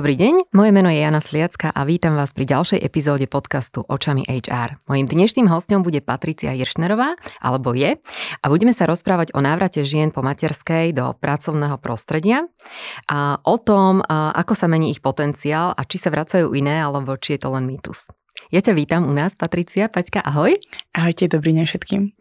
Dobrý 0.00 0.16
deň, 0.16 0.56
moje 0.56 0.72
meno 0.72 0.88
je 0.88 0.96
Jana 0.96 1.20
Sliacka 1.20 1.68
a 1.76 1.84
vítam 1.84 2.16
vás 2.16 2.32
pri 2.32 2.48
ďalšej 2.48 2.80
epizóde 2.80 3.28
podcastu 3.28 3.84
Očami 3.84 4.24
HR. 4.24 4.80
Mojím 4.88 5.04
dnešným 5.04 5.44
hostom 5.44 5.84
bude 5.84 6.00
Patricia 6.00 6.56
Jiršnerová, 6.56 7.20
alebo 7.36 7.76
je, 7.76 8.00
a 8.40 8.44
budeme 8.48 8.72
sa 8.72 8.88
rozprávať 8.88 9.36
o 9.36 9.44
návrate 9.44 9.84
žien 9.84 10.08
po 10.08 10.24
materskej 10.24 10.96
do 10.96 11.12
pracovného 11.20 11.76
prostredia 11.84 12.48
a 13.12 13.44
o 13.44 13.60
tom, 13.60 14.00
ako 14.08 14.56
sa 14.56 14.72
mení 14.72 14.88
ich 14.88 15.04
potenciál 15.04 15.76
a 15.76 15.84
či 15.84 16.00
sa 16.00 16.08
vracajú 16.08 16.56
iné, 16.56 16.80
alebo 16.80 17.20
či 17.20 17.36
je 17.36 17.44
to 17.44 17.52
len 17.52 17.68
mýtus. 17.68 18.08
Ja 18.48 18.64
ťa 18.64 18.72
vítam 18.72 19.04
u 19.04 19.12
nás, 19.12 19.36
Patricia. 19.36 19.92
Paťka, 19.92 20.24
ahoj. 20.24 20.56
Ahojte, 20.96 21.28
dobrý 21.28 21.52
deň 21.60 21.68
všetkým. 21.68 22.16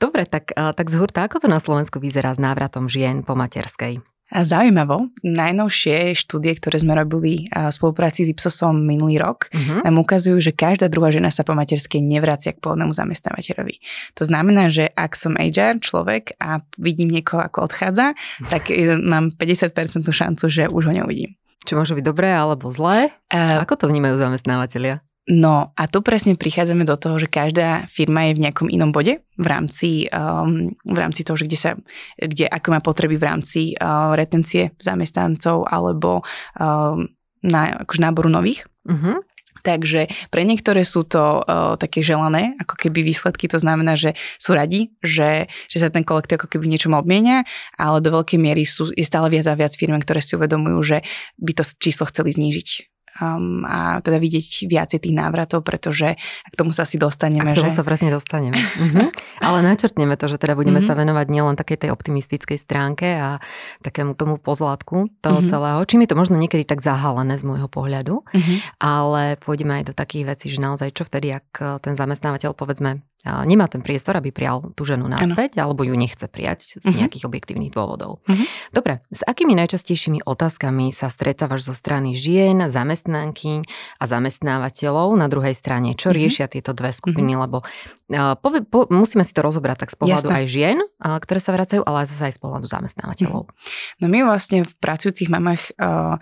Dobre, 0.00 0.24
tak, 0.24 0.56
tak 0.56 0.86
zhurta, 0.88 1.28
ako 1.28 1.44
to 1.44 1.52
na 1.52 1.60
Slovensku 1.60 2.00
vyzerá 2.00 2.32
s 2.32 2.40
návratom 2.40 2.88
žien 2.88 3.28
po 3.28 3.36
materskej? 3.36 4.00
Zaujímavo, 4.30 5.10
najnovšie 5.26 6.14
štúdie, 6.14 6.54
ktoré 6.54 6.78
sme 6.78 6.94
robili 6.94 7.50
v 7.50 7.74
spolupráci 7.74 8.22
s 8.22 8.30
Ipsosom 8.30 8.78
minulý 8.78 9.18
rok, 9.18 9.50
uh-huh. 9.50 9.82
nám 9.82 9.98
ukazujú, 9.98 10.38
že 10.38 10.54
každá 10.54 10.86
druhá 10.86 11.10
žena 11.10 11.34
sa 11.34 11.42
po 11.42 11.58
materskej 11.58 11.98
nevracia 11.98 12.54
k 12.54 12.62
pôvodnému 12.62 12.94
zamestnávateľovi. 12.94 13.82
To 14.14 14.22
znamená, 14.22 14.70
že 14.70 14.86
ak 14.94 15.18
som 15.18 15.34
HR 15.34 15.82
človek 15.82 16.38
a 16.38 16.62
vidím 16.78 17.10
niekoho, 17.10 17.42
ako 17.42 17.66
odchádza, 17.66 18.14
tak 18.46 18.70
e, 18.70 18.94
mám 18.94 19.34
50% 19.34 20.06
šancu, 20.06 20.44
že 20.46 20.70
už 20.70 20.86
ho 20.86 20.92
neuvidím. 20.94 21.34
Čo 21.66 21.76
môže 21.76 21.98
byť 21.98 22.04
dobré 22.06 22.32
alebo 22.32 22.72
zlé? 22.72 23.12
Uh, 23.28 23.60
ako 23.60 23.84
to 23.84 23.86
vnímajú 23.90 24.16
zamestnávateľia? 24.16 25.04
No 25.28 25.76
a 25.76 25.82
tu 25.86 26.00
presne 26.00 26.34
prichádzame 26.34 26.88
do 26.88 26.96
toho, 26.96 27.20
že 27.20 27.28
každá 27.28 27.84
firma 27.86 28.26
je 28.30 28.40
v 28.40 28.42
nejakom 28.48 28.72
inom 28.72 28.88
bode 28.90 29.20
v 29.36 29.46
rámci, 29.46 30.08
um, 30.10 30.72
v 30.82 30.98
rámci 30.98 31.22
toho, 31.22 31.36
že 31.36 31.46
kde, 31.46 31.58
sa, 31.60 31.70
kde 32.16 32.48
ako 32.48 32.68
má 32.72 32.80
potreby 32.80 33.20
v 33.20 33.26
rámci 33.28 33.60
uh, 33.76 34.16
retencie 34.16 34.74
zamestnancov 34.80 35.68
alebo 35.68 36.24
um, 36.56 37.06
na, 37.44 37.84
akože 37.84 38.00
náboru 38.00 38.32
nových. 38.32 38.64
Uh-huh. 38.88 39.22
Takže 39.60 40.08
pre 40.32 40.42
niektoré 40.48 40.88
sú 40.88 41.04
to 41.04 41.44
uh, 41.44 41.76
také 41.76 42.00
želané, 42.00 42.56
ako 42.56 42.80
keby 42.80 43.04
výsledky, 43.04 43.44
to 43.44 43.60
znamená, 43.60 43.92
že 43.92 44.16
sú 44.40 44.56
radi, 44.56 44.88
že, 45.04 45.52
že 45.68 45.78
sa 45.84 45.92
ten 45.92 46.00
kolektív 46.00 46.40
ako 46.40 46.48
keby 46.48 46.64
niečom 46.64 46.96
obmienia, 46.96 47.44
ale 47.76 48.00
do 48.00 48.08
veľkej 48.08 48.40
miery 48.40 48.64
sú, 48.64 48.88
je 48.88 49.04
stále 49.04 49.28
viac 49.28 49.44
a 49.46 49.54
viac 49.54 49.76
firm, 49.76 50.00
ktoré 50.00 50.24
si 50.24 50.32
uvedomujú, 50.32 50.78
že 50.80 50.98
by 51.36 51.52
to 51.60 51.62
číslo 51.76 52.08
chceli 52.08 52.32
znížiť 52.32 52.89
um, 53.18 53.66
a 53.66 53.98
teda 54.04 54.22
vidieť 54.22 54.70
viacej 54.70 54.98
tých 55.02 55.14
návratov, 55.16 55.66
pretože 55.66 56.14
k 56.46 56.54
tomu 56.54 56.70
sa 56.70 56.86
asi 56.86 57.00
dostaneme. 57.00 57.50
A 57.50 57.54
k 57.54 57.58
tomu 57.58 57.72
že... 57.72 57.78
sa 57.80 57.84
presne 57.86 58.14
dostaneme. 58.14 58.54
uh-huh. 58.56 59.10
Ale 59.42 59.58
načrtneme 59.66 60.14
to, 60.14 60.30
že 60.30 60.38
teda 60.38 60.54
budeme 60.54 60.78
uh-huh. 60.78 60.94
sa 60.94 60.98
venovať 60.98 61.26
nielen 61.32 61.58
takej 61.58 61.86
tej 61.86 61.90
optimistickej 61.90 62.58
stránke 62.60 63.18
a 63.18 63.42
takému 63.82 64.14
tomu 64.14 64.38
pozlátku 64.38 65.10
toho 65.18 65.40
uh-huh. 65.42 65.50
celého, 65.50 65.80
čím 65.88 66.06
je 66.06 66.10
to 66.14 66.16
možno 66.18 66.36
niekedy 66.38 66.62
tak 66.62 66.78
zahalené 66.78 67.34
z 67.34 67.42
môjho 67.42 67.66
pohľadu, 67.66 68.22
uh-huh. 68.22 68.56
ale 68.78 69.34
pôjdeme 69.42 69.82
aj 69.82 69.90
do 69.90 69.94
takých 69.96 70.36
vecí, 70.36 70.46
že 70.52 70.62
naozaj 70.62 70.94
čo 70.94 71.02
vtedy, 71.02 71.34
ak 71.34 71.82
ten 71.82 71.98
zamestnávateľ 71.98 72.54
povedzme 72.54 73.02
nemá 73.24 73.68
ten 73.68 73.84
priestor, 73.84 74.16
aby 74.16 74.32
prijal 74.32 74.72
tú 74.72 74.88
ženu 74.88 75.04
naspäť, 75.04 75.60
ano. 75.60 75.70
alebo 75.70 75.84
ju 75.84 75.92
nechce 75.92 76.24
prijať 76.24 76.80
z 76.80 76.84
uh-huh. 76.84 77.04
nejakých 77.04 77.28
objektívnych 77.28 77.68
dôvodov. 77.68 78.24
Uh-huh. 78.24 78.46
Dobre, 78.72 79.04
s 79.12 79.20
akými 79.20 79.52
najčastejšími 79.60 80.24
otázkami 80.24 80.88
sa 80.88 81.12
stretávaš 81.12 81.68
zo 81.68 81.74
strany 81.76 82.16
žien, 82.16 82.72
zamestnanky 82.72 83.64
a 84.00 84.04
zamestnávateľov 84.08 85.12
na 85.20 85.28
druhej 85.28 85.52
strane? 85.52 85.92
Čo 85.92 86.10
uh-huh. 86.10 86.20
riešia 86.20 86.46
tieto 86.48 86.72
dve 86.72 86.96
skupiny? 86.96 87.36
Uh-huh. 87.36 87.44
Lebo 87.44 87.58
uh, 87.60 88.34
po, 88.40 88.48
po, 88.64 88.78
musíme 88.88 89.24
si 89.26 89.36
to 89.36 89.44
rozobrať 89.44 89.84
tak 89.84 89.90
z 89.92 89.96
pohľadu 90.00 90.28
Jasne. 90.28 90.38
aj 90.40 90.44
žien, 90.48 90.78
uh, 90.80 91.20
ktoré 91.20 91.40
sa 91.44 91.52
vracajú, 91.52 91.84
ale 91.84 92.08
zase 92.08 92.32
aj 92.32 92.34
z 92.36 92.40
pohľadu 92.40 92.66
zamestnávateľov. 92.68 93.42
Uh-huh. 93.44 94.00
No 94.00 94.06
my 94.08 94.24
vlastne 94.24 94.64
v 94.64 94.72
pracujúcich 94.80 95.28
mamách 95.28 95.76
uh, 95.76 96.16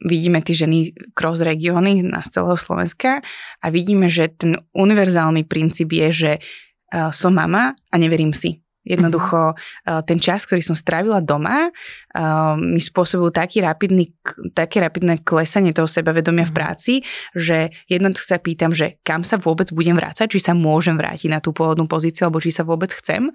vidíme 0.00 0.40
tie 0.40 0.64
ženy 0.64 0.96
cross 1.12 1.44
regióny 1.44 2.00
z 2.00 2.28
celého 2.32 2.56
Slovenska 2.56 3.20
a 3.60 3.66
vidíme, 3.68 4.08
že 4.08 4.32
ten 4.32 4.56
univerzálny 4.72 5.44
princíp 5.44 5.92
je, 5.92 6.08
že 6.12 6.30
uh, 6.38 7.12
som 7.12 7.36
mama 7.36 7.76
a 7.76 7.94
neverím 8.00 8.32
si. 8.32 8.61
Jednoducho 8.82 9.54
uh, 9.54 10.02
ten 10.02 10.18
čas, 10.18 10.42
ktorý 10.42 10.58
som 10.58 10.74
strávila 10.74 11.22
doma, 11.22 11.70
uh, 11.70 12.58
mi 12.58 12.82
spôsobil 12.82 13.30
taký 13.30 13.62
rapidný, 13.62 14.10
také 14.58 14.82
rapidné 14.82 15.22
klesanie 15.22 15.70
toho 15.70 15.86
sebavedomia 15.86 16.42
v 16.46 16.52
mhm. 16.54 16.58
práci, 16.58 16.92
že 17.34 17.70
jednoducho 17.86 18.26
sa 18.26 18.42
pýtam, 18.42 18.74
že 18.74 18.98
kam 19.06 19.22
sa 19.22 19.38
vôbec 19.38 19.70
budem 19.70 19.94
vrácať, 19.94 20.26
či 20.26 20.42
sa 20.42 20.52
môžem 20.52 20.98
vrátiť 20.98 21.30
na 21.30 21.38
tú 21.38 21.54
pôvodnú 21.54 21.86
pozíciu, 21.86 22.26
alebo 22.26 22.42
či 22.42 22.50
sa 22.50 22.66
vôbec 22.66 22.90
chcem. 22.90 23.30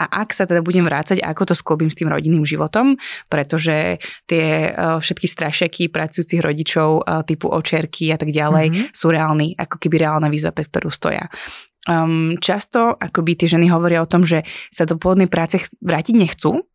A 0.00 0.04
ak 0.24 0.32
sa 0.32 0.48
teda 0.48 0.64
budem 0.64 0.88
vrácať, 0.88 1.20
ako 1.20 1.52
to 1.52 1.54
sklobím 1.54 1.92
s 1.92 1.98
tým 2.00 2.08
rodinným 2.08 2.48
životom, 2.48 2.96
pretože 3.28 4.00
tie 4.24 4.72
uh, 4.72 4.96
všetky 4.96 5.26
strašeky 5.28 5.82
pracujúcich 5.92 6.40
rodičov 6.40 7.04
typu 7.28 7.52
očerky 7.52 8.10
a 8.10 8.18
tak 8.18 8.32
ďalej 8.32 8.66
mm-hmm. 8.72 8.86
sú 8.92 9.06
reálni, 9.12 9.52
ako 9.56 9.76
keby 9.76 10.08
reálna 10.08 10.32
výzva, 10.32 10.56
bez 10.56 10.68
ktorú 10.72 10.88
stoja. 10.88 11.28
Um, 11.86 12.34
často 12.42 12.98
akoby 12.98 13.38
tie 13.38 13.48
ženy 13.58 13.70
hovoria 13.70 14.02
o 14.02 14.10
tom, 14.10 14.26
že 14.26 14.42
sa 14.74 14.82
do 14.84 14.98
pôvodnej 14.98 15.30
práce 15.30 15.62
vrátiť 15.78 16.14
nechcú, 16.18 16.66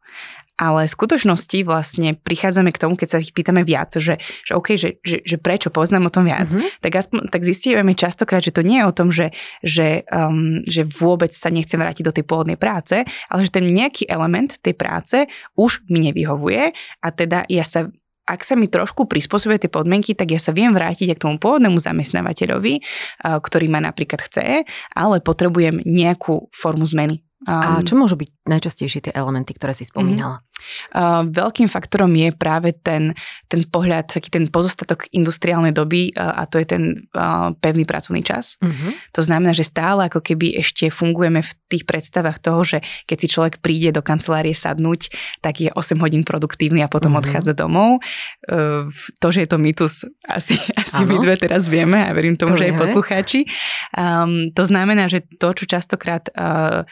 ale 0.61 0.85
v 0.85 0.93
skutočnosti 0.93 1.57
vlastne 1.65 2.13
prichádzame 2.13 2.69
k 2.69 2.81
tomu, 2.81 2.93
keď 2.93 3.07
sa 3.09 3.17
ich 3.17 3.33
pýtame 3.33 3.65
viac, 3.65 3.97
že, 3.97 4.21
že 4.45 4.53
OK, 4.53 4.77
že, 4.77 5.01
že, 5.01 5.25
že 5.25 5.41
prečo 5.41 5.73
poznám 5.73 6.11
o 6.11 6.13
tom 6.13 6.29
viac, 6.29 6.53
mm-hmm. 6.53 6.85
tak, 6.85 6.93
aspoň, 7.01 7.19
tak 7.33 7.41
zistíme 7.41 7.81
častokrát, 7.97 8.45
že 8.45 8.53
to 8.53 8.61
nie 8.61 8.77
je 8.77 8.85
o 8.85 8.93
tom, 8.93 9.09
že, 9.09 9.33
že, 9.65 10.05
um, 10.13 10.61
že 10.69 10.85
vôbec 10.85 11.33
sa 11.33 11.49
nechcem 11.49 11.81
vrátiť 11.81 12.05
do 12.05 12.13
tej 12.13 12.25
pôvodnej 12.29 12.61
práce, 12.61 13.01
ale 13.01 13.39
že 13.41 13.57
ten 13.57 13.65
nejaký 13.65 14.05
element 14.05 14.61
tej 14.61 14.77
práce 14.77 15.25
už 15.57 15.81
mi 15.89 16.05
nevyhovuje 16.05 16.77
a 17.01 17.07
teda 17.09 17.49
ja 17.49 17.65
sa 17.65 17.89
ak 18.27 18.41
sa 18.45 18.53
mi 18.55 18.69
trošku 18.69 19.09
prispôsobia 19.09 19.57
tie 19.57 19.71
podmienky, 19.71 20.13
tak 20.13 20.31
ja 20.31 20.39
sa 20.39 20.53
viem 20.53 20.71
vrátiť 20.71 21.17
k 21.17 21.23
tomu 21.23 21.41
pôvodnému 21.41 21.81
zamestnávateľovi, 21.81 22.79
ktorý 23.23 23.65
ma 23.67 23.81
napríklad 23.81 24.21
chce, 24.23 24.63
ale 24.93 25.15
potrebujem 25.19 25.81
nejakú 25.83 26.47
formu 26.53 26.85
zmeny. 26.85 27.25
A 27.49 27.81
čo 27.81 27.97
môžu 27.97 28.21
byť 28.21 28.29
najčastejšie 28.45 29.09
tie 29.09 29.13
elementy, 29.17 29.57
ktoré 29.57 29.73
si 29.73 29.89
spomínala? 29.89 30.45
Uh, 30.93 31.27
veľkým 31.27 31.67
faktorom 31.67 32.11
je 32.13 32.29
práve 32.35 32.75
ten, 32.79 33.13
ten 33.47 33.61
pohľad, 33.67 34.11
taký 34.11 34.29
ten 34.31 34.45
pozostatok 34.47 35.09
industriálnej 35.11 35.73
doby 35.73 36.13
uh, 36.13 36.41
a 36.41 36.49
to 36.49 36.61
je 36.61 36.67
ten 36.67 36.83
uh, 37.15 37.53
pevný 37.59 37.83
pracovný 37.83 38.21
čas. 38.21 38.55
Uh-huh. 38.61 38.91
To 39.15 39.21
znamená, 39.21 39.51
že 39.51 39.67
stále 39.67 40.07
ako 40.07 40.21
keby 40.21 40.59
ešte 40.59 40.89
fungujeme 40.89 41.41
v 41.41 41.51
tých 41.71 41.83
predstavách 41.87 42.37
toho, 42.43 42.61
že 42.63 42.77
keď 43.07 43.17
si 43.17 43.27
človek 43.31 43.63
príde 43.63 43.95
do 43.95 44.03
kancelárie 44.03 44.53
sadnúť, 44.53 45.13
tak 45.39 45.63
je 45.63 45.69
8 45.73 45.97
hodín 46.01 46.23
produktívny 46.27 46.83
a 46.83 46.91
potom 46.91 47.15
uh-huh. 47.15 47.23
odchádza 47.23 47.53
domov. 47.55 48.03
To, 49.21 49.27
že 49.31 49.45
je 49.45 49.49
to 49.49 49.57
mýtus, 49.61 50.03
asi, 50.37 50.57
asi 50.57 51.01
my 51.05 51.15
dve 51.21 51.35
teraz 51.37 51.67
vieme 51.71 52.01
a 52.01 52.11
verím 52.11 52.35
tomu, 52.35 52.55
to 52.55 52.63
že 52.63 52.73
aj 52.73 52.73
poslucháči. 52.79 53.39
Um, 53.95 54.51
to 54.51 54.63
znamená, 54.67 55.07
že 55.07 55.23
to, 55.39 55.53
čo 55.55 55.65
častokrát 55.67 56.27
uh, 56.33 56.83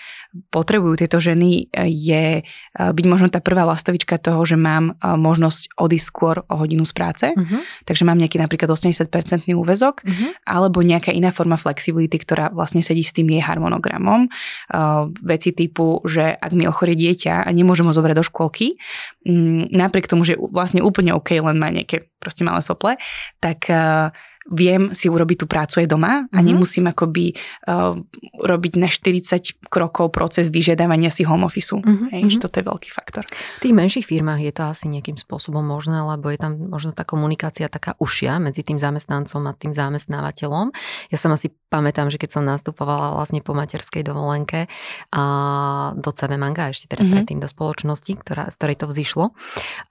potrebujú 0.53 1.00
tieto 1.06 1.18
ženy, 1.19 1.72
je 1.90 2.41
uh, 2.44 2.91
byť 2.94 3.06
možno 3.09 3.28
tá 3.28 3.41
prvá 3.44 3.59
prvá 3.59 3.75
lastovička 3.75 4.16
toho, 4.24 4.40
že 4.47 4.56
mám 4.56 4.96
možnosť 5.03 5.75
odísť 5.75 6.08
skôr 6.08 6.36
o 6.47 6.56
hodinu 6.56 6.88
z 6.88 6.96
práce, 6.96 7.28
uh-huh. 7.28 7.59
takže 7.84 8.08
mám 8.08 8.16
nejaký 8.16 8.40
napríklad 8.40 8.72
80-percentný 8.72 9.52
úvezok, 9.52 10.00
uh-huh. 10.00 10.31
alebo 10.47 10.80
nejaká 10.80 11.12
iná 11.12 11.36
forma 11.36 11.59
flexibility, 11.59 12.16
ktorá 12.24 12.56
vlastne 12.56 12.80
sedí 12.80 13.03
s 13.03 13.12
tým 13.12 13.28
jej 13.28 13.44
harmonogramom. 13.44 14.31
Uh, 14.72 15.12
veci 15.19 15.52
typu, 15.52 16.00
že 16.08 16.40
ak 16.40 16.56
mi 16.56 16.72
ochorie 16.72 16.96
dieťa 16.96 17.44
a 17.44 17.50
nemôžem 17.52 17.84
ho 17.84 17.92
zobrať 17.92 18.16
do 18.16 18.24
škôlky, 18.24 18.80
um, 19.28 19.68
napriek 19.68 20.08
tomu, 20.08 20.24
že 20.24 20.40
vlastne 20.40 20.80
úplne 20.80 21.12
OK, 21.12 21.36
len 21.36 21.59
má 21.59 21.68
nejaké 21.68 22.08
proste 22.24 22.48
malé 22.48 22.64
sople, 22.64 22.96
tak 23.44 23.68
uh, 23.68 24.16
viem 24.47 24.95
si 24.95 25.12
urobiť 25.12 25.44
tú 25.44 25.45
prácu 25.45 25.83
aj 25.83 25.88
doma 25.91 26.07
a 26.07 26.15
mm-hmm. 26.24 26.45
nemusím 26.47 26.86
akoby 26.88 27.36
uh, 27.68 28.00
robiť 28.39 28.74
na 28.80 28.88
40 28.88 29.68
krokov 29.68 30.15
proces 30.15 30.47
vyžiadavania 30.47 31.12
si 31.12 31.27
home 31.27 31.44
office. 31.44 31.75
Mm-hmm. 31.75 32.09
Hej, 32.15 32.21
že 32.33 32.38
mhm. 32.39 32.44
toto 32.47 32.56
je 32.57 32.65
veľký 32.65 32.89
faktor. 32.89 33.24
V 33.59 33.62
tých 33.62 33.75
menších 33.75 34.06
firmách 34.07 34.41
je 34.41 34.53
to 34.56 34.63
asi 34.65 34.89
nejakým 34.89 35.19
spôsobom 35.19 35.62
možné, 35.62 36.01
lebo 36.01 36.31
je 36.33 36.39
tam 36.41 36.57
možno 36.57 36.95
tá 36.95 37.06
komunikácia 37.06 37.69
taká 37.69 37.94
ušia 38.01 38.41
medzi 38.41 38.65
tým 38.65 38.81
zamestnancom 38.81 39.45
a 39.45 39.53
tým 39.53 39.75
zamestnávateľom. 39.75 40.74
Ja 41.13 41.18
som 41.19 41.30
asi 41.36 41.53
pamätám, 41.69 42.09
že 42.09 42.18
keď 42.18 42.41
som 42.41 42.44
nastupovala 42.44 43.13
vlastne 43.13 43.45
po 43.45 43.53
materskej 43.53 44.01
dovolenke 44.01 44.65
a 45.13 45.24
do 45.94 46.09
CV 46.09 46.36
Manga, 46.41 46.74
ešte 46.74 46.89
teda 46.89 47.06
mm-hmm. 47.06 47.13
predtým 47.13 47.39
do 47.39 47.47
spoločnosti, 47.47 48.12
ktorá, 48.25 48.50
z 48.50 48.56
ktorej 48.57 48.77
to 48.81 48.86
vzýšlo, 48.89 49.25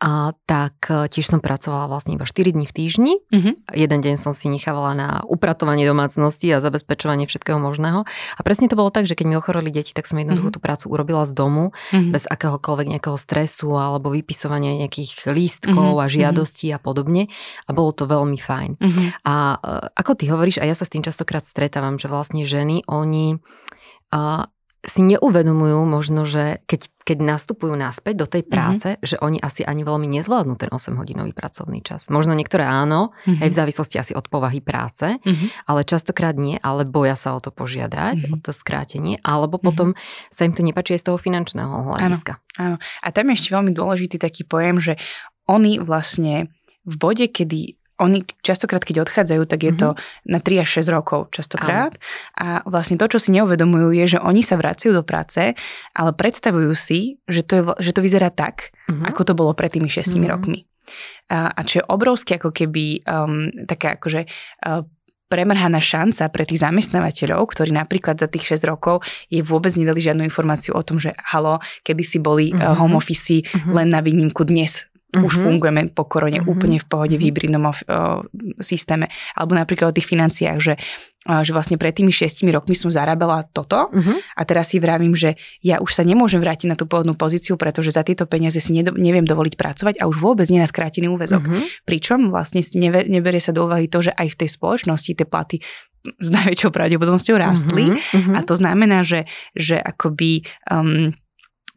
a, 0.03 0.35
tak 0.45 0.91
e, 0.91 1.07
tiež 1.07 1.31
som 1.31 1.39
pracovala 1.39 1.87
vlastne 1.87 2.19
iba 2.19 2.27
4 2.27 2.59
dní 2.59 2.67
v 2.67 2.75
týždni. 2.75 3.15
Mm-hmm. 3.31 3.55
Jeden 3.79 3.99
deň 4.03 4.15
som 4.19 4.35
si 4.35 4.48
nechávala 4.49 4.93
na 4.97 5.09
upratovanie 5.29 5.85
domácnosti 5.85 6.49
a 6.51 6.59
zabezpečovanie 6.59 7.29
všetkého 7.29 7.61
možného. 7.61 8.09
A 8.09 8.41
presne 8.41 8.67
to 8.67 8.75
bolo 8.75 8.89
tak, 8.89 9.05
že 9.05 9.15
keď 9.15 9.27
mi 9.29 9.37
ochoreli 9.37 9.71
deti, 9.71 9.93
tak 9.93 10.09
som 10.09 10.19
jednoducho 10.19 10.51
mm-hmm. 10.51 10.59
tú 10.59 10.65
prácu 10.65 10.85
urobila 10.91 11.23
z 11.29 11.33
domu, 11.37 11.71
mm-hmm. 11.71 12.13
bez 12.13 12.25
akéhokoľvek 12.27 12.87
nejakého 12.99 13.19
stresu 13.21 13.77
alebo 13.77 14.11
vypisovania 14.11 14.75
nejakých 14.81 15.29
lístkov 15.31 15.97
mm-hmm. 15.97 16.05
a 16.05 16.13
žiadostí 16.13 16.67
a 16.73 16.81
podobne. 16.81 17.31
A 17.69 17.71
bolo 17.77 17.93
to 17.93 18.09
veľmi 18.09 18.41
fajn. 18.41 18.81
Mm-hmm. 18.81 19.09
A 19.29 19.35
e, 19.57 19.67
ako 19.95 20.13
ty 20.17 20.25
hovoríš, 20.33 20.59
a 20.61 20.67
ja 20.67 20.75
sa 20.75 20.89
s 20.89 20.93
tým 20.93 21.05
častokrát 21.05 21.45
stretávam, 21.45 22.01
že 22.01 22.09
vlastne 22.09 22.43
ženy, 22.49 22.83
oni 22.89 23.39
si 24.89 25.05
neuvedomujú 25.05 25.85
možno, 25.85 26.25
že 26.25 26.65
keď, 26.65 26.89
keď 27.05 27.19
nastupujú 27.21 27.77
naspäť 27.77 28.25
do 28.25 28.27
tej 28.27 28.43
mhm. 28.43 28.51
práce, 28.51 28.89
mm-hmm. 28.97 29.05
že 29.05 29.17
oni 29.21 29.39
asi 29.39 29.63
ani 29.63 29.85
veľmi 29.85 30.09
nezvládnu 30.09 30.57
ten 30.57 30.73
8-hodinový 30.73 31.37
pracovný 31.37 31.85
čas. 31.85 32.09
Možno 32.09 32.33
niektoré 32.33 32.65
áno, 32.65 33.13
mm-hmm. 33.13 33.45
aj 33.45 33.49
v 33.53 33.59
závislosti 33.61 33.97
asi 34.01 34.13
od 34.17 34.27
povahy 34.27 34.65
práce, 34.65 35.21
mm-hmm. 35.21 35.69
ale 35.69 35.85
častokrát 35.85 36.35
nie, 36.35 36.57
ale 36.65 36.89
boja 36.89 37.15
sa 37.15 37.37
o 37.37 37.41
to 37.41 37.53
požiadať, 37.53 38.25
mm-hmm. 38.25 38.35
o 38.35 38.37
to 38.41 38.51
skrátenie, 38.51 39.21
alebo 39.21 39.61
potom 39.61 39.93
mm-hmm. 39.93 40.33
sa 40.33 40.49
im 40.49 40.57
to 40.57 40.65
nepáči 40.65 40.97
aj 40.97 41.01
z 41.05 41.07
toho 41.13 41.19
finančného 41.21 41.95
hľadiska. 41.95 42.41
Áno, 42.59 42.75
áno. 42.75 42.77
A 43.05 43.09
tam 43.13 43.29
je 43.31 43.35
ešte 43.37 43.55
veľmi 43.55 43.73
dôležitý 43.77 44.17
taký 44.17 44.49
pojem, 44.49 44.81
že 44.81 44.93
oni 45.49 45.81
vlastne 45.81 46.49
v 46.89 46.95
bode, 46.97 47.29
kedy 47.29 47.78
oni 47.99 48.23
častokrát, 48.47 48.83
keď 48.87 49.03
odchádzajú, 49.05 49.43
tak 49.51 49.61
je 49.67 49.73
to 49.75 49.89
mm-hmm. 49.93 50.31
na 50.31 50.39
3 50.39 50.63
až 50.63 50.69
6 50.83 50.95
rokov 50.95 51.35
častokrát. 51.35 51.99
A 52.39 52.63
vlastne 52.65 52.95
to, 52.95 53.11
čo 53.11 53.19
si 53.19 53.35
neuvedomujú, 53.35 53.91
je, 53.91 54.17
že 54.17 54.19
oni 54.23 54.41
sa 54.41 54.55
vracajú 54.55 54.95
do 54.95 55.03
práce, 55.03 55.59
ale 55.93 56.11
predstavujú 56.15 56.73
si, 56.79 57.19
že 57.27 57.43
to, 57.43 57.53
je, 57.59 57.63
že 57.83 57.93
to 57.93 58.01
vyzerá 58.01 58.31
tak, 58.31 58.71
mm-hmm. 58.87 59.05
ako 59.11 59.21
to 59.27 59.33
bolo 59.35 59.53
pred 59.53 59.75
tými 59.75 59.91
6 59.91 60.15
mm-hmm. 60.15 60.31
rokmi. 60.31 60.61
A, 61.29 61.53
a 61.53 61.61
čo 61.69 61.83
je 61.83 61.89
obrovské 61.91 62.41
ako 62.41 62.49
keby 62.49 63.05
um, 63.05 63.53
taká 63.69 64.01
akože 64.01 64.25
uh, 64.25 64.89
premrhaná 65.29 65.77
šanca 65.77 66.33
pre 66.33 66.49
tých 66.49 66.65
zamestnávateľov, 66.65 67.53
ktorí 67.53 67.71
napríklad 67.77 68.17
za 68.17 68.33
tých 68.33 68.57
6 68.57 68.65
rokov 68.65 69.05
je 69.29 69.45
vôbec 69.45 69.77
nedali 69.77 70.01
žiadnu 70.01 70.25
informáciu 70.25 70.73
o 70.73 70.81
tom, 70.81 70.97
že 70.97 71.13
halo, 71.21 71.61
kedy 71.85 72.03
si 72.03 72.19
boli 72.19 72.49
mm-hmm. 72.49 72.75
home 72.81 72.97
office 72.97 73.45
mm-hmm. 73.45 73.75
len 73.77 73.89
na 73.93 74.01
výnimku 74.01 74.49
dnes 74.49 74.89
uh-huh. 75.15 75.25
už 75.25 75.41
mhm. 75.41 75.43
fungujeme 75.45 75.83
po 75.93 76.05
korone 76.05 76.41
uh-huh. 76.41 76.53
úplne 76.53 76.77
v 76.77 76.87
pohode 76.87 77.17
v 77.17 77.23
mhm. 77.23 77.27
hybridnom 77.29 77.65
uh, 77.65 77.75
systéme. 78.61 79.09
Alebo 79.33 79.57
napríklad 79.57 79.93
o 79.93 79.97
tých 79.97 80.09
financiách, 80.09 80.59
že, 80.61 80.75
uh, 81.29 81.41
že 81.41 81.57
vlastne 81.57 81.81
pred 81.81 81.97
tými 81.97 82.13
šiestimi 82.13 82.53
rokmi 82.53 82.77
som 82.77 82.93
zarábala 82.93 83.49
toto 83.49 83.89
uh-huh. 83.89 84.17
a 84.37 84.43
teraz 84.45 84.73
si 84.73 84.79
vravím, 84.79 85.17
že 85.17 85.41
ja 85.65 85.81
už 85.81 85.97
sa 85.97 86.05
nemôžem 86.05 86.41
vrátiť 86.41 86.69
na 86.69 86.77
tú 86.77 86.85
pôvodnú 86.85 87.17
pozíciu, 87.17 87.57
pretože 87.57 87.95
za 87.95 88.05
tieto 88.05 88.29
peniaze 88.29 88.61
si 88.61 88.77
nedo, 88.77 88.93
neviem 88.97 89.25
dovoliť 89.25 89.55
pracovať 89.57 89.95
a 90.01 90.09
už 90.09 90.21
vôbec 90.21 90.47
nie 90.53 90.61
na 90.61 90.69
skrátený 90.69 91.09
úvezok. 91.09 91.41
Uh-huh. 91.41 91.65
Pričom 91.89 92.29
vlastne 92.29 92.61
neve, 92.77 93.09
neberie 93.09 93.41
sa 93.41 93.57
do 93.57 93.65
úvahy 93.65 93.89
to, 93.89 94.05
že 94.05 94.13
aj 94.13 94.37
v 94.37 94.39
tej 94.45 94.49
spoločnosti 94.53 95.11
tie 95.17 95.27
platy 95.27 95.57
s 95.99 96.29
najväčšou 96.31 96.71
pravdepodobnosťou 96.71 97.37
rástli 97.37 97.91
uh-huh. 97.91 98.39
a 98.39 98.41
to 98.47 98.55
znamená, 98.55 99.03
že, 99.03 99.27
že 99.53 99.77
akoby 99.77 100.47
um, 100.71 101.11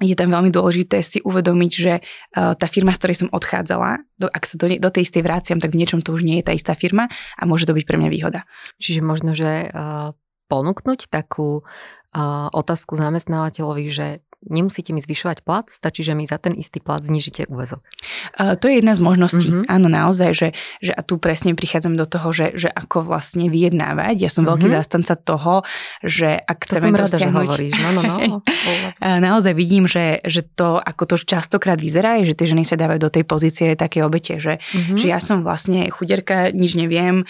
je 0.02 0.18
tam 0.18 0.34
veľmi 0.34 0.50
dôležité 0.50 1.06
si 1.06 1.22
uvedomiť, 1.22 1.72
že 1.72 1.94
uh, 2.02 2.58
tá 2.58 2.66
firma, 2.66 2.90
z 2.92 3.00
ktorej 3.00 3.18
som 3.22 3.30
odchádzala, 3.30 4.02
do, 4.18 4.28
ak 4.28 4.44
sa 4.50 4.58
do, 4.58 4.66
do 4.68 4.90
tej 4.90 5.06
istej 5.06 5.22
vráciam, 5.22 5.62
tak 5.62 5.72
v 5.72 5.80
niečom 5.86 6.02
to 6.02 6.12
už 6.18 6.26
nie 6.26 6.42
je 6.42 6.46
tá 6.50 6.54
istá 6.58 6.74
firma 6.74 7.06
a 7.38 7.42
môže 7.46 7.70
to 7.70 7.78
byť 7.78 7.86
pre 7.86 8.02
mňa 8.02 8.10
výhoda. 8.10 8.50
Čiže 8.82 9.06
možno, 9.06 9.38
že 9.38 9.70
uh, 9.70 10.18
ponúknuť 10.50 11.08
takú 11.08 11.62
uh, 11.62 12.50
otázku 12.52 12.98
zamestnávateľovi, 12.98 13.86
že 13.88 14.26
nemusíte 14.46 14.90
mi 14.92 15.02
zvyšovať 15.02 15.46
plat, 15.46 15.70
stačí, 15.70 16.02
že 16.02 16.18
mi 16.18 16.26
za 16.26 16.42
ten 16.42 16.58
istý 16.58 16.82
plat 16.82 17.02
znižíte 17.02 17.46
úvezok. 17.46 17.86
Uh, 18.38 18.58
to 18.58 18.66
je 18.70 18.82
jedna 18.82 18.98
z 18.98 19.02
možností. 19.02 19.50
Mm-hmm. 19.54 19.70
Áno, 19.70 19.88
naozaj, 19.90 20.30
že, 20.34 20.48
že 20.82 20.92
a 20.94 21.02
tu 21.06 21.22
presne 21.22 21.54
prichádzam 21.54 21.94
do 21.94 22.10
toho, 22.10 22.34
že, 22.34 22.54
že 22.58 22.70
ako 22.70 23.06
vlastne 23.06 23.48
vyjednávať. 23.48 24.18
Ja 24.18 24.30
som 24.34 24.44
mm-hmm. 24.44 24.50
veľký 24.58 24.68
zástanca 24.74 25.14
toho, 25.18 25.62
že 26.02 26.42
ak 26.42 26.60
to 26.66 26.78
chceme 26.78 26.90
som 26.90 26.98
rada, 26.98 27.06
dosiahnuť... 27.10 27.30
že 27.30 27.38
hovoríš. 27.38 27.74
No, 27.78 27.90
no, 27.94 28.02
no. 28.02 28.18
naozaj 29.30 29.54
vidím, 29.54 29.86
že, 29.86 30.20
že 30.26 30.42
to, 30.42 30.82
ako 30.82 31.04
to 31.06 31.16
častokrát 31.22 31.78
vyzerá, 31.78 32.18
je, 32.22 32.34
že 32.34 32.38
tie 32.38 32.48
ženy 32.50 32.64
sa 32.66 32.76
dávajú 32.78 33.00
do 33.02 33.14
tej 33.14 33.24
pozície 33.26 33.78
také 33.78 34.02
obete, 34.02 34.42
že, 34.42 34.58
mm-hmm. 34.58 34.98
že 34.98 35.08
ja 35.08 35.22
som 35.22 35.46
vlastne 35.46 35.88
chuderka, 35.94 36.50
nič 36.52 36.74
neviem, 36.74 37.24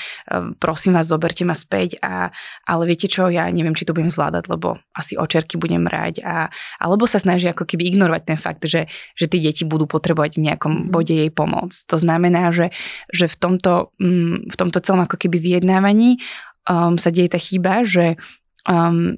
prosím 0.60 0.96
vás, 0.96 1.12
zoberte 1.12 1.44
ma 1.44 1.54
späť, 1.54 2.00
a, 2.00 2.32
ale 2.66 2.84
viete 2.88 3.12
čo, 3.12 3.28
ja 3.28 3.48
neviem, 3.52 3.76
či 3.76 3.84
to 3.84 3.92
budem 3.92 4.10
zvládať, 4.10 4.48
lebo 4.48 4.80
asi 4.96 5.16
očerky 5.20 5.60
budem 5.60 5.86
mrať, 5.86 6.24
a, 6.24 6.48
alebo 6.80 7.01
alebo 7.02 7.10
sa 7.10 7.18
snaží 7.18 7.50
ako 7.50 7.66
keby 7.66 7.90
ignorovať 7.90 8.22
ten 8.30 8.38
fakt, 8.38 8.62
že, 8.70 8.86
že 9.18 9.26
tí 9.26 9.42
deti 9.42 9.66
budú 9.66 9.90
potrebovať 9.90 10.38
v 10.38 10.46
nejakom 10.46 10.74
mm. 10.86 10.88
bode 10.94 11.18
jej 11.18 11.34
pomoc. 11.34 11.74
To 11.90 11.98
znamená, 11.98 12.54
že, 12.54 12.70
že 13.10 13.26
v, 13.26 13.36
tomto, 13.42 13.90
mm, 13.98 14.54
v 14.54 14.56
tomto 14.56 14.78
celom 14.86 15.02
ako 15.02 15.18
keby 15.18 15.42
vyjednávaní 15.42 16.22
um, 16.70 17.02
sa 17.02 17.10
deje 17.10 17.34
tá 17.34 17.42
chyba, 17.42 17.82
že, 17.82 18.22
um, 18.70 19.18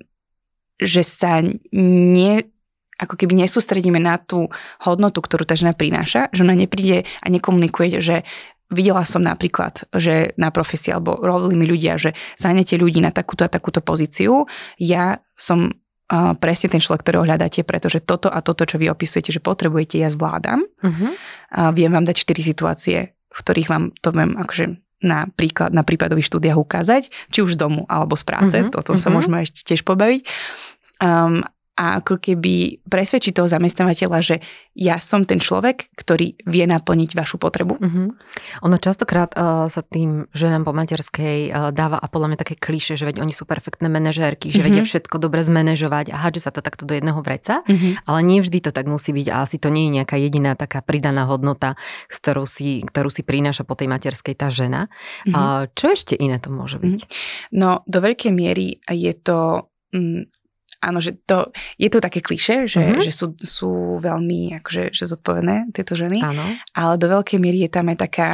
že 0.80 1.04
sa 1.04 1.44
nie, 1.76 2.48
ako 2.96 3.20
keby 3.20 3.36
nesústredíme 3.44 4.00
na 4.00 4.16
tú 4.16 4.48
hodnotu, 4.80 5.20
ktorú 5.20 5.44
tá 5.44 5.60
žena 5.60 5.76
prináša, 5.76 6.32
že 6.32 6.48
ona 6.48 6.56
nepríde 6.56 7.04
a 7.04 7.28
nekomunikuje, 7.28 8.00
že 8.00 8.24
videla 8.72 9.04
som 9.04 9.20
napríklad, 9.20 9.92
že 9.92 10.32
na 10.40 10.56
profesii 10.56 10.96
alebo 10.96 11.20
robili 11.20 11.60
mi 11.60 11.68
ľudia, 11.68 12.00
že 12.00 12.16
zahnete 12.40 12.80
ľudí 12.80 13.04
na 13.04 13.12
takúto 13.12 13.44
a 13.44 13.52
takúto 13.52 13.84
pozíciu, 13.84 14.48
ja 14.80 15.20
som 15.36 15.83
presne 16.38 16.68
ten 16.70 16.82
človek, 16.84 17.02
ktorého 17.02 17.26
hľadáte, 17.26 17.66
pretože 17.66 18.04
toto 18.04 18.30
a 18.30 18.40
toto, 18.46 18.68
čo 18.70 18.78
vy 18.78 18.92
opisujete, 18.94 19.34
že 19.34 19.42
potrebujete, 19.42 19.98
ja 19.98 20.14
zvládam. 20.14 20.62
Uh-huh. 20.62 21.10
Uh, 21.50 21.72
viem 21.74 21.90
vám 21.90 22.06
dať 22.06 22.22
4 22.22 22.44
situácie, 22.54 22.98
v 23.14 23.40
ktorých 23.40 23.70
vám 23.70 23.84
to 23.98 24.14
viem 24.14 24.38
akože 24.38 24.78
na, 25.04 25.28
príklad, 25.34 25.74
na 25.76 25.84
prípadových 25.84 26.30
štúdiách 26.30 26.60
ukázať, 26.60 27.12
či 27.34 27.40
už 27.44 27.58
z 27.58 27.60
domu 27.60 27.84
alebo 27.90 28.14
z 28.16 28.24
práce, 28.24 28.58
uh-huh. 28.62 28.72
o 28.72 28.82
tom 28.86 28.96
uh-huh. 28.96 29.04
sa 29.04 29.10
môžeme 29.10 29.44
ešte 29.44 29.66
tiež 29.66 29.84
pobaviť. 29.84 30.22
Um, 31.02 31.44
a 31.74 31.98
ako 31.98 32.22
keby 32.22 32.86
presvedčiť 32.86 33.34
toho 33.34 33.50
zamestnávateľa, 33.50 34.20
že 34.22 34.36
ja 34.78 35.02
som 35.02 35.26
ten 35.26 35.42
človek, 35.42 35.90
ktorý 35.98 36.38
vie 36.46 36.66
naplniť 36.70 37.18
vašu 37.18 37.42
potrebu. 37.42 37.82
Mm-hmm. 37.82 38.08
Ono 38.70 38.78
častokrát 38.78 39.34
uh, 39.34 39.66
sa 39.70 39.82
tým 39.82 40.30
ženám 40.38 40.70
po 40.70 40.74
materskej 40.74 41.50
uh, 41.50 41.74
dáva 41.74 41.98
a 41.98 42.06
podľa 42.06 42.34
mňa 42.34 42.42
také 42.46 42.56
kliše, 42.62 42.94
že 42.94 43.10
veď 43.10 43.26
oni 43.26 43.34
sú 43.34 43.50
perfektné 43.50 43.90
manažérky, 43.90 44.54
že 44.54 44.62
mm-hmm. 44.62 44.70
vedia 44.70 44.84
všetko 44.86 45.18
dobre 45.18 45.42
zmanéžovať 45.42 46.14
a 46.14 46.22
hádže 46.22 46.46
sa 46.46 46.52
to 46.54 46.62
takto 46.62 46.86
do 46.86 46.94
jedného 46.94 47.18
vreca, 47.26 47.66
mm-hmm. 47.66 48.06
ale 48.06 48.20
nie 48.22 48.40
vždy 48.46 48.70
to 48.70 48.70
tak 48.70 48.86
musí 48.86 49.10
byť 49.10 49.28
a 49.34 49.42
asi 49.42 49.58
to 49.58 49.74
nie 49.74 49.90
je 49.90 49.98
nejaká 49.98 50.18
jediná 50.22 50.54
taká 50.54 50.86
pridaná 50.86 51.26
hodnota, 51.26 51.74
s 52.06 52.22
ktorou 52.22 52.46
si, 52.46 52.86
ktorú 52.86 53.10
si 53.10 53.26
prináša 53.26 53.66
po 53.66 53.74
tej 53.74 53.90
materskej 53.90 54.38
tá 54.38 54.54
žena. 54.54 54.94
Mm-hmm. 55.26 55.34
Uh, 55.34 55.66
čo 55.74 55.90
ešte 55.90 56.14
iné 56.14 56.38
to 56.38 56.54
môže 56.54 56.78
byť? 56.78 57.00
Mm-hmm. 57.02 57.58
No 57.58 57.82
do 57.90 57.98
veľkej 57.98 58.30
miery 58.30 58.78
je 58.94 59.14
to... 59.18 59.70
Mm, 59.90 60.30
áno, 60.84 61.00
že 61.00 61.16
to, 61.24 61.56
je 61.80 61.88
to 61.88 62.04
také 62.04 62.20
kliše, 62.20 62.68
že, 62.68 62.84
mm-hmm. 62.84 63.04
že 63.08 63.12
sú, 63.16 63.26
sú 63.40 63.72
veľmi 64.04 64.60
akože, 64.60 64.92
že 64.92 65.04
zodpovedné 65.08 65.72
tieto 65.72 65.96
ženy, 65.96 66.20
áno. 66.20 66.44
ale 66.76 67.00
do 67.00 67.08
veľkej 67.08 67.40
miery 67.40 67.64
je 67.64 67.72
tam 67.72 67.88
aj 67.88 67.98
taká 68.04 68.30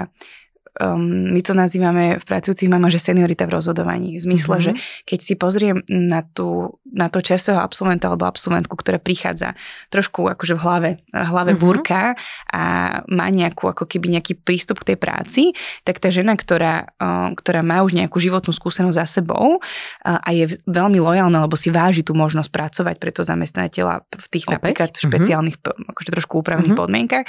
um, 0.77 1.33
my 1.33 1.41
to 1.41 1.57
nazývame 1.57 2.21
v 2.21 2.25
pracujúcich 2.25 2.69
mama, 2.69 2.93
že 2.93 3.01
seniorita 3.01 3.49
v 3.49 3.57
rozhodovaní. 3.59 4.15
V 4.15 4.23
zmysle, 4.23 4.55
mm-hmm. 4.57 4.77
že 4.79 5.05
keď 5.05 5.19
si 5.19 5.33
pozriem 5.35 5.77
na, 5.89 6.21
tú, 6.23 6.79
na 6.85 7.09
to 7.09 7.19
čerstvého 7.19 7.59
absolventa 7.59 8.07
alebo 8.07 8.29
absolventku, 8.29 8.77
ktorá 8.77 9.01
prichádza 9.01 9.57
trošku 9.91 10.29
akože 10.29 10.53
v 10.55 10.61
hlave, 10.61 10.89
hlave 11.11 11.51
mm-hmm. 11.53 11.63
búrka 11.63 12.13
a 12.49 12.63
má 13.09 13.27
nejakú, 13.29 13.73
ako 13.73 13.89
keby 13.89 14.19
nejaký 14.19 14.39
prístup 14.39 14.81
k 14.85 14.93
tej 14.93 14.97
práci, 14.97 15.43
tak 15.83 15.99
tá 15.99 16.13
žena, 16.13 16.37
ktorá, 16.37 16.95
ktorá 17.35 17.61
má 17.65 17.83
už 17.83 17.97
nejakú 17.97 18.17
životnú 18.21 18.53
skúsenosť 18.55 18.97
za 18.97 19.05
sebou 19.21 19.59
uh, 19.59 20.19
a 20.21 20.29
je 20.31 20.47
veľmi 20.69 21.01
lojálna, 21.01 21.45
lebo 21.45 21.59
si 21.59 21.73
váži 21.73 22.01
tú 22.05 22.15
možnosť 22.15 22.49
pracovať 22.49 22.95
pre 22.97 23.11
to 23.11 23.21
zamestnateľa 23.25 24.05
v 24.09 24.27
tých 24.31 24.45
Opäť? 24.47 24.55
napríklad 24.55 24.89
mm-hmm. 24.93 25.07
špeciálnych, 25.09 25.57
akože 25.65 26.09
trošku 26.13 26.33
úpravných 26.41 26.73
mm-hmm. 26.73 26.81
podmienkach, 26.81 27.25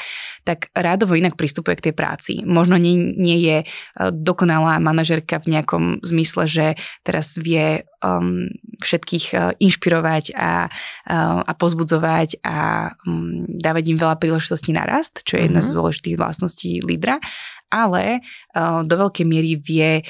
tak 0.47 0.73
rádovo 0.73 1.19
inak 1.19 1.35
pristupuje 1.35 1.77
k 1.77 1.91
tej 1.91 1.95
práci. 1.97 2.33
Možno 2.47 2.79
nie, 2.81 3.17
nie 3.17 3.40
je 3.41 3.57
e, 3.63 3.67
dokonalá 4.13 4.77
manažerka 4.79 5.41
v 5.41 5.57
nejakom 5.57 5.85
zmysle, 6.05 6.45
že 6.45 6.67
teraz 7.01 7.41
vie 7.41 7.89
um, 8.01 8.49
všetkých 8.81 9.27
uh, 9.37 9.53
inšpirovať 9.61 10.33
a, 10.33 10.69
uh, 10.69 11.41
a 11.45 11.53
pozbudzovať 11.53 12.41
a 12.41 12.91
um, 13.05 13.45
dávať 13.45 13.93
im 13.93 13.99
veľa 14.01 14.17
príležitostí 14.17 14.73
na 14.73 14.89
rast, 14.89 15.21
čo 15.25 15.37
je 15.37 15.47
jedna 15.47 15.61
mm-hmm. 15.61 15.73
z 15.73 15.77
dôležitých 15.77 16.17
vlastností 16.17 16.71
lídra, 16.81 17.21
ale 17.69 18.25
uh, 18.57 18.83
do 18.83 18.95
veľkej 18.97 19.27
miery 19.29 19.61
vie 19.61 20.01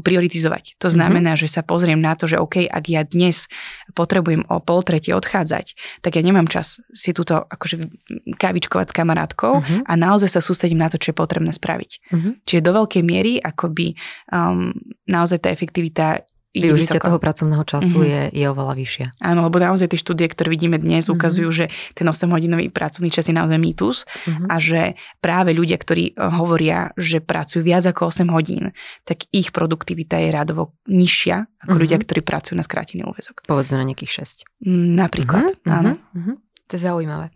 prioritizovať. 0.00 0.80
To 0.80 0.88
mhm. 0.88 0.94
znamená, 0.96 1.30
mm-hmm. 1.36 1.52
že 1.52 1.52
sa 1.52 1.60
pozriem 1.60 2.00
na 2.00 2.16
to, 2.16 2.24
že 2.24 2.40
OK, 2.40 2.64
ak 2.64 2.84
ja 2.88 3.04
dnes 3.04 3.52
potrebujem 3.92 4.48
o 4.48 4.56
pol 4.64 4.80
tretie 4.80 5.12
odchádzať, 5.12 6.00
tak 6.00 6.16
ja 6.16 6.24
nemám 6.24 6.48
čas 6.48 6.80
si 6.96 7.12
túto 7.12 7.36
akože 7.36 7.92
kávičkovať 8.40 8.88
s 8.88 8.96
kamarátkou 8.96 9.60
mm-hmm. 9.60 9.80
a 9.84 9.92
naozaj 9.92 10.32
sa 10.32 10.40
sústredím 10.40 10.80
na 10.80 10.88
to, 10.88 10.96
čo 10.96 11.12
je 11.12 11.20
potrebné 11.20 11.52
spraviť. 11.52 11.90
Mm-hmm. 12.08 12.32
Čiže 12.48 12.64
do 12.64 12.72
veľkej 12.72 13.02
miery 13.04 13.36
akoby 13.36 13.92
um, 14.32 14.72
naozaj 15.04 15.44
tá 15.44 15.48
efektivita 15.52 16.24
Využitie 16.52 17.00
toho 17.00 17.16
pracovného 17.16 17.64
času 17.64 18.04
mm-hmm. 18.04 18.12
je, 18.12 18.44
je 18.44 18.46
oveľa 18.52 18.74
vyššia. 18.76 19.06
Áno, 19.24 19.48
lebo 19.48 19.56
naozaj 19.56 19.88
tie 19.88 19.96
štúdie, 19.96 20.28
ktoré 20.28 20.52
vidíme 20.52 20.76
dnes, 20.76 21.08
mm-hmm. 21.08 21.16
ukazujú, 21.16 21.48
že 21.48 21.64
ten 21.96 22.04
8-hodinový 22.04 22.68
pracovný 22.68 23.08
čas 23.08 23.24
je 23.24 23.32
naozaj 23.32 23.56
mýtus 23.56 24.04
mm-hmm. 24.04 24.52
a 24.52 24.54
že 24.60 25.00
práve 25.24 25.56
ľudia, 25.56 25.80
ktorí 25.80 26.12
eh, 26.12 26.16
hovoria, 26.20 26.92
že 27.00 27.24
pracujú 27.24 27.64
viac 27.64 27.88
ako 27.88 28.12
8 28.12 28.28
hodín, 28.28 28.76
tak 29.08 29.24
ich 29.32 29.48
produktivita 29.48 30.20
je 30.20 30.28
radovo 30.28 30.76
nižšia 30.92 31.36
ako 31.40 31.72
mm-hmm. 31.72 31.82
ľudia, 31.88 31.98
ktorí 32.04 32.20
pracujú 32.20 32.54
na 32.60 32.64
skrátený 32.68 33.08
úvezok. 33.08 33.48
Povedzme 33.48 33.80
na 33.80 33.88
nejakých 33.88 34.44
6. 34.60 34.68
Mm, 34.68 34.92
napríklad, 34.92 35.56
mm-hmm. 35.56 35.72
áno. 35.72 35.96
Mm-hmm. 36.12 36.36
To 36.72 36.80
je 36.80 36.88
zaujímavé. 36.88 37.28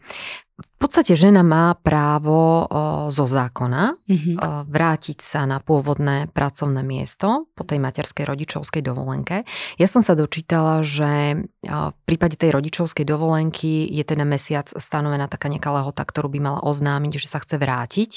V 0.57 0.77
podstate 0.81 1.13
žena 1.13 1.45
má 1.45 1.77
právo 1.77 2.65
o, 2.65 2.67
zo 3.13 3.29
zákona 3.29 3.93
mm-hmm. 3.93 4.37
o, 4.41 4.41
vrátiť 4.65 5.21
sa 5.21 5.45
na 5.45 5.61
pôvodné 5.61 6.33
pracovné 6.33 6.81
miesto 6.81 7.53
po 7.53 7.61
tej 7.69 7.77
materskej 7.77 8.25
rodičovskej 8.25 8.81
dovolenke. 8.81 9.45
Ja 9.77 9.85
som 9.85 10.01
sa 10.01 10.17
dočítala, 10.17 10.81
že 10.81 11.45
o, 11.69 11.93
v 11.93 11.99
prípade 12.09 12.41
tej 12.41 12.57
rodičovskej 12.57 13.05
dovolenky 13.05 13.85
je 13.93 14.05
teda 14.09 14.25
mesiac 14.25 14.73
stanovená 14.73 15.29
taká 15.29 15.53
nejaká 15.53 15.69
lehota, 15.77 16.01
ktorú 16.09 16.33
by 16.33 16.41
mala 16.41 16.61
oznámiť, 16.65 17.13
že 17.21 17.29
sa 17.29 17.45
chce 17.45 17.61
vrátiť 17.61 18.11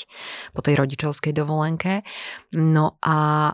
po 0.55 0.63
tej 0.63 0.79
rodičovskej 0.79 1.35
dovolenke. 1.35 2.07
No 2.55 2.95
a 3.03 3.51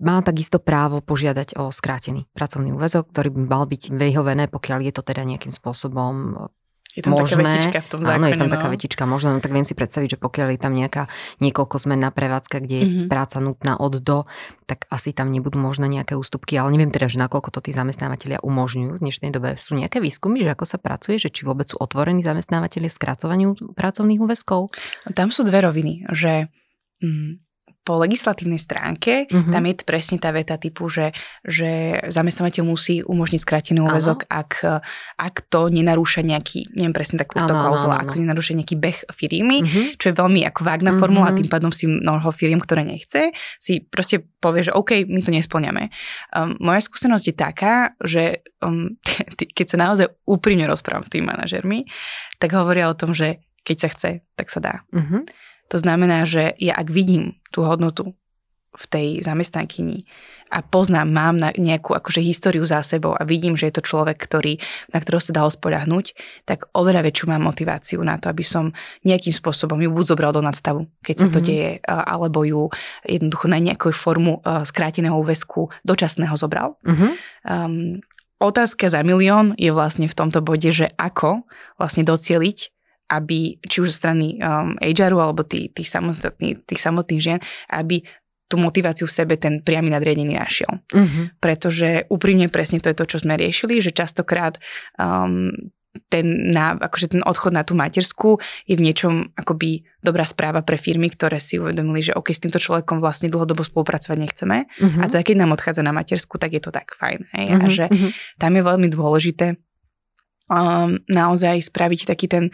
má 0.00 0.20
takisto 0.24 0.58
právo 0.58 1.04
požiadať 1.04 1.60
o 1.60 1.68
skrátený 1.68 2.26
pracovný 2.32 2.72
úvezok, 2.72 3.12
ktorý 3.12 3.28
by 3.34 3.40
mal 3.46 3.64
byť 3.68 3.92
vyhovené, 3.92 4.48
pokiaľ 4.48 4.78
je 4.88 4.92
to 4.96 5.02
teda 5.04 5.22
nejakým 5.26 5.52
spôsobom 5.52 6.36
je 6.90 7.06
tam 7.06 7.14
možné. 7.14 7.38
taká 7.38 7.54
vetička 7.54 7.78
v 7.86 7.88
tom 7.88 8.00
zákone. 8.02 8.16
Áno, 8.18 8.26
je 8.26 8.34
tam 8.34 8.50
no. 8.50 8.54
taká 8.58 8.66
vetička 8.66 9.02
možno, 9.06 9.28
no 9.30 9.38
tak 9.38 9.54
viem 9.54 9.62
si 9.62 9.78
predstaviť, 9.78 10.18
že 10.18 10.18
pokiaľ 10.18 10.46
je 10.50 10.58
tam 10.58 10.74
nejaká 10.74 11.06
niekoľko 11.38 11.76
zmen 11.78 12.02
na 12.02 12.10
prevádzka, 12.10 12.56
kde 12.58 12.76
je 12.82 12.86
mm-hmm. 12.86 13.06
práca 13.06 13.38
nutná 13.38 13.78
od 13.78 14.02
do, 14.02 14.26
tak 14.66 14.90
asi 14.90 15.14
tam 15.14 15.30
nebudú 15.30 15.54
možné 15.54 15.86
nejaké 15.86 16.18
ústupky, 16.18 16.58
ale 16.58 16.74
neviem 16.74 16.90
teda, 16.90 17.06
že 17.06 17.22
nakoľko 17.22 17.54
to 17.54 17.60
tí 17.62 17.70
zamestnávateľia 17.70 18.42
umožňujú. 18.42 18.98
V 18.98 19.02
dnešnej 19.06 19.30
dobe 19.30 19.54
sú 19.54 19.78
nejaké 19.78 20.02
výskumy, 20.02 20.42
že 20.42 20.50
ako 20.50 20.66
sa 20.66 20.78
pracuje, 20.82 21.22
že 21.22 21.30
či 21.30 21.46
vôbec 21.46 21.70
sú 21.70 21.78
otvorení 21.78 22.26
zamestnávateľia 22.26 22.90
skracovaniu 22.90 23.54
pracovných 23.78 24.18
úväzkov? 24.18 24.74
Tam 25.14 25.30
sú 25.30 25.46
dve 25.46 25.62
roviny, 25.62 26.10
že 26.10 26.50
mm, 26.98 27.49
po 27.80 27.96
legislatívnej 27.96 28.60
stránke, 28.60 29.24
uh-huh. 29.24 29.50
tam 29.50 29.64
je 29.64 29.74
presne 29.80 30.20
tá 30.20 30.28
veta 30.30 30.60
typu, 30.60 30.92
že, 30.92 31.16
že 31.40 31.96
zamestnávateľ 32.12 32.62
musí 32.68 33.00
umožniť 33.00 33.40
skrátený 33.40 33.80
úvezok, 33.80 34.28
ak, 34.28 34.50
ak 35.16 35.34
to 35.48 35.72
nenarúša 35.72 36.20
nejaký, 36.20 36.76
neviem 36.76 36.92
presne 36.92 37.16
takú 37.16 37.40
klauzula, 37.40 38.04
ak 38.04 38.12
to 38.14 38.20
nenarúša 38.20 38.52
nejaký 38.52 38.76
beh 38.76 39.08
firmy, 39.16 39.64
uh-huh. 39.64 39.96
čo 39.96 40.12
je 40.12 40.14
veľmi 40.14 40.44
ako 40.44 40.60
vágna 40.60 40.92
uh-huh. 40.92 41.00
formula 41.00 41.32
a 41.32 41.36
tým 41.36 41.48
pádom 41.48 41.72
si 41.72 41.88
mnoho 41.88 42.28
firiem, 42.36 42.60
ktoré 42.60 42.84
nechce, 42.84 43.32
si 43.56 43.80
proste 43.80 44.20
povie, 44.44 44.68
že 44.68 44.76
OK, 44.76 45.08
my 45.08 45.20
to 45.24 45.32
nesplňame. 45.32 45.88
Um, 46.36 46.60
moja 46.60 46.84
skúsenosť 46.84 47.24
je 47.24 47.34
taká, 47.34 47.74
že 48.04 48.44
um, 48.60 49.00
keď 49.56 49.66
sa 49.66 49.76
naozaj 49.80 50.06
úprimne 50.28 50.68
rozprávam 50.68 51.04
s 51.04 51.12
tými 51.12 51.24
manažermi, 51.24 51.88
tak 52.36 52.52
hovoria 52.52 52.92
o 52.92 52.96
tom, 52.96 53.16
že 53.16 53.40
keď 53.64 53.76
sa 53.76 53.88
chce, 53.92 54.10
tak 54.36 54.48
sa 54.48 54.60
dá. 54.60 54.74
Uh-huh. 54.92 55.24
To 55.70 55.76
znamená, 55.78 56.26
že 56.26 56.54
ja 56.58 56.74
ak 56.74 56.90
vidím 56.90 57.38
tú 57.54 57.62
hodnotu 57.62 58.14
v 58.70 58.84
tej 58.86 59.08
zamestnankyni 59.26 60.06
a 60.50 60.62
poznám, 60.62 61.10
mám 61.10 61.34
na 61.34 61.50
nejakú 61.50 61.90
akože 61.90 62.22
históriu 62.22 62.62
za 62.62 62.86
sebou 62.86 63.18
a 63.18 63.26
vidím, 63.26 63.58
že 63.58 63.66
je 63.66 63.74
to 63.78 63.86
človek, 63.86 64.14
ktorý, 64.14 64.62
na 64.94 65.02
ktorého 65.02 65.18
sa 65.18 65.34
dalo 65.34 65.50
spoľahnúť, 65.50 66.14
tak 66.46 66.70
oveľa 66.74 67.02
väčšiu 67.06 67.34
mám 67.34 67.50
motiváciu 67.50 67.98
na 68.06 68.18
to, 68.22 68.30
aby 68.30 68.46
som 68.46 68.70
nejakým 69.02 69.34
spôsobom 69.34 69.78
ju 69.82 69.90
buď 69.90 70.14
zobral 70.14 70.30
do 70.30 70.42
nadstavu, 70.42 70.86
keď 71.02 71.16
sa 71.18 71.28
to 71.30 71.42
mm-hmm. 71.42 71.50
deje, 71.50 71.70
alebo 71.86 72.46
ju 72.46 72.70
jednoducho 73.06 73.46
na 73.50 73.58
nejakú 73.58 73.90
formu 73.90 74.38
skráteného 74.46 75.18
úvesku 75.18 75.70
dočasného 75.82 76.34
zobral. 76.38 76.78
Mm-hmm. 76.86 77.10
Um, 77.46 77.98
otázka 78.38 78.86
za 78.86 79.02
milión 79.02 79.58
je 79.58 79.74
vlastne 79.74 80.06
v 80.06 80.14
tomto 80.14 80.46
bode, 80.46 80.70
že 80.70 80.94
ako 80.94 81.42
vlastne 81.74 82.06
docieliť 82.06 82.58
aby 83.10 83.58
či 83.58 83.82
už 83.82 83.90
zo 83.90 84.06
strany 84.06 84.38
um, 84.38 84.78
HR-u 84.78 85.18
alebo 85.18 85.42
tých, 85.42 85.74
tých, 85.74 85.90
samotných, 85.90 86.62
tých 86.62 86.80
samotných 86.80 87.20
žien, 87.20 87.38
aby 87.74 88.06
tú 88.50 88.58
motiváciu 88.58 89.06
v 89.06 89.14
sebe 89.14 89.34
ten 89.38 89.62
priamy 89.62 89.94
nadriadený 89.94 90.34
našiel. 90.34 90.82
Uh-huh. 90.90 91.30
Pretože 91.38 92.10
úprimne 92.10 92.50
presne 92.50 92.82
to 92.82 92.90
je 92.90 92.98
to, 92.98 93.06
čo 93.06 93.22
sme 93.22 93.38
riešili, 93.38 93.78
že 93.78 93.94
častokrát 93.94 94.58
um, 94.98 95.54
ten, 96.10 96.50
na, 96.50 96.74
akože 96.74 97.14
ten 97.14 97.22
odchod 97.22 97.54
na 97.54 97.62
tú 97.62 97.78
materskú 97.78 98.42
je 98.66 98.74
v 98.74 98.82
niečom 98.82 99.34
akoby 99.38 99.86
dobrá 100.02 100.26
správa 100.26 100.66
pre 100.66 100.78
firmy, 100.78 101.10
ktoré 101.10 101.38
si 101.38 101.62
uvedomili, 101.62 102.02
že 102.02 102.14
OK, 102.14 102.30
s 102.30 102.42
týmto 102.42 102.62
človekom 102.62 102.98
vlastne 102.98 103.30
dlhodobo 103.30 103.62
spolupracovať 103.62 104.18
nechceme 104.18 104.66
uh-huh. 104.66 105.02
a 105.02 105.04
teda 105.06 105.22
keď 105.22 105.36
nám 105.46 105.54
odchádza 105.54 105.82
na 105.86 105.94
materskú, 105.94 106.38
tak 106.38 106.54
je 106.54 106.62
to 106.62 106.74
tak 106.74 106.94
fajn. 106.98 107.26
Hej? 107.34 107.46
Uh-huh. 107.54 107.62
A 107.62 107.66
že 107.70 107.86
uh-huh. 107.86 108.10
tam 108.38 108.50
je 108.58 108.62
veľmi 108.66 108.88
dôležité 108.90 109.46
um, 110.50 110.98
naozaj 111.06 111.70
spraviť 111.70 112.10
taký 112.10 112.26
ten 112.26 112.44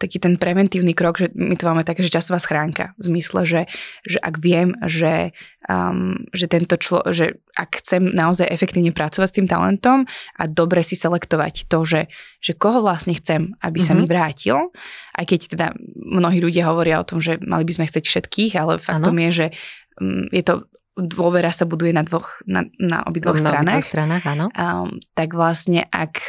taký 0.00 0.16
ten 0.16 0.40
preventívny 0.40 0.96
krok, 0.96 1.20
že 1.20 1.28
my 1.36 1.52
to 1.60 1.68
máme 1.68 1.84
také, 1.84 2.00
že 2.00 2.08
časová 2.08 2.40
schránka. 2.40 2.96
V 2.96 3.12
zmysle, 3.12 3.44
že, 3.44 3.60
že 4.08 4.16
ak 4.16 4.40
viem, 4.40 4.72
že, 4.88 5.36
um, 5.68 6.16
že 6.32 6.48
tento 6.48 6.80
člo, 6.80 7.04
že 7.12 7.36
ak 7.52 7.84
chcem 7.84 8.08
naozaj 8.08 8.48
efektívne 8.48 8.96
pracovať 8.96 9.28
s 9.28 9.36
tým 9.36 9.44
talentom 9.44 10.08
a 10.40 10.42
dobre 10.48 10.80
si 10.80 10.96
selektovať 10.96 11.68
to, 11.68 11.84
že, 11.84 12.00
že 12.40 12.56
koho 12.56 12.80
vlastne 12.80 13.12
chcem, 13.12 13.52
aby 13.60 13.76
sa 13.76 13.92
mm-hmm. 13.92 14.00
mi 14.00 14.06
vrátil, 14.08 14.56
aj 15.20 15.24
keď 15.28 15.40
teda 15.52 15.66
mnohí 16.00 16.40
ľudia 16.40 16.64
hovoria 16.72 16.96
o 16.96 17.04
tom, 17.04 17.20
že 17.20 17.36
mali 17.44 17.68
by 17.68 17.76
sme 17.76 17.84
chcieť 17.84 18.04
všetkých, 18.08 18.52
ale 18.56 18.80
faktom 18.80 19.12
ano. 19.12 19.22
je, 19.28 19.30
že 19.30 19.46
um, 20.00 20.24
je 20.32 20.40
to 20.40 20.64
dôvera 21.00 21.48
sa 21.48 21.64
buduje 21.64 21.96
na 21.96 22.04
dvoch, 22.04 22.42
na, 22.44 22.66
na 22.76 23.00
obidvoch 23.06 23.38
na 23.38 23.40
stranách. 23.40 23.84
stranách, 23.86 24.24
áno. 24.26 24.46
Um, 24.52 25.00
tak 25.16 25.32
vlastne, 25.32 25.88
ak, 25.88 26.28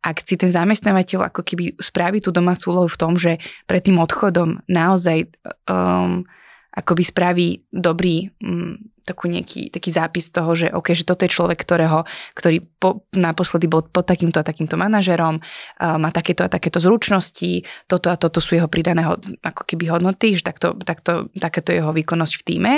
ak 0.00 0.24
si 0.24 0.40
ten 0.40 0.48
zamestnávateľ 0.48 1.28
ako 1.28 1.44
keby 1.44 1.76
spraví 1.76 2.24
tú 2.24 2.32
domácu 2.32 2.72
úlohu 2.72 2.88
v 2.88 3.00
tom, 3.00 3.12
že 3.20 3.36
pred 3.68 3.84
tým 3.84 4.00
odchodom 4.00 4.64
naozaj 4.64 5.28
um, 5.68 6.24
akoby 6.72 7.02
spraví 7.04 7.48
dobrý 7.68 8.32
um, 8.40 8.80
takú 9.04 9.26
nejaký, 9.26 9.74
taký 9.74 9.90
zápis 9.90 10.30
toho, 10.30 10.54
že 10.54 10.70
OK, 10.70 10.94
že 10.94 11.02
toto 11.02 11.26
je 11.26 11.34
človek, 11.34 11.58
ktorého, 11.58 12.06
ktorý 12.32 12.62
po, 12.78 13.04
naposledy 13.12 13.66
bol 13.66 13.82
pod 13.82 14.06
takýmto 14.06 14.38
a 14.38 14.46
takýmto 14.46 14.78
manažerom, 14.78 15.42
uh, 15.42 15.98
má 15.98 16.08
takéto 16.14 16.46
a 16.46 16.52
takéto 16.52 16.78
zručnosti, 16.78 17.66
toto 17.90 18.08
a 18.08 18.16
toto 18.16 18.38
sú 18.38 18.56
jeho 18.56 18.70
pridané 18.70 19.04
ako 19.42 19.62
keby 19.66 19.90
hodnoty, 19.90 20.38
že 20.38 20.46
takto, 20.46 20.78
takto, 20.80 21.28
takéto 21.36 21.74
je 21.74 21.82
jeho 21.82 21.92
výkonnosť 21.92 22.34
v 22.40 22.44
týme, 22.46 22.72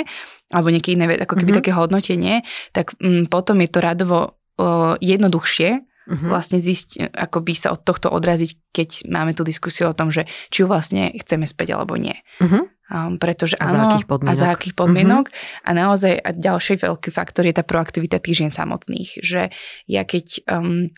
alebo 0.51 0.73
nejaké 0.73 0.97
iné, 0.97 1.05
ako 1.23 1.39
keby 1.39 1.55
mm-hmm. 1.55 1.59
také 1.61 1.71
hodnotenie, 1.71 2.35
tak 2.75 2.97
um, 2.99 3.23
potom 3.29 3.61
je 3.61 3.69
to 3.69 3.79
radovo 3.79 4.19
uh, 4.57 4.97
jednoduchšie, 4.99 5.92
Uh-huh. 6.03 6.35
vlastne 6.35 6.59
zísť, 6.59 7.15
ako 7.15 7.39
by 7.47 7.53
sa 7.55 7.71
od 7.71 7.79
tohto 7.87 8.11
odraziť, 8.11 8.75
keď 8.75 9.07
máme 9.07 9.31
tú 9.31 9.47
diskusiu 9.47 9.87
o 9.87 9.95
tom, 9.95 10.11
že 10.11 10.27
či 10.51 10.63
ju 10.63 10.67
vlastne 10.67 11.15
chceme 11.15 11.47
späť 11.47 11.79
alebo 11.79 11.95
nie. 11.95 12.15
Uh-huh. 12.43 12.67
Um, 12.91 13.15
pretože 13.15 13.55
a 13.55 13.71
áno, 13.71 13.71
za 13.71 13.79
akých 13.87 14.07
podmienok. 14.11 14.35
A 14.35 14.41
za 14.43 14.47
akých 14.51 14.75
podmienok. 14.75 15.25
Uh-huh. 15.31 15.65
A 15.65 15.69
naozaj 15.71 16.13
a 16.19 16.29
ďalší 16.35 16.83
veľký 16.83 17.09
faktor 17.15 17.47
je 17.47 17.55
tá 17.55 17.63
proaktivita 17.63 18.19
tých 18.19 18.43
žien 18.43 18.51
samotných. 18.51 19.23
Že 19.23 19.55
ja 19.87 20.03
keď 20.03 20.43
um, 20.51 20.91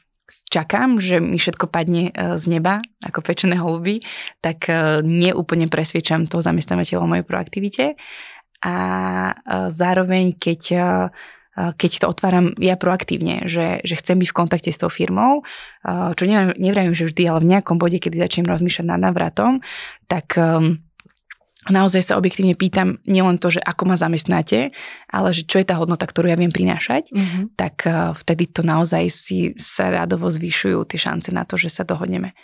čakám, 0.50 0.98
že 0.98 1.22
mi 1.22 1.38
všetko 1.38 1.70
padne 1.70 2.10
uh, 2.10 2.42
z 2.42 2.58
neba, 2.58 2.82
ako 3.06 3.22
pečené 3.22 3.62
holuby, 3.62 4.02
tak 4.42 4.66
uh, 4.66 5.06
neúplne 5.06 5.70
presviečam 5.70 6.26
toho 6.26 6.42
zamestnávateľa 6.42 7.06
o 7.06 7.12
mojej 7.14 7.26
proaktivite. 7.30 7.86
A 8.66 8.76
uh, 9.38 9.70
zároveň, 9.70 10.34
keď 10.34 10.62
uh, 10.74 11.14
keď 11.56 11.92
to 12.04 12.06
otváram 12.12 12.52
ja 12.60 12.76
proaktívne, 12.76 13.48
že, 13.48 13.80
že 13.88 13.96
chcem 13.96 14.20
byť 14.20 14.30
v 14.30 14.38
kontakte 14.38 14.70
s 14.70 14.80
tou 14.80 14.92
firmou, 14.92 15.48
čo 15.88 16.24
nevravím, 16.60 16.94
že 16.94 17.08
vždy, 17.08 17.24
ale 17.32 17.40
v 17.42 17.50
nejakom 17.56 17.80
bode, 17.80 17.98
kedy 17.98 18.20
začnem 18.20 18.52
rozmýšľať 18.52 18.86
nad 18.86 19.00
návratom, 19.00 19.64
tak 20.06 20.36
um, 20.36 20.85
naozaj 21.70 22.02
sa 22.06 22.18
objektívne 22.22 22.54
pýtam 22.54 23.02
nielen 23.10 23.42
to, 23.42 23.50
že 23.50 23.62
ako 23.62 23.90
ma 23.90 23.96
zamestnáte, 23.98 24.70
ale 25.10 25.30
že 25.34 25.48
čo 25.48 25.58
je 25.58 25.66
tá 25.66 25.80
hodnota, 25.82 26.06
ktorú 26.06 26.30
ja 26.30 26.38
viem 26.38 26.54
prinášať, 26.54 27.10
mm-hmm. 27.10 27.44
tak 27.58 27.90
uh, 27.90 28.14
vtedy 28.14 28.46
to 28.46 28.62
naozaj 28.62 29.10
si 29.10 29.58
sa 29.58 29.90
radovo 29.90 30.30
zvyšujú 30.30 30.86
tie 30.86 31.00
šance 31.02 31.34
na 31.34 31.42
to, 31.48 31.58
že 31.58 31.74
sa 31.74 31.82
dohodneme. 31.82 32.38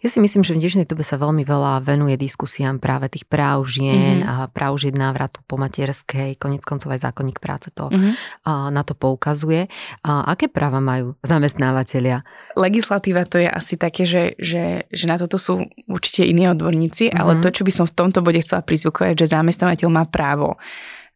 Ja 0.00 0.08
si 0.08 0.18
myslím, 0.22 0.40
že 0.40 0.56
v 0.56 0.64
dnešnej 0.64 0.86
dobe 0.88 1.04
sa 1.04 1.20
veľmi 1.20 1.44
veľa 1.44 1.84
venuje 1.84 2.16
diskusiám 2.16 2.80
práve 2.80 3.12
tých 3.12 3.28
práv 3.28 3.68
žien 3.68 4.24
mm-hmm. 4.24 4.48
a 4.48 4.48
práv 4.48 4.80
žien 4.80 4.96
návratu 4.96 5.44
po 5.44 5.60
materskej, 5.60 6.40
konec 6.40 6.64
koncov 6.64 6.96
aj 6.96 7.04
zákonník 7.04 7.42
práce 7.42 7.68
to 7.76 7.92
mm-hmm. 7.92 8.12
uh, 8.48 8.72
na 8.72 8.80
to 8.80 8.96
poukazuje. 8.96 9.68
Uh, 10.00 10.24
aké 10.32 10.48
práva 10.48 10.80
majú 10.80 11.18
zamestnávateľia? 11.20 12.24
Legislatíva 12.56 13.28
to 13.28 13.36
je 13.42 13.48
asi 13.50 13.76
také, 13.76 14.08
že, 14.08 14.38
že, 14.40 14.88
že 14.88 15.04
na 15.04 15.20
toto 15.20 15.36
sú 15.36 15.68
určite 15.84 16.24
iní 16.24 16.48
odborníci, 16.48 17.12
mm-hmm. 17.12 17.20
ale 17.20 17.42
to, 17.44 17.52
čo 17.52 17.62
by 17.68 17.72
som 17.74 17.84
v 17.84 17.94
tomto 17.98 18.24
bode 18.24 18.40
chcela 18.40 18.61
prizvukovať, 18.62 19.18
že 19.18 19.34
zamestnávateľ 19.34 19.88
má 19.90 20.04
právo 20.06 20.56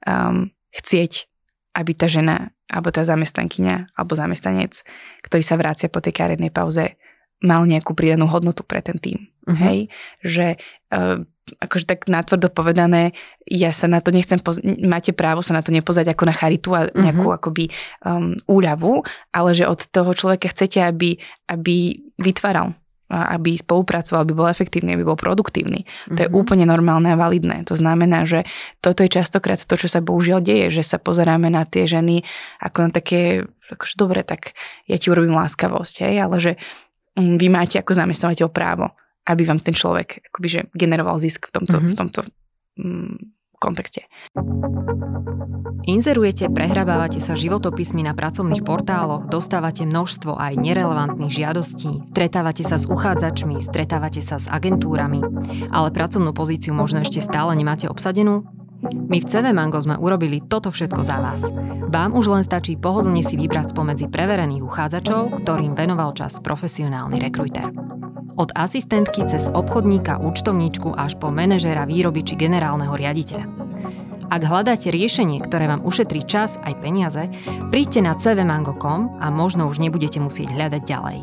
um, 0.05 0.51
chcieť, 0.75 1.27
aby 1.77 1.93
tá 1.95 2.07
žena 2.11 2.51
alebo 2.67 2.91
tá 2.91 3.07
zamestnankyňa 3.07 3.95
alebo 3.95 4.19
zamestnanec, 4.19 4.83
ktorý 5.23 5.43
sa 5.43 5.55
vrácia 5.55 5.87
po 5.87 6.03
tej 6.03 6.19
kariérnej 6.19 6.51
pauze, 6.51 6.99
mal 7.45 7.63
nejakú 7.69 7.93
pridanú 7.95 8.27
hodnotu 8.27 8.65
pre 8.67 8.81
ten 8.83 8.97
tým. 8.99 9.29
Uh-huh. 9.47 9.55
Hej? 9.55 9.79
Že 10.25 10.47
uh, 10.91 11.23
akože 11.63 11.87
tak 11.87 12.11
natvrdo 12.11 12.51
povedané, 12.51 13.15
ja 13.47 13.71
sa 13.71 13.87
na 13.87 14.03
to 14.03 14.11
nechcem, 14.11 14.43
poz- 14.43 14.65
máte 14.65 15.15
právo 15.15 15.47
sa 15.47 15.55
na 15.55 15.63
to 15.63 15.71
nepozať 15.71 16.11
ako 16.11 16.27
na 16.27 16.35
charitu 16.35 16.75
a 16.75 16.91
nejakú 16.91 17.31
uh-huh. 17.31 17.39
akoby 17.39 17.71
um, 18.03 18.35
úľavu, 18.51 19.07
ale 19.31 19.51
že 19.55 19.69
od 19.69 19.79
toho 19.79 20.11
človeka 20.17 20.51
chcete, 20.51 20.83
aby, 20.83 21.23
aby 21.47 22.03
vytváral 22.19 22.75
aby 23.07 23.55
spolupracoval, 23.55 24.27
aby 24.27 24.35
bol 24.35 24.51
efektívny, 24.51 24.99
aby 24.99 25.07
bol 25.07 25.15
produktívny. 25.15 25.87
To 26.11 26.19
je 26.19 26.27
mm-hmm. 26.27 26.41
úplne 26.43 26.67
normálne 26.67 27.15
a 27.15 27.21
validné. 27.21 27.63
To 27.71 27.79
znamená, 27.79 28.27
že 28.27 28.43
toto 28.83 29.07
je 29.07 29.11
častokrát 29.15 29.63
to, 29.63 29.79
čo 29.79 29.87
sa 29.87 30.03
bohužiaľ 30.03 30.43
deje, 30.43 30.75
že 30.75 30.83
sa 30.83 30.99
pozeráme 30.99 31.47
na 31.47 31.63
tie 31.63 31.87
ženy 31.87 32.27
ako 32.59 32.79
na 32.83 32.91
také, 32.91 33.47
akože 33.71 33.95
dobre, 33.95 34.27
tak 34.27 34.59
ja 34.91 34.99
ti 34.99 35.07
urobím 35.15 35.39
láskavosť, 35.39 35.95
hej, 36.03 36.15
ale 36.19 36.37
že 36.43 36.53
um, 37.15 37.39
vy 37.39 37.47
máte 37.47 37.79
ako 37.79 37.95
zamestnávateľ 37.95 38.49
právo, 38.51 38.91
aby 39.31 39.43
vám 39.47 39.63
ten 39.63 39.75
človek 39.79 40.27
akoby, 40.35 40.49
že 40.51 40.61
generoval 40.75 41.23
zisk 41.23 41.47
v 41.47 41.63
tomto, 41.63 41.79
mm-hmm. 41.79 41.93
v 41.95 41.95
tomto 41.95 42.21
um, 42.83 43.15
kontexte. 43.59 44.09
Inzerujete, 45.87 46.51
prehrabávate 46.51 47.23
sa 47.23 47.39
životopismi 47.39 48.03
na 48.03 48.11
pracovných 48.11 48.67
portáloch, 48.67 49.31
dostávate 49.31 49.87
množstvo 49.87 50.35
aj 50.35 50.59
nerelevantných 50.59 51.31
žiadostí, 51.31 52.03
stretávate 52.11 52.67
sa 52.67 52.75
s 52.75 52.91
uchádzačmi, 52.91 53.63
stretávate 53.63 54.19
sa 54.19 54.43
s 54.43 54.51
agentúrami, 54.51 55.23
ale 55.71 55.95
pracovnú 55.95 56.35
pozíciu 56.35 56.75
možno 56.75 57.07
ešte 57.07 57.23
stále 57.23 57.55
nemáte 57.55 57.87
obsadenú? 57.87 58.43
My 58.87 59.23
v 59.23 59.27
CV 59.27 59.55
Mango 59.55 59.81
sme 59.81 59.97
urobili 59.97 60.43
toto 60.45 60.69
všetko 60.75 61.01
za 61.01 61.17
vás. 61.23 61.43
Vám 61.87 62.19
už 62.19 62.29
len 62.29 62.43
stačí 62.43 62.75
pohodlne 62.75 63.23
si 63.23 63.39
vybrať 63.39 63.73
spomedzi 63.73 64.11
preverených 64.11 64.63
uchádzačov, 64.67 65.43
ktorým 65.43 65.79
venoval 65.79 66.13
čas 66.13 66.43
profesionálny 66.43 67.23
rekruter. 67.23 67.71
Od 68.37 68.53
asistentky 68.53 69.25
cez 69.25 69.49
obchodníka, 69.49 70.21
účtovníčku 70.21 70.93
až 70.93 71.17
po 71.17 71.33
manažéra 71.33 71.89
výroby 71.89 72.21
či 72.21 72.37
generálneho 72.37 72.93
riaditeľa. 72.93 73.49
Ak 74.29 74.45
hľadáte 74.45 74.93
riešenie, 74.93 75.41
ktoré 75.41 75.65
vám 75.65 75.81
ušetrí 75.81 76.29
čas 76.29 76.61
aj 76.61 76.77
peniaze, 76.85 77.33
príďte 77.73 78.05
na 78.05 78.13
cvmango.com 78.13 79.17
a 79.25 79.33
možno 79.33 79.73
už 79.73 79.81
nebudete 79.81 80.21
musieť 80.21 80.53
hľadať 80.53 80.83
ďalej. 80.85 81.19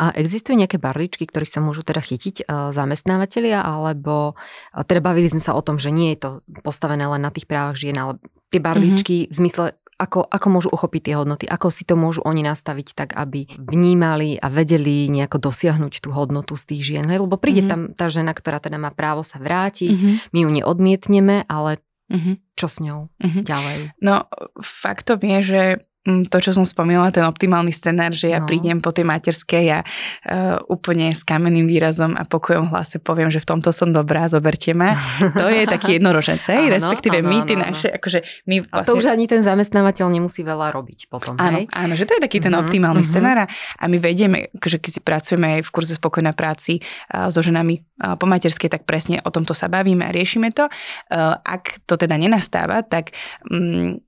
A 0.00 0.16
existujú 0.18 0.58
nejaké 0.58 0.82
barličky, 0.82 1.28
ktorých 1.28 1.54
sa 1.54 1.62
môžu 1.62 1.86
teda 1.86 2.02
chytiť 2.02 2.48
uh, 2.48 2.74
zamestnávateľia, 2.74 3.62
alebo 3.62 4.34
uh, 4.34 4.82
teda 4.82 4.98
bavili 4.98 5.30
sme 5.30 5.38
sa 5.38 5.54
o 5.54 5.62
tom, 5.62 5.78
že 5.78 5.94
nie 5.94 6.16
je 6.16 6.26
to 6.26 6.30
postavené 6.66 7.06
len 7.06 7.22
na 7.22 7.30
tých 7.30 7.46
právach 7.46 7.78
žien, 7.78 7.94
ale 7.94 8.18
tie 8.50 8.58
barličky 8.58 9.16
mm-hmm. 9.24 9.30
v 9.30 9.38
zmysle 9.38 9.64
ako, 10.00 10.24
ako 10.24 10.46
môžu 10.48 10.68
uchopiť 10.72 11.12
tie 11.12 11.14
hodnoty, 11.20 11.44
ako 11.44 11.68
si 11.68 11.84
to 11.84 12.00
môžu 12.00 12.24
oni 12.24 12.40
nastaviť 12.40 12.96
tak, 12.96 13.10
aby 13.12 13.44
vnímali 13.60 14.40
a 14.40 14.48
vedeli 14.48 15.12
nejako 15.12 15.52
dosiahnuť 15.52 16.00
tú 16.00 16.08
hodnotu 16.16 16.56
z 16.56 16.64
tých 16.72 16.82
žien. 16.88 17.04
Lebo 17.04 17.36
príde 17.36 17.68
mm-hmm. 17.68 17.92
tam 17.92 17.92
tá 17.92 18.08
žena, 18.08 18.32
ktorá 18.32 18.64
teda 18.64 18.80
má 18.80 18.88
právo 18.96 19.20
sa 19.20 19.36
vrátiť, 19.36 19.98
mm-hmm. 20.00 20.32
my 20.32 20.38
ju 20.40 20.48
neodmietneme, 20.48 21.36
ale 21.44 21.84
mm-hmm. 22.08 22.34
čo 22.56 22.66
s 22.72 22.80
ňou 22.80 23.12
mm-hmm. 23.20 23.42
ďalej? 23.44 23.78
No, 24.00 24.24
faktom 24.64 25.20
je, 25.20 25.38
že 25.44 25.62
to, 26.00 26.36
čo 26.40 26.56
som 26.56 26.64
spomínala, 26.64 27.12
ten 27.12 27.28
optimálny 27.28 27.76
scenár, 27.76 28.16
že 28.16 28.32
ja 28.32 28.40
no. 28.40 28.48
prídem 28.48 28.80
po 28.80 28.88
tej 28.88 29.04
materskej 29.04 29.66
a 29.68 29.78
uh, 29.84 30.56
úplne 30.72 31.12
s 31.12 31.20
kamenným 31.20 31.68
výrazom 31.68 32.16
a 32.16 32.24
pokojom 32.24 32.72
hlase 32.72 33.04
poviem, 33.04 33.28
že 33.28 33.44
v 33.44 33.46
tomto 33.52 33.68
som 33.68 33.92
dobrá, 33.92 34.24
zoberte 34.24 34.72
ma. 34.72 34.96
To 35.36 35.52
je 35.52 35.68
taký 35.68 35.88
jednoroženec, 36.00 36.72
respektíve 36.72 37.20
áno, 37.20 37.28
my, 37.28 37.36
tie 37.44 37.56
naše, 37.60 37.88
akože 37.92 38.48
my 38.48 38.64
vlastne... 38.64 38.80
A 38.80 38.88
to 38.88 38.96
vlastne 38.96 39.00
už 39.04 39.06
ani 39.12 39.24
ten 39.28 39.44
zamestnávateľ 39.44 40.06
nemusí 40.08 40.40
veľa 40.40 40.72
robiť 40.72 41.12
potom, 41.12 41.36
áno, 41.36 41.60
hej? 41.60 41.64
Áno, 41.68 41.92
že 41.92 42.08
to 42.08 42.16
je 42.16 42.24
taký 42.24 42.40
ten 42.40 42.56
uh-huh, 42.56 42.64
optimálny 42.64 43.04
uh-huh. 43.04 43.12
scenár 43.20 43.44
a 43.44 43.84
my 43.84 43.98
vedieme, 44.00 44.48
že 44.56 44.80
keď 44.80 44.92
si 44.96 45.00
pracujeme 45.04 45.60
aj 45.60 45.68
v 45.68 45.70
kurze 45.70 45.92
Spokojná 46.00 46.32
práci 46.32 46.80
uh, 47.12 47.28
so 47.28 47.44
ženami 47.44 47.84
uh, 48.00 48.16
po 48.16 48.24
materskej, 48.24 48.72
tak 48.72 48.88
presne 48.88 49.20
o 49.20 49.28
tomto 49.28 49.52
sa 49.52 49.68
bavíme 49.68 50.08
a 50.08 50.14
riešime 50.16 50.48
to. 50.56 50.64
Uh, 51.12 51.36
ak 51.44 51.84
to 51.84 52.00
teda 52.00 52.16
nenastáva, 52.16 52.80
tak 52.80 53.12
um, 53.52 54.00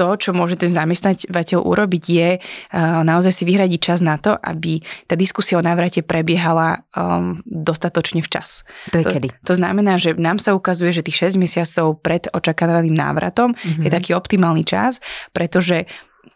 to, 0.00 0.16
čo 0.16 0.30
môže 0.32 0.56
ten 0.56 0.72
zamestnávateľ 0.72 1.60
urobiť, 1.60 2.04
je 2.08 2.28
uh, 2.40 3.04
naozaj 3.04 3.36
si 3.36 3.44
vyhradiť 3.44 3.80
čas 3.84 4.00
na 4.00 4.16
to, 4.16 4.32
aby 4.32 4.80
tá 5.04 5.12
diskusia 5.12 5.60
o 5.60 5.62
návrate 5.62 6.00
prebiehala 6.00 6.88
um, 6.96 7.44
dostatočne 7.44 8.24
včas. 8.24 8.64
To 8.96 8.96
je 8.96 9.04
to, 9.04 9.12
kedy? 9.12 9.28
To 9.44 9.52
znamená, 9.52 10.00
že 10.00 10.16
nám 10.16 10.40
sa 10.40 10.56
ukazuje, 10.56 10.96
že 10.96 11.04
tých 11.04 11.36
6 11.36 11.36
mesiacov 11.36 12.00
pred 12.00 12.24
očakávaným 12.32 12.96
návratom 12.96 13.52
mm-hmm. 13.52 13.84
je 13.84 13.90
mhm. 13.92 13.96
taký 14.00 14.16
optimálny 14.16 14.64
čas, 14.64 15.04
pretože 15.36 15.84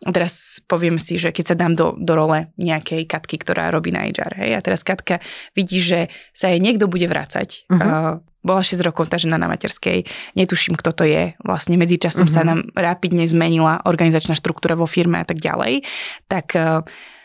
teraz 0.05 0.61
poviem 0.69 1.01
si, 1.01 1.17
že 1.17 1.33
keď 1.33 1.45
sa 1.45 1.57
dám 1.57 1.73
do, 1.73 1.97
do 1.97 2.13
role 2.13 2.53
nejakej 2.61 3.09
Katky, 3.09 3.41
ktorá 3.41 3.73
robí 3.73 3.89
na 3.95 4.05
HR, 4.05 4.37
hej, 4.45 4.51
a 4.57 4.61
teraz 4.61 4.85
Katka 4.85 5.25
vidí, 5.57 5.81
že 5.81 6.13
sa 6.37 6.53
jej 6.53 6.61
niekto 6.61 6.91
bude 6.91 7.09
vrácať, 7.09 7.65
uh-huh. 7.69 7.81
uh, 7.81 8.15
bola 8.45 8.61
6 8.61 8.79
rokov 8.85 9.09
tá 9.09 9.17
žena 9.17 9.41
na 9.41 9.49
materskej, 9.49 10.05
netuším, 10.37 10.77
kto 10.77 10.93
to 10.93 11.05
je, 11.09 11.33
vlastne 11.41 11.81
medzičasom 11.81 12.29
uh-huh. 12.29 12.37
sa 12.37 12.45
mhm. 12.45 12.49
nám 12.49 12.61
rapidne 12.77 13.25
zmenila 13.25 13.81
organizačná 13.89 14.37
štruktúra 14.37 14.77
vo 14.77 14.85
firme 14.85 15.19
a 15.19 15.27
tak 15.27 15.41
ďalej, 15.41 15.83
tak 16.29 16.55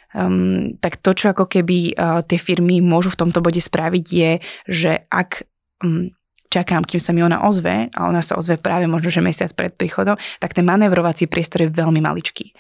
Um, 0.10 0.74
tak 0.82 0.98
to, 1.06 1.14
čo 1.14 1.30
ako 1.38 1.46
keby 1.46 1.94
uh, 1.94 2.26
tie 2.26 2.42
firmy 2.42 2.82
môžu 2.82 3.14
v 3.14 3.20
tomto 3.22 3.46
bode 3.46 3.62
spraviť, 3.62 4.06
je, 4.10 4.32
že 4.66 5.06
ak 5.06 5.46
um, 5.86 6.10
čakám, 6.50 6.82
kým 6.82 6.98
sa 6.98 7.14
mi 7.14 7.22
ona 7.22 7.46
ozve, 7.46 7.94
a 7.94 8.00
ona 8.10 8.26
sa 8.26 8.36
ozve 8.36 8.58
práve 8.58 8.90
možno, 8.90 9.14
že 9.14 9.22
mesiac 9.22 9.54
pred 9.54 9.72
príchodom, 9.74 10.18
tak 10.42 10.58
ten 10.58 10.66
manevrovací 10.66 11.30
priestor 11.30 11.66
je 11.66 11.70
veľmi 11.70 12.02
maličký. 12.02 12.52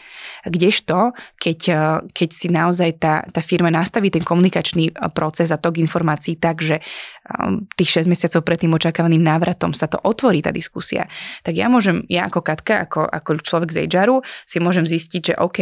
Kdežto, 0.45 1.17
keď, 1.41 1.59
eh, 1.69 1.77
keď 2.13 2.29
si 2.29 2.47
naozaj 2.53 2.89
tá, 3.01 3.25
tá 3.25 3.41
firma 3.41 3.73
nastaví 3.73 4.13
ten 4.13 4.21
komunikačný 4.21 4.93
eh, 4.93 5.09
proces 5.11 5.49
a 5.49 5.57
tok 5.57 5.81
informácií 5.81 6.37
tak, 6.37 6.61
že 6.61 6.79
ehm, 6.79 7.65
tých 7.73 8.05
6 8.05 8.07
mesiacov 8.07 8.45
pred 8.45 8.61
tým 8.61 8.71
očakávaným 8.77 9.25
návratom 9.25 9.73
sa 9.73 9.89
to 9.89 9.97
otvorí 10.05 10.45
tá 10.45 10.53
diskusia, 10.53 11.09
tak 11.41 11.57
ja 11.57 11.65
môžem, 11.67 12.05
ja 12.07 12.29
ako 12.29 12.45
Katka, 12.45 12.85
ako, 12.85 13.09
ako 13.09 13.41
človek 13.41 13.69
z 13.73 13.77
HR 13.89 14.21
si 14.45 14.61
môžem 14.61 14.85
zistiť, 14.85 15.21
že 15.21 15.35
OK, 15.37 15.59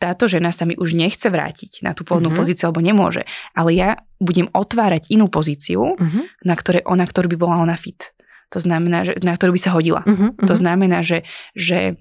táto 0.00 0.24
žena 0.24 0.48
sa 0.48 0.64
mi 0.64 0.80
už 0.80 0.96
nechce 0.96 1.28
vrátiť 1.28 1.84
na 1.84 1.92
tú 1.92 2.08
pôvodnú 2.08 2.32
mm-hmm. 2.32 2.40
pozíciu, 2.40 2.72
alebo 2.72 2.80
nemôže. 2.80 3.28
Ale 3.52 3.76
ja 3.76 4.00
budem 4.16 4.48
otvárať 4.48 5.12
inú 5.12 5.28
pozíciu, 5.28 6.00
mm-hmm. 6.00 6.24
na, 6.48 6.54
ktoré, 6.56 6.80
na 6.88 7.04
ktorú 7.04 7.28
by 7.28 7.36
bola 7.36 7.60
ona 7.60 7.76
fit. 7.76 8.16
To 8.50 8.58
znamená, 8.58 9.04
že, 9.04 9.20
na 9.20 9.36
ktorú 9.36 9.52
by 9.54 9.60
sa 9.60 9.76
hodila. 9.76 10.00
Mm-hmm. 10.08 10.48
To 10.48 10.54
znamená, 10.56 11.04
že, 11.04 11.28
že 11.52 12.00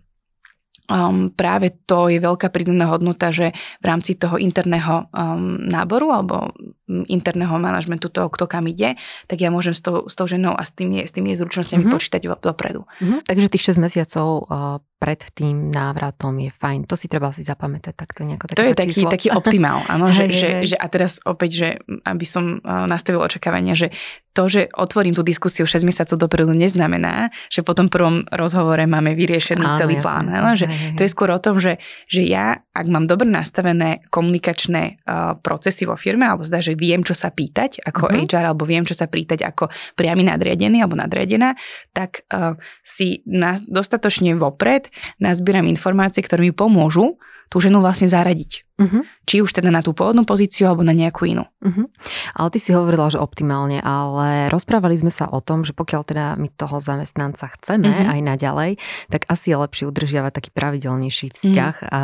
um, 0.90 1.30
práve 1.30 1.76
to 1.86 2.10
je 2.10 2.18
veľká 2.24 2.50
prídavná 2.50 2.90
hodnota, 2.90 3.30
že 3.36 3.54
v 3.84 3.86
rámci 3.86 4.18
toho 4.18 4.40
interného 4.42 5.12
um, 5.12 5.60
náboru 5.62 6.10
alebo 6.10 6.56
interného 6.90 7.54
manažmentu 7.62 8.10
toho, 8.10 8.28
kto 8.34 8.50
kam 8.50 8.66
ide, 8.66 8.98
tak 9.30 9.38
ja 9.40 9.54
môžem 9.54 9.78
s 9.78 9.86
tou, 9.86 10.10
s 10.10 10.18
tou 10.18 10.26
ženou 10.26 10.58
a 10.58 10.66
s 10.66 10.74
tými, 10.74 11.06
s 11.06 11.14
tými 11.14 11.38
zručnosťami 11.38 11.86
mm-hmm. 11.86 11.94
počítať 11.94 12.22
dopredu. 12.42 12.90
Mm-hmm. 13.00 13.20
Takže 13.30 13.54
tých 13.54 13.66
6 13.78 13.86
mesiacov 13.86 14.28
uh, 14.50 14.82
pred 15.00 15.22
tým 15.32 15.72
návratom 15.72 16.36
je 16.44 16.52
fajn. 16.52 16.84
To 16.92 17.00
si 17.00 17.08
treba 17.08 17.32
si 17.32 17.46
zapamätať 17.46 17.96
takto 17.96 18.28
nejako. 18.28 18.52
To 18.52 18.68
je 18.68 18.76
taký, 18.76 19.08
taký 19.08 19.28
optimál, 19.32 19.80
áno, 19.88 20.12
že, 20.18 20.28
že, 20.34 20.50
že, 20.68 20.76
a 20.76 20.86
teraz 20.92 21.24
opäť, 21.24 21.50
že 21.56 21.68
aby 22.04 22.26
som 22.28 22.60
uh, 22.60 22.84
nastavil 22.90 23.24
očakávania, 23.24 23.78
že 23.78 23.94
to, 24.36 24.48
že 24.48 24.62
otvorím 24.72 25.12
tú 25.12 25.24
diskusiu 25.26 25.68
6 25.68 25.84
mesiacov 25.84 26.16
dopredu, 26.16 26.56
neznamená, 26.56 27.28
že 27.52 27.60
po 27.60 27.76
tom 27.76 27.92
prvom 27.92 28.24
rozhovore 28.32 28.80
máme 28.88 29.12
vyriešený 29.12 29.66
Áno, 29.66 29.76
celý 29.76 30.00
plán. 30.00 30.32
Jasne, 30.32 30.56
že 30.56 30.68
hej. 30.72 30.96
To 30.96 31.02
je 31.04 31.10
skôr 31.12 31.28
o 31.36 31.40
tom, 31.44 31.60
že, 31.60 31.76
že 32.08 32.24
ja, 32.24 32.64
ak 32.72 32.86
mám 32.88 33.04
dobre 33.04 33.28
nastavené 33.28 34.00
komunikačné 34.08 35.04
uh, 35.04 35.36
procesy 35.44 35.84
vo 35.84 36.00
firme, 36.00 36.24
alebo 36.24 36.48
zdá, 36.48 36.64
že 36.64 36.79
viem, 36.80 37.04
čo 37.04 37.12
sa 37.12 37.36
pýtať 37.36 37.84
ako 37.84 38.08
uh-huh. 38.08 38.24
Mhm. 38.24 38.32
HR, 38.32 38.46
alebo 38.56 38.64
viem, 38.64 38.88
čo 38.88 38.96
sa 38.96 39.12
pýtať 39.12 39.44
ako 39.44 39.68
priamy 40.00 40.24
nadriadený 40.24 40.80
alebo 40.80 40.96
nadriadená, 40.96 41.60
tak 41.92 42.24
uh, 42.32 42.56
si 42.80 43.22
nás 43.28 43.68
dostatočne 43.68 44.40
vopred 44.40 44.88
nazbieram 45.20 45.68
informácie, 45.68 46.24
ktoré 46.24 46.48
mi 46.48 46.54
pomôžu 46.56 47.20
tú 47.52 47.60
ženu 47.60 47.84
vlastne 47.84 48.08
zaradiť. 48.08 48.69
Uh-huh. 48.80 49.04
Či 49.28 49.44
už 49.44 49.52
teda 49.52 49.68
na 49.68 49.84
tú 49.84 49.92
pôvodnú 49.92 50.24
pozíciu 50.24 50.72
alebo 50.72 50.88
na 50.88 50.96
nejakú 50.96 51.28
inú. 51.28 51.44
Uh-huh. 51.60 51.92
Ale 52.32 52.48
ty 52.56 52.64
si 52.64 52.72
hovorila, 52.72 53.12
že 53.12 53.20
optimálne, 53.20 53.84
ale 53.84 54.48
rozprávali 54.48 54.96
sme 54.96 55.12
sa 55.12 55.28
o 55.28 55.44
tom, 55.44 55.68
že 55.68 55.76
pokiaľ 55.76 56.02
teda 56.08 56.26
my 56.40 56.48
toho 56.56 56.80
zamestnanca 56.80 57.52
chceme 57.60 57.92
uh-huh. 57.92 58.14
aj 58.16 58.20
naďalej, 58.24 58.72
tak 59.12 59.28
asi 59.28 59.52
je 59.52 59.58
lepšie 59.60 59.84
udržiavať 59.92 60.32
taký 60.32 60.50
pravidelnejší 60.56 61.36
vzťah 61.36 61.76
uh-huh. 61.84 61.92
a, 61.92 62.04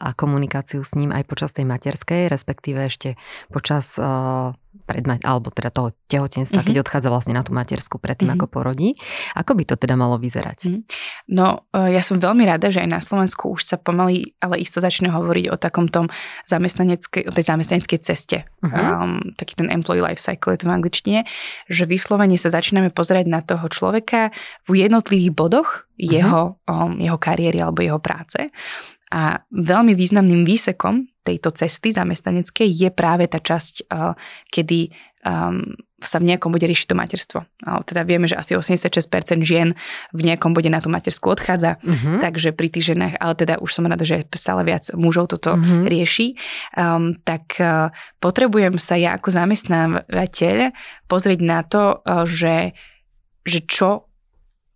a 0.00 0.08
komunikáciu 0.16 0.80
s 0.80 0.96
ním 0.96 1.12
aj 1.12 1.28
počas 1.28 1.52
tej 1.52 1.68
materskej, 1.68 2.32
respektíve 2.32 2.80
ešte 2.88 3.20
počas 3.52 4.00
uh, 4.00 4.56
predma- 4.84 5.20
alebo 5.22 5.48
teda 5.48 5.72
toho 5.72 5.96
tehotenstva, 6.10 6.60
mm-hmm. 6.60 6.74
keď 6.76 6.82
odchádza 6.84 7.08
vlastne 7.08 7.34
na 7.34 7.42
tú 7.42 7.56
matersku 7.56 7.96
predtým, 7.96 8.30
mm-hmm. 8.30 8.44
ako 8.44 8.52
porodí. 8.52 8.98
Ako 9.38 9.56
by 9.56 9.64
to 9.64 9.74
teda 9.80 9.96
malo 9.96 10.20
vyzerať? 10.20 10.58
Mm-hmm. 10.68 10.82
No, 11.32 11.64
e, 11.72 11.94
ja 11.96 12.02
som 12.04 12.20
veľmi 12.20 12.44
rada, 12.44 12.68
že 12.68 12.84
aj 12.84 12.90
na 12.90 13.00
Slovensku 13.00 13.54
už 13.54 13.64
sa 13.64 13.76
pomaly, 13.80 14.36
ale 14.42 14.60
isto 14.60 14.82
začne 14.82 15.08
hovoriť 15.08 15.44
o 15.50 15.56
takom 15.56 15.88
tom 15.88 16.12
zamestnaneckej, 16.48 17.28
o 17.28 17.32
tej 17.32 17.44
zamestnaneckej 17.44 17.98
ceste. 18.02 18.48
Mm-hmm. 18.64 18.84
Um, 18.84 19.20
taký 19.38 19.54
ten 19.54 19.68
employee 19.70 20.02
life 20.02 20.20
cycle 20.20 20.54
je 20.54 20.64
to 20.64 20.68
v 20.68 20.74
angličtine, 20.74 21.20
že 21.70 21.84
vyslovene 21.86 22.36
sa 22.36 22.50
začíname 22.50 22.90
pozerať 22.90 23.26
na 23.30 23.40
toho 23.40 23.64
človeka 23.70 24.34
v 24.66 24.84
jednotlivých 24.84 25.32
bodoch 25.32 25.86
mm-hmm. 25.94 26.10
jeho, 26.10 26.42
um, 26.66 26.98
jeho 26.98 27.18
kariéry 27.20 27.62
alebo 27.62 27.84
jeho 27.84 28.00
práce. 28.02 28.50
A 29.14 29.46
veľmi 29.54 29.94
významným 29.94 30.42
výsekom 30.42 31.13
tejto 31.24 31.50
cesty 31.56 31.90
zamestnaneckej 31.90 32.68
je 32.68 32.88
práve 32.92 33.24
tá 33.26 33.40
časť, 33.40 33.88
uh, 33.88 34.12
kedy 34.52 34.92
um, 35.24 35.72
sa 36.04 36.20
v 36.20 36.28
nejakom 36.28 36.52
bode 36.52 36.68
rieši 36.68 36.84
to 36.84 36.94
materstvo. 36.94 37.48
Teda 37.88 38.04
vieme, 38.04 38.28
že 38.28 38.36
asi 38.36 38.52
86% 38.52 39.40
žien 39.40 39.72
v 40.12 40.20
nejakom 40.20 40.52
bode 40.52 40.68
na 40.68 40.84
tú 40.84 40.92
matersku 40.92 41.32
odchádza, 41.32 41.80
uh-huh. 41.80 42.20
takže 42.20 42.52
pri 42.52 42.68
tých 42.68 42.92
ženách, 42.92 43.16
ale 43.16 43.32
teda 43.32 43.54
už 43.56 43.70
som 43.72 43.88
rada, 43.88 44.04
že 44.04 44.28
stále 44.36 44.68
viac 44.68 44.84
mužov 44.92 45.32
toto 45.32 45.56
uh-huh. 45.56 45.88
rieši, 45.88 46.36
um, 46.76 47.16
tak 47.24 47.56
uh, 47.56 47.88
potrebujem 48.20 48.76
sa 48.76 49.00
ja 49.00 49.16
ako 49.16 49.32
zamestnávateľ 49.32 50.76
pozrieť 51.08 51.40
na 51.40 51.64
to, 51.64 52.04
uh, 52.04 52.28
že, 52.28 52.76
že 53.48 53.64
čo 53.64 54.12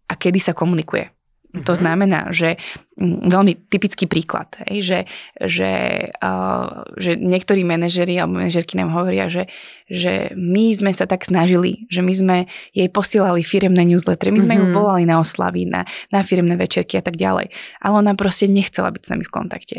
a 0.09 0.17
kedy 0.17 0.41
sa 0.41 0.57
komunikuje 0.57 1.18
Mm-hmm. 1.49 1.65
To 1.65 1.73
znamená, 1.73 2.29
že 2.29 2.61
veľmi 3.01 3.73
typický 3.73 4.05
príklad, 4.05 4.53
hej, 4.69 4.85
že, 4.85 5.01
že, 5.41 5.73
uh, 6.21 6.85
že 7.01 7.17
niektorí 7.17 7.65
manažeri 7.65 8.21
alebo 8.21 8.37
manažerky 8.37 8.77
nám 8.77 8.93
hovoria, 8.93 9.33
že, 9.33 9.49
že 9.89 10.29
my 10.37 10.77
sme 10.77 10.93
sa 10.93 11.09
tak 11.09 11.25
snažili, 11.25 11.89
že 11.89 12.05
my 12.05 12.13
sme 12.13 12.37
jej 12.77 12.93
posielali 12.93 13.41
firemné 13.41 13.81
newslettery, 13.89 14.29
my 14.29 14.45
sme 14.45 14.55
mm-hmm. 14.61 14.69
ju 14.69 14.73
mhm. 14.73 14.77
volali 14.77 15.05
na 15.09 15.17
oslavy, 15.25 15.65
na, 15.65 15.89
na 16.13 16.21
firemné 16.21 16.53
večerky 16.53 17.01
a 17.01 17.05
tak 17.05 17.17
ďalej. 17.17 17.49
Ale 17.81 17.95
ona 17.97 18.13
proste 18.13 18.45
nechcela 18.45 18.93
byť 18.93 19.03
s 19.09 19.11
nami 19.17 19.25
v 19.25 19.33
kontakte. 19.33 19.79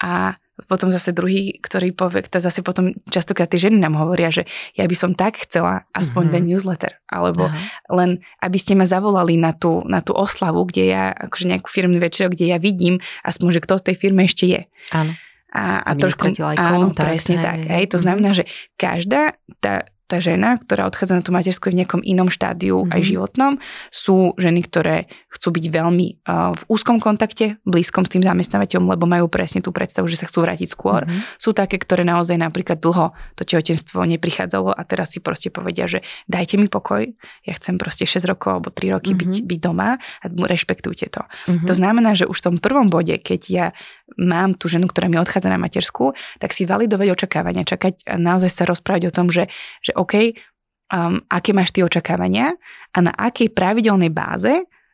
A 0.00 0.40
potom 0.66 0.88
zase 0.88 1.12
druhý, 1.12 1.58
ktorý 1.60 1.94
povie, 1.94 2.24
to 2.26 2.38
zase 2.40 2.64
potom 2.64 2.94
častokrát 3.08 3.50
tie 3.50 3.68
ženy 3.68 3.78
nám 3.78 3.98
hovoria, 3.98 4.32
že 4.32 4.48
ja 4.78 4.88
by 4.88 4.96
som 4.96 5.10
tak 5.12 5.38
chcela 5.42 5.86
aspoň 5.92 6.22
mm-hmm. 6.28 6.34
ten 6.34 6.42
newsletter, 6.48 6.92
alebo 7.10 7.46
Aha. 7.48 7.58
len 7.92 8.10
aby 8.40 8.58
ste 8.58 8.78
ma 8.78 8.88
zavolali 8.88 9.36
na 9.36 9.52
tú, 9.52 9.84
na 9.86 10.00
tú 10.00 10.14
oslavu, 10.14 10.64
kde 10.66 10.92
ja, 10.92 11.04
akože 11.12 11.50
nejakú 11.50 11.68
firmný 11.68 11.98
večer, 12.00 12.32
kde 12.32 12.50
ja 12.50 12.58
vidím 12.58 12.98
aspoň, 13.22 13.58
že 13.58 13.62
kto 13.64 13.74
v 13.78 13.86
tej 13.92 13.96
firme 13.98 14.22
ešte 14.24 14.44
je. 14.48 14.60
Áno. 14.94 15.12
A, 15.52 15.84
a 15.84 15.90
trošku, 15.92 16.32
aj 16.32 16.56
áno, 16.56 16.88
kontakt, 16.88 17.12
presne 17.12 17.36
hej, 17.36 17.44
tak. 17.44 17.58
Hej. 17.68 17.84
To 17.92 17.98
znamená, 18.00 18.32
že 18.32 18.48
každá 18.80 19.36
tá, 19.60 19.84
tá 20.12 20.20
žena, 20.20 20.60
ktorá 20.60 20.84
odchádza 20.84 21.16
na 21.16 21.24
tú 21.24 21.32
matersku 21.32 21.72
v 21.72 21.80
nejakom 21.80 22.04
inom 22.04 22.28
štádiu 22.28 22.84
mm-hmm. 22.84 22.92
aj 22.92 23.00
mhm. 23.00 23.08
životnom, 23.08 23.52
sú 23.88 24.36
ženy, 24.36 24.60
ktoré 24.68 25.08
chcú 25.32 25.48
byť 25.56 25.64
veľmi 25.72 26.06
uh, 26.28 26.52
v 26.52 26.62
úzkom 26.68 27.00
kontakte, 27.00 27.56
blízkom 27.64 28.04
s 28.04 28.12
tým 28.12 28.20
zamestnávateľom, 28.20 28.92
lebo 28.92 29.08
majú 29.08 29.32
presne 29.32 29.64
tú 29.64 29.72
predstavu, 29.72 30.04
že 30.04 30.20
sa 30.20 30.28
chcú 30.28 30.44
vrátiť 30.44 30.68
skôr. 30.68 31.08
Mm-hmm. 31.08 31.40
Sú 31.40 31.56
také, 31.56 31.80
ktoré 31.80 32.04
naozaj 32.04 32.36
napríklad 32.36 32.76
dlho 32.76 33.16
to 33.40 33.48
tehotenstvo 33.48 34.04
neprichádzalo 34.04 34.76
a 34.76 34.82
teraz 34.84 35.16
si 35.16 35.24
proste 35.24 35.48
povedia, 35.48 35.88
že 35.88 36.04
dajte 36.28 36.60
mi 36.60 36.68
pokoj, 36.68 37.08
ja 37.48 37.52
chcem 37.56 37.80
proste 37.80 38.04
6 38.04 38.28
rokov 38.28 38.60
alebo 38.60 38.68
3 38.68 38.92
roky 38.92 39.16
mm-hmm. 39.16 39.32
byť, 39.32 39.48
byť 39.48 39.60
doma 39.64 39.96
a 39.96 40.24
rešpektujte 40.28 41.08
to. 41.08 41.24
Mm-hmm. 41.24 41.68
To 41.70 41.74
znamená, 41.74 42.12
že 42.12 42.28
už 42.28 42.36
v 42.36 42.46
tom 42.52 42.56
prvom 42.60 42.92
bode, 42.92 43.16
keď 43.16 43.40
ja 43.48 43.66
mám 44.18 44.58
tú 44.58 44.68
ženu, 44.68 44.88
ktorá 44.88 45.08
mi 45.08 45.16
odchádza 45.16 45.48
na 45.48 45.60
matersku, 45.60 46.12
tak 46.38 46.52
si 46.52 46.68
validovať 46.68 47.08
očakávania, 47.12 47.66
čakať 47.66 48.06
a 48.06 48.18
naozaj 48.20 48.50
sa 48.50 48.64
rozprávať 48.68 49.08
o 49.08 49.14
tom, 49.14 49.32
že, 49.32 49.48
že 49.80 49.92
OK, 49.96 50.36
um, 50.92 51.22
aké 51.32 51.50
máš 51.56 51.72
ty 51.72 51.80
očakávania 51.80 52.54
a 52.92 52.98
na 53.00 53.12
akej 53.16 53.50
pravidelnej 53.52 54.12
báze 54.12 54.52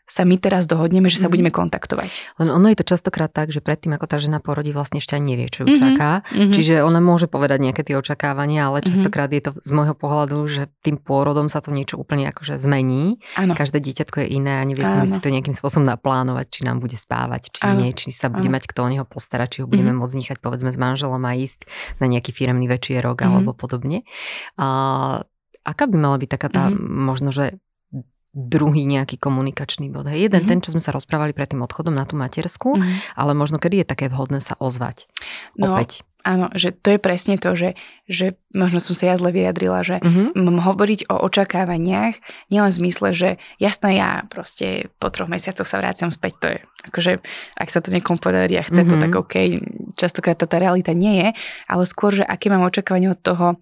sa 0.09 0.25
my 0.25 0.41
teraz 0.41 0.65
dohodneme, 0.65 1.13
že 1.13 1.21
sa 1.21 1.29
mm. 1.29 1.33
budeme 1.37 1.53
kontaktovať. 1.53 2.09
Len 2.41 2.49
ono 2.49 2.67
je 2.73 2.81
to 2.81 2.97
častokrát 2.97 3.29
tak, 3.29 3.53
že 3.53 3.61
predtým, 3.61 3.93
ako 3.93 4.09
tá 4.09 4.17
žena 4.17 4.41
porodí, 4.41 4.73
vlastne 4.73 5.05
ešte 5.05 5.21
ani 5.21 5.37
nevie, 5.37 5.53
čo 5.53 5.69
ju 5.69 5.77
mm-hmm. 5.77 5.85
čaká. 5.85 6.25
Mm-hmm. 6.25 6.53
Čiže 6.57 6.75
ona 6.81 7.05
môže 7.05 7.29
povedať 7.29 7.61
nejaké 7.61 7.85
tie 7.85 7.95
očakávania, 8.01 8.73
ale 8.73 8.81
mhm. 8.81 8.89
častokrát 8.89 9.29
mm-hmm. 9.29 9.53
je 9.53 9.61
to 9.61 9.69
z 9.69 9.71
môjho 9.77 9.95
pohľadu, 9.95 10.39
že 10.49 10.73
tým 10.81 10.97
pôrodom 10.97 11.53
sa 11.53 11.61
to 11.61 11.69
niečo 11.71 12.01
úplne 12.01 12.25
akože 12.33 12.57
zmení. 12.57 13.21
Ano. 13.37 13.53
Každé 13.53 13.85
dieťatko 13.85 14.25
je 14.25 14.29
iné 14.33 14.59
a 14.59 14.65
nevieme 14.65 15.05
si 15.05 15.21
to 15.21 15.29
nejakým 15.29 15.53
spôsobom 15.53 15.85
naplánovať, 15.85 16.47
či 16.49 16.61
nám 16.65 16.81
bude 16.81 16.97
spávať, 16.97 17.53
či 17.53 17.63
ano. 17.69 17.85
nie, 17.85 17.93
či 17.93 18.09
sa 18.09 18.33
bude 18.33 18.49
ano. 18.49 18.57
mať 18.57 18.65
kto 18.73 18.81
o 18.81 18.89
neho 18.89 19.05
postarať, 19.05 19.49
či 19.53 19.59
ho 19.61 19.67
budeme 19.69 19.93
mm-hmm. 19.93 20.01
môcť 20.01 20.17
nechať 20.25 20.39
povedzme 20.41 20.73
s 20.73 20.79
manželom 20.81 21.21
a 21.21 21.33
ísť 21.37 21.69
na 22.01 22.09
nejaký 22.09 22.33
firemný 22.33 22.65
večierok 22.65 23.21
mm-hmm. 23.21 23.37
alebo 23.37 23.53
podobne. 23.53 24.09
A 24.57 24.67
aká 25.69 25.85
by 25.85 25.97
mala 26.01 26.17
byť 26.17 26.31
taká 26.33 26.49
tá 26.49 26.65
mm-hmm. 26.73 26.89
možno, 26.89 27.29
že 27.29 27.61
druhý 28.37 28.85
nejaký 28.85 29.17
komunikačný 29.17 29.89
bod. 29.89 30.07
Hej, 30.07 30.29
jeden 30.29 30.45
mm-hmm. 30.45 30.61
ten, 30.61 30.65
čo 30.65 30.73
sme 30.77 30.83
sa 30.85 30.93
rozprávali 30.93 31.33
pred 31.33 31.49
tým 31.49 31.65
odchodom 31.65 31.97
na 31.97 32.05
tú 32.05 32.15
matersku, 32.15 32.77
mm-hmm. 32.77 33.17
ale 33.17 33.33
možno 33.33 33.57
kedy 33.57 33.83
je 33.83 33.87
také 33.89 34.07
vhodné 34.13 34.45
sa 34.45 34.55
ozvať 34.61 35.09
no, 35.57 35.73
opäť. 35.75 36.05
Áno, 36.29 36.53
že 36.53 36.75
to 36.75 36.93
je 36.93 37.01
presne 37.01 37.41
to, 37.41 37.57
že, 37.57 37.79
že 38.05 38.37
možno 38.53 38.85
som 38.85 38.93
sa 38.93 39.15
ja 39.15 39.17
zle 39.17 39.33
vyjadrila, 39.33 39.81
že 39.81 39.97
mm-hmm. 40.03 40.37
mám 40.37 40.61
hovoriť 40.61 41.09
o 41.09 41.25
očakávaniach, 41.25 42.21
nielen 42.53 42.69
v 42.69 42.79
zmysle, 42.85 43.09
že 43.17 43.29
jasné, 43.57 43.97
ja 43.97 44.29
proste 44.29 44.93
po 45.01 45.09
troch 45.09 45.31
mesiacoch 45.31 45.65
sa 45.65 45.81
vráciam 45.81 46.13
späť, 46.13 46.33
to 46.37 46.47
je 46.53 46.59
akože, 46.91 47.13
ak 47.57 47.69
sa 47.73 47.81
to 47.81 47.95
niekomu 47.95 48.21
podarí 48.21 48.61
a 48.61 48.67
chce 48.67 48.85
mm-hmm. 48.85 48.93
to, 48.93 49.03
tak 49.09 49.13
OK, 49.15 49.35
častokrát 49.97 50.37
to 50.37 50.45
tá 50.45 50.61
realita 50.61 50.93
nie 50.93 51.17
je, 51.23 51.29
ale 51.65 51.89
skôr, 51.89 52.13
že 52.13 52.29
aké 52.29 52.53
mám 52.53 52.67
očakávanie 52.67 53.09
od 53.15 53.21
toho, 53.25 53.57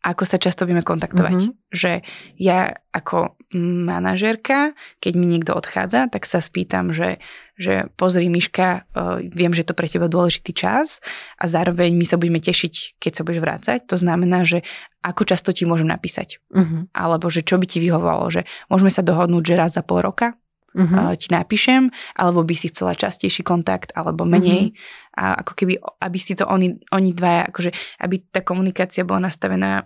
ako 0.00 0.24
sa 0.24 0.40
často 0.40 0.64
budeme 0.64 0.80
kontaktovať. 0.80 1.38
Mm-hmm. 1.44 1.76
Že 1.76 1.92
ja 2.40 2.72
ako 2.90 3.36
manažerka, 3.60 4.72
keď 4.98 5.12
mi 5.14 5.28
niekto 5.28 5.52
odchádza, 5.52 6.08
tak 6.08 6.24
sa 6.24 6.40
spýtam, 6.40 6.96
že, 6.96 7.20
že 7.60 7.92
pozri 8.00 8.32
Miška, 8.32 8.88
uh, 8.96 9.20
viem, 9.20 9.52
že 9.52 9.68
to 9.68 9.76
pre 9.76 9.84
teba 9.84 10.08
dôležitý 10.08 10.56
čas 10.56 11.04
a 11.36 11.44
zároveň 11.44 11.92
my 11.92 12.06
sa 12.08 12.16
budeme 12.16 12.40
tešiť, 12.40 12.96
keď 12.96 13.12
sa 13.12 13.22
budeš 13.28 13.40
vrácať. 13.44 13.78
To 13.92 14.00
znamená, 14.00 14.48
že 14.48 14.64
ako 15.04 15.28
často 15.28 15.52
ti 15.52 15.68
môžem 15.68 15.92
napísať. 15.92 16.40
Mm-hmm. 16.48 16.96
Alebo 16.96 17.28
že 17.28 17.44
čo 17.44 17.60
by 17.60 17.66
ti 17.68 17.84
vyhovalo, 17.84 18.24
že 18.32 18.48
môžeme 18.72 18.88
sa 18.88 19.04
dohodnúť, 19.04 19.44
že 19.44 19.54
raz 19.60 19.76
za 19.76 19.84
pol 19.84 20.00
roka 20.00 20.39
uh-huh. 20.76 21.16
ti 21.18 21.28
napíšem, 21.30 21.90
alebo 22.14 22.46
by 22.46 22.54
si 22.54 22.70
chcela 22.70 22.94
častejší 22.94 23.42
kontakt, 23.42 23.94
alebo 23.94 24.26
menej. 24.26 24.70
Uh-huh. 24.70 25.20
A 25.20 25.42
ako 25.42 25.52
keby, 25.58 25.74
aby 26.00 26.18
si 26.18 26.32
to 26.38 26.46
oni, 26.46 26.78
oni 26.94 27.10
dvaja, 27.12 27.50
akože, 27.50 27.70
aby 28.00 28.22
tá 28.30 28.40
komunikácia 28.40 29.04
bola 29.04 29.28
nastavená 29.28 29.84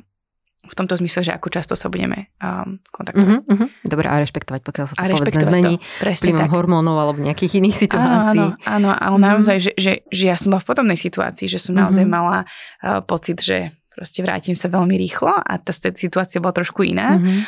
v 0.65 0.73
tomto 0.73 0.97
zmysle, 0.97 1.29
že 1.29 1.33
ako 1.37 1.53
často 1.53 1.77
sa 1.77 1.93
budeme 1.93 2.33
um, 2.41 2.81
kontaktovať. 2.89 3.45
Uh-huh, 3.45 3.69
uh-huh. 3.69 3.69
Dobre, 3.85 4.09
a 4.09 4.17
rešpektovať, 4.17 4.61
pokiaľ 4.65 4.85
sa 4.89 4.95
to 4.97 5.05
povedzme 5.13 5.45
zmení 5.45 5.75
príjmom 6.01 6.49
hormónov 6.49 6.97
alebo 6.97 7.21
nejakých 7.21 7.61
iných 7.61 7.77
situácií. 7.85 8.41
Áno, 8.41 8.57
áno, 8.65 8.89
ale 8.97 9.17
uh-huh. 9.17 9.29
naozaj, 9.29 9.61
že, 9.61 9.73
že, 9.77 9.93
že 10.09 10.25
ja 10.25 10.37
som 10.41 10.57
bola 10.57 10.65
v 10.65 10.69
podobnej 10.73 10.97
situácii, 10.97 11.53
že 11.53 11.61
som 11.61 11.77
naozaj 11.77 12.09
uh-huh. 12.09 12.17
mala 12.17 12.39
uh, 12.81 13.05
pocit, 13.05 13.45
že 13.45 13.77
proste 13.93 14.25
vrátim 14.25 14.57
sa 14.57 14.73
veľmi 14.73 14.97
rýchlo 14.97 15.37
a 15.37 15.53
tá 15.61 15.71
situácia 15.71 16.41
bola 16.41 16.57
trošku 16.57 16.81
iná. 16.81 17.21
Uh-huh. 17.21 17.45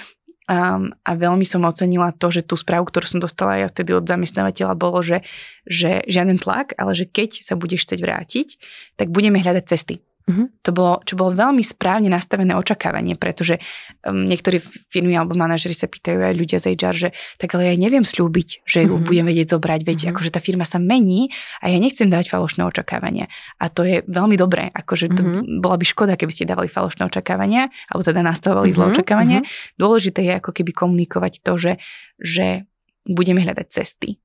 Um, 0.46 0.94
a 1.02 1.18
veľmi 1.18 1.42
som 1.42 1.66
ocenila 1.66 2.14
to, 2.14 2.30
že 2.30 2.46
tú 2.46 2.54
správu, 2.54 2.86
ktorú 2.86 3.02
som 3.02 3.18
dostala 3.18 3.58
ja 3.58 3.66
vtedy 3.66 3.90
od 3.90 4.06
zamestnávateľa, 4.06 4.78
bolo, 4.78 5.02
že, 5.02 5.26
že 5.66 6.06
žiaden 6.06 6.38
tlak, 6.38 6.70
ale 6.78 6.94
že 6.94 7.02
keď 7.02 7.42
sa 7.42 7.58
budeš 7.58 7.82
chcieť 7.82 7.98
vrátiť, 7.98 8.48
tak 8.94 9.10
budeme 9.10 9.42
hľadať 9.42 9.64
cesty. 9.66 10.05
Uh-huh. 10.26 10.50
To 10.66 10.74
bolo, 10.74 11.06
čo 11.06 11.14
bolo 11.14 11.30
veľmi 11.38 11.62
správne 11.62 12.10
nastavené 12.10 12.58
očakávanie, 12.58 13.14
pretože 13.14 13.62
um, 14.02 14.26
niektorí 14.26 14.58
firmy 14.90 15.14
alebo 15.14 15.38
manažeri 15.38 15.70
sa 15.70 15.86
pýtajú 15.86 16.18
aj 16.18 16.34
ľudia 16.34 16.58
z 16.58 16.74
HR, 16.74 16.94
že 16.98 17.08
tak 17.38 17.54
ale 17.54 17.70
ja 17.70 17.78
neviem 17.78 18.02
slúbiť, 18.02 18.66
že 18.66 18.90
ju 18.90 18.98
uh-huh. 18.98 19.06
budem 19.06 19.22
vedieť 19.22 19.54
zobrať, 19.54 19.86
veď 19.86 19.98
uh-huh. 20.02 20.10
akože 20.18 20.34
tá 20.34 20.42
firma 20.42 20.66
sa 20.66 20.82
mení 20.82 21.30
a 21.62 21.70
ja 21.70 21.78
nechcem 21.78 22.10
dávať 22.10 22.34
falošné 22.34 22.66
očakávania. 22.66 23.30
A 23.62 23.70
to 23.70 23.86
je 23.86 24.02
veľmi 24.10 24.34
dobré, 24.34 24.74
akože 24.74 25.14
to 25.14 25.22
uh-huh. 25.22 25.62
bola 25.62 25.78
by 25.78 25.86
škoda, 25.86 26.18
keby 26.18 26.34
ste 26.34 26.50
dávali 26.50 26.66
falošné 26.66 27.06
očakávania, 27.06 27.70
alebo 27.86 28.02
teda 28.02 28.26
nastavovali 28.26 28.74
uh-huh. 28.74 28.82
zlé 28.82 28.98
očakávania. 28.98 29.38
Uh-huh. 29.46 29.78
Dôležité 29.78 30.26
je 30.26 30.32
ako 30.42 30.50
keby 30.50 30.74
komunikovať 30.74 31.38
to, 31.46 31.54
že, 31.54 31.72
že 32.18 32.66
budeme 33.06 33.46
hľadať 33.46 33.66
cesty. 33.70 34.18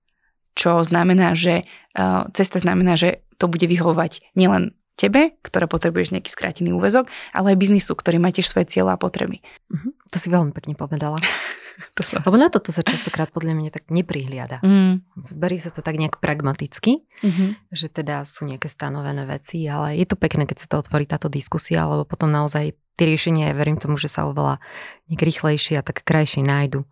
Čo 0.58 0.82
znamená, 0.82 1.38
že 1.38 1.62
uh, 1.94 2.26
cesta 2.34 2.58
znamená, 2.58 2.98
že 2.98 3.22
to 3.38 3.46
bude 3.46 3.70
vyhovovať 3.70 4.34
nielen 4.34 4.74
tebe, 5.08 5.34
ktorá 5.42 5.66
potrebuješ 5.66 6.14
nejaký 6.14 6.30
skrátený 6.30 6.78
úvezok, 6.78 7.10
ale 7.34 7.56
aj 7.56 7.58
biznisu, 7.58 7.98
ktorý 7.98 8.22
má 8.22 8.30
tiež 8.30 8.46
svoje 8.46 8.70
cieľa 8.70 8.96
a 8.96 9.02
potreby. 9.02 9.42
Uh-huh. 9.74 9.92
To 10.14 10.18
si 10.22 10.30
veľmi 10.30 10.54
pekne 10.54 10.78
povedala. 10.78 11.18
to 11.98 12.02
sa... 12.06 12.22
Lebo 12.22 12.38
na 12.38 12.52
toto 12.52 12.70
sa 12.70 12.86
častokrát 12.86 13.34
podľa 13.34 13.58
mňa 13.58 13.70
tak 13.74 13.90
neprihliada. 13.90 14.62
Mm. 14.62 15.02
Berie 15.34 15.62
sa 15.62 15.74
to 15.74 15.82
tak 15.82 15.98
nejak 15.98 16.20
pragmaticky, 16.22 17.04
mm-hmm. 17.24 17.74
že 17.74 17.88
teda 17.90 18.22
sú 18.28 18.46
nejaké 18.46 18.68
stanovené 18.70 19.26
veci, 19.26 19.66
ale 19.66 19.98
je 19.98 20.06
to 20.06 20.20
pekné, 20.20 20.46
keď 20.46 20.68
sa 20.68 20.68
to 20.70 20.76
otvorí 20.84 21.08
táto 21.08 21.32
diskusia, 21.32 21.88
lebo 21.88 22.06
potom 22.06 22.30
naozaj 22.30 22.76
tie 23.02 23.10
riešenia, 23.10 23.50
ja 23.50 23.58
verím 23.58 23.82
tomu, 23.82 23.98
že 23.98 24.06
sa 24.06 24.30
oveľa 24.30 24.62
nejak 25.10 25.26
rýchlejšie 25.26 25.82
a 25.82 25.82
tak 25.82 26.06
krajšie 26.06 26.46
nájdu. 26.46 26.86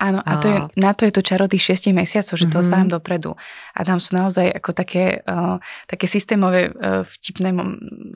Áno, 0.00 0.24
a 0.24 0.40
to 0.40 0.48
je, 0.48 0.58
na 0.80 0.96
to 0.96 1.04
je 1.04 1.12
to 1.12 1.20
čaro 1.20 1.44
tých 1.44 1.76
6 1.76 1.92
mesiacov, 1.92 2.34
že 2.38 2.46
to 2.48 2.56
mm-hmm. 2.56 2.62
otváram 2.64 2.88
dopredu. 2.88 3.36
A 3.76 3.84
tam 3.84 4.00
sú 4.00 4.16
naozaj 4.16 4.48
ako 4.48 4.70
také, 4.72 5.20
uh, 5.28 5.60
také 5.84 6.08
systémové 6.08 6.72
uh, 6.72 7.04
vtipné, 7.04 7.52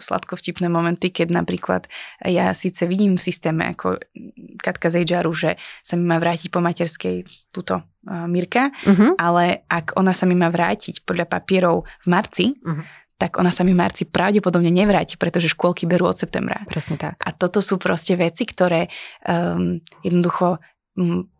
sladko 0.00 0.40
vtipné 0.40 0.72
momenty, 0.72 1.12
keď 1.12 1.42
napríklad 1.42 1.92
ja 2.24 2.54
síce 2.56 2.88
vidím 2.88 3.20
v 3.20 3.26
systéme 3.28 3.68
ako 3.68 4.00
Katka 4.62 4.88
z 4.88 5.04
HRu, 5.04 5.34
že 5.34 5.60
sa 5.84 5.98
mi 5.98 6.08
má 6.08 6.16
vrátiť 6.16 6.48
po 6.48 6.64
materskej 6.64 7.28
túto 7.52 7.84
uh, 7.84 8.24
Mirka, 8.30 8.72
mm-hmm. 8.72 9.20
ale 9.20 9.66
ak 9.68 9.98
ona 9.98 10.16
sa 10.16 10.24
mi 10.24 10.38
má 10.38 10.48
vrátiť 10.48 11.04
podľa 11.04 11.28
papierov 11.28 11.84
v 12.00 12.06
marci, 12.08 12.46
mm-hmm 12.56 13.01
tak 13.22 13.38
ona 13.38 13.54
sa 13.54 13.62
mi 13.62 13.70
v 13.70 13.78
marci 13.78 14.02
pravdepodobne 14.02 14.74
nevráti, 14.74 15.14
pretože 15.14 15.54
škôlky 15.54 15.86
berú 15.86 16.10
od 16.10 16.18
septembra. 16.18 16.66
Presne 16.66 16.98
tak. 16.98 17.22
A 17.22 17.30
toto 17.30 17.62
sú 17.62 17.78
proste 17.78 18.18
veci, 18.18 18.42
ktoré 18.42 18.90
um, 19.22 19.78
jednoducho 20.02 20.58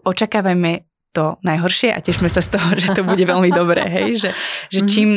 očakávajme 0.06 0.86
to 1.12 1.36
najhoršie 1.44 1.92
a 1.92 2.00
tešme 2.00 2.24
sa 2.30 2.40
z 2.40 2.56
toho, 2.56 2.68
že 2.72 2.88
to 2.96 3.04
bude 3.04 3.20
veľmi 3.20 3.52
dobré, 3.52 3.84
hej, 3.84 4.10
že, 4.16 4.30
že 4.72 4.80
mhm. 4.80 4.88
čím, 4.88 5.08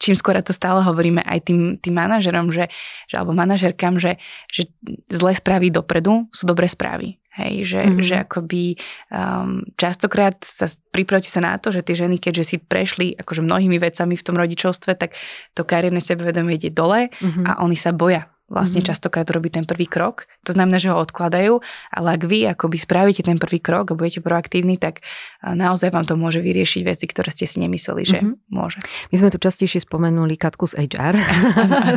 čím 0.00 0.14
skôr 0.16 0.40
to 0.40 0.56
stále 0.56 0.80
hovoríme 0.80 1.20
aj 1.20 1.50
tým, 1.50 1.76
tým 1.82 1.94
manažerom, 1.98 2.48
že, 2.48 2.72
že 3.10 3.20
alebo 3.20 3.36
manažerkám, 3.36 4.00
že, 4.00 4.16
že 4.48 4.72
zlé 5.12 5.36
správy 5.36 5.68
dopredu 5.68 6.30
sú 6.32 6.48
dobré 6.48 6.64
správy. 6.64 7.20
Hej, 7.34 7.66
že, 7.66 7.80
mm-hmm. 7.82 8.04
že 8.06 8.14
akoby 8.22 8.64
um, 9.10 9.66
častokrát 9.74 10.38
sa 10.42 10.70
pripravte 10.94 11.26
sa 11.26 11.42
na 11.42 11.58
to, 11.58 11.74
že 11.74 11.82
tie 11.82 12.06
ženy, 12.06 12.22
keďže 12.22 12.44
si 12.46 12.56
prešli 12.62 13.18
akože 13.18 13.42
mnohými 13.42 13.82
vecami 13.82 14.14
v 14.14 14.26
tom 14.26 14.38
rodičovstve, 14.38 14.94
tak 14.94 15.18
to 15.50 15.66
kariérne 15.66 15.98
sebevedomie 15.98 16.62
ide 16.62 16.70
dole 16.70 17.10
mm-hmm. 17.10 17.44
a 17.50 17.50
oni 17.66 17.74
sa 17.74 17.90
boja 17.90 18.33
vlastne 18.54 18.78
mm-hmm. 18.78 18.94
častokrát 18.94 19.26
robiť 19.26 19.58
ten 19.58 19.64
prvý 19.66 19.90
krok. 19.90 20.30
To 20.46 20.54
znamená, 20.54 20.78
že 20.78 20.94
ho 20.94 20.96
odkladajú, 21.02 21.58
ale 21.90 22.08
ak 22.14 22.22
vy 22.22 22.46
akoby 22.54 22.78
spravíte 22.78 23.26
ten 23.26 23.42
prvý 23.42 23.58
krok 23.58 23.90
a 23.90 23.98
budete 23.98 24.22
proaktívni, 24.22 24.78
tak 24.78 25.02
naozaj 25.42 25.90
vám 25.90 26.06
to 26.06 26.14
môže 26.14 26.38
vyriešiť 26.38 26.82
veci, 26.86 27.10
ktoré 27.10 27.34
ste 27.34 27.50
si 27.50 27.58
nemysleli, 27.58 28.02
že 28.06 28.18
mm-hmm. 28.22 28.54
môže. 28.54 28.78
My 29.10 29.16
sme 29.18 29.28
tu 29.34 29.42
častejšie 29.42 29.82
spomenuli 29.82 30.38
Katku 30.38 30.70
z 30.70 30.86
HR. 30.86 31.18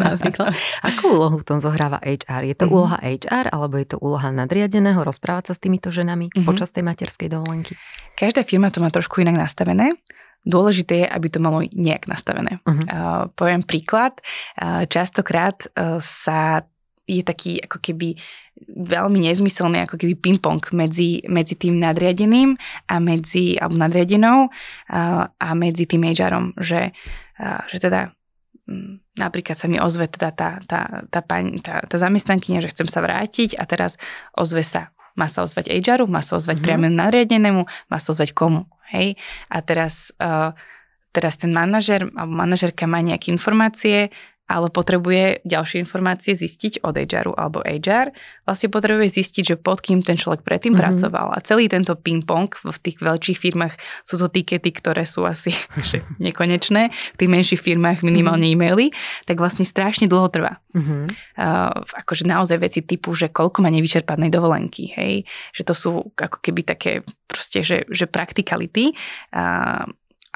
Akú 0.89 1.05
úlohu 1.13 1.37
v 1.37 1.45
tom 1.45 1.61
zohráva 1.61 2.01
HR? 2.01 2.49
Je 2.49 2.55
to 2.57 2.65
mm-hmm. 2.65 2.73
úloha 2.75 2.97
HR 2.97 3.45
alebo 3.53 3.77
je 3.77 3.87
to 3.93 3.97
úloha 4.01 4.33
nadriadeného 4.33 5.05
rozprávať 5.05 5.51
sa 5.51 5.53
s 5.53 5.61
týmito 5.61 5.93
ženami 5.93 6.33
mm-hmm. 6.33 6.47
počas 6.49 6.73
tej 6.73 6.81
materskej 6.81 7.29
dovolenky? 7.29 7.77
Každá 8.17 8.41
firma 8.41 8.73
to 8.73 8.81
má 8.81 8.89
trošku 8.89 9.21
inak 9.21 9.37
nastavené. 9.37 9.93
Dôležité 10.47 11.03
je, 11.03 11.07
aby 11.11 11.27
to 11.27 11.43
malo 11.43 11.59
nejak 11.75 12.07
nastavené. 12.07 12.63
Uh-huh. 12.63 12.83
Uh, 12.87 13.23
poviem 13.35 13.67
príklad. 13.67 14.23
Uh, 14.55 14.87
častokrát 14.87 15.67
uh, 15.75 15.99
sa 15.99 16.63
je 17.07 17.23
taký 17.23 17.63
ako 17.63 17.79
keby 17.79 18.19
veľmi 18.67 19.23
nezmyselný 19.23 19.87
ako 19.87 19.95
keby 19.95 20.19
ping-pong 20.19 20.59
medzi, 20.75 21.23
medzi 21.27 21.55
tým 21.55 21.79
nadriadeným 21.79 22.59
a 22.91 22.95
medzi, 22.99 23.55
alebo 23.55 23.79
nadriadenou 23.79 24.47
uh, 24.47 25.23
a 25.27 25.49
medzi 25.55 25.87
tým 25.87 26.03
HRom, 26.03 26.55
že, 26.59 26.91
uh, 27.39 27.63
že 27.67 27.77
teda 27.79 28.11
napríklad 29.15 29.55
sa 29.55 29.71
mi 29.71 29.79
ozve 29.79 30.11
teda 30.11 30.35
tá, 30.35 30.59
tá, 30.67 31.07
tá, 31.07 31.19
tá, 31.23 31.39
tá, 31.63 31.75
tá 31.87 31.95
zamestnankyňa, 31.95 32.63
že 32.63 32.71
chcem 32.75 32.87
sa 32.91 32.99
vrátiť 32.99 33.55
a 33.55 33.63
teraz 33.63 33.95
ozve 34.35 34.63
sa 34.63 34.91
má 35.17 35.25
sa 35.25 35.41
ozvať 35.41 35.73
HR-u, 35.73 36.05
má 36.05 36.21
sa 36.21 36.37
ozvať 36.37 36.61
mm-hmm. 36.61 36.77
priamo 36.77 36.93
nadriadenému, 36.93 37.61
má 37.65 37.97
sa 37.97 38.13
ozvať 38.13 38.37
komu. 38.37 38.69
Hej? 38.91 39.19
A 39.51 39.61
teraz, 39.61 40.15
uh, 40.19 40.55
teraz 41.11 41.37
ten 41.39 41.51
manažer 41.51 42.07
alebo 42.13 42.33
manažerka 42.33 42.87
má 42.87 43.03
nejaké 43.03 43.31
informácie, 43.33 44.11
ale 44.47 44.71
potrebuje 44.71 45.43
ďalšie 45.43 45.83
informácie 45.83 46.31
zistiť 46.31 46.79
od 46.87 46.95
HR 46.95 47.35
alebo 47.35 47.59
HR. 47.67 48.15
Vlastne 48.47 48.71
potrebuje 48.71 49.19
zistiť, 49.19 49.43
že 49.43 49.55
pod 49.59 49.83
kým 49.83 49.99
ten 49.99 50.15
človek 50.15 50.47
predtým 50.47 50.71
mm-hmm. 50.71 50.87
pracoval. 50.87 51.35
A 51.35 51.43
celý 51.43 51.67
tento 51.67 51.99
ping-pong 51.99 52.47
v 52.55 52.77
tých 52.79 53.03
veľkých 53.03 53.35
firmách 53.35 53.75
sú 54.07 54.15
to 54.15 54.31
tikety, 54.31 54.71
ktoré 54.71 55.03
sú 55.03 55.27
asi 55.27 55.51
nekonečné. 56.25 56.89
V 56.89 57.17
tých 57.19 57.31
menších 57.31 57.61
firmách 57.61 58.07
minimálne 58.07 58.47
mm-hmm. 58.47 58.63
e-maily. 58.63 58.87
Tak 59.27 59.35
vlastne 59.35 59.67
strašne 59.67 60.07
dlho 60.07 60.31
trvá. 60.31 60.63
Mm-hmm. 60.71 61.03
Uh, 61.35 61.83
akože 62.07 62.23
naozaj 62.23 62.57
veci 62.63 62.79
typu, 62.87 63.11
že 63.11 63.27
koľko 63.27 63.59
má 63.59 63.67
nevyčerpanej 63.67 64.31
dovolenky. 64.31 64.95
Hej? 64.95 65.27
Že 65.59 65.63
to 65.67 65.73
sú 65.75 65.91
ako 66.15 66.39
keby 66.39 66.63
také 66.63 67.03
proste, 67.27 67.67
že, 67.67 67.83
že 67.91 68.07
praktikality. 68.07 68.95
Uh, 69.35 69.83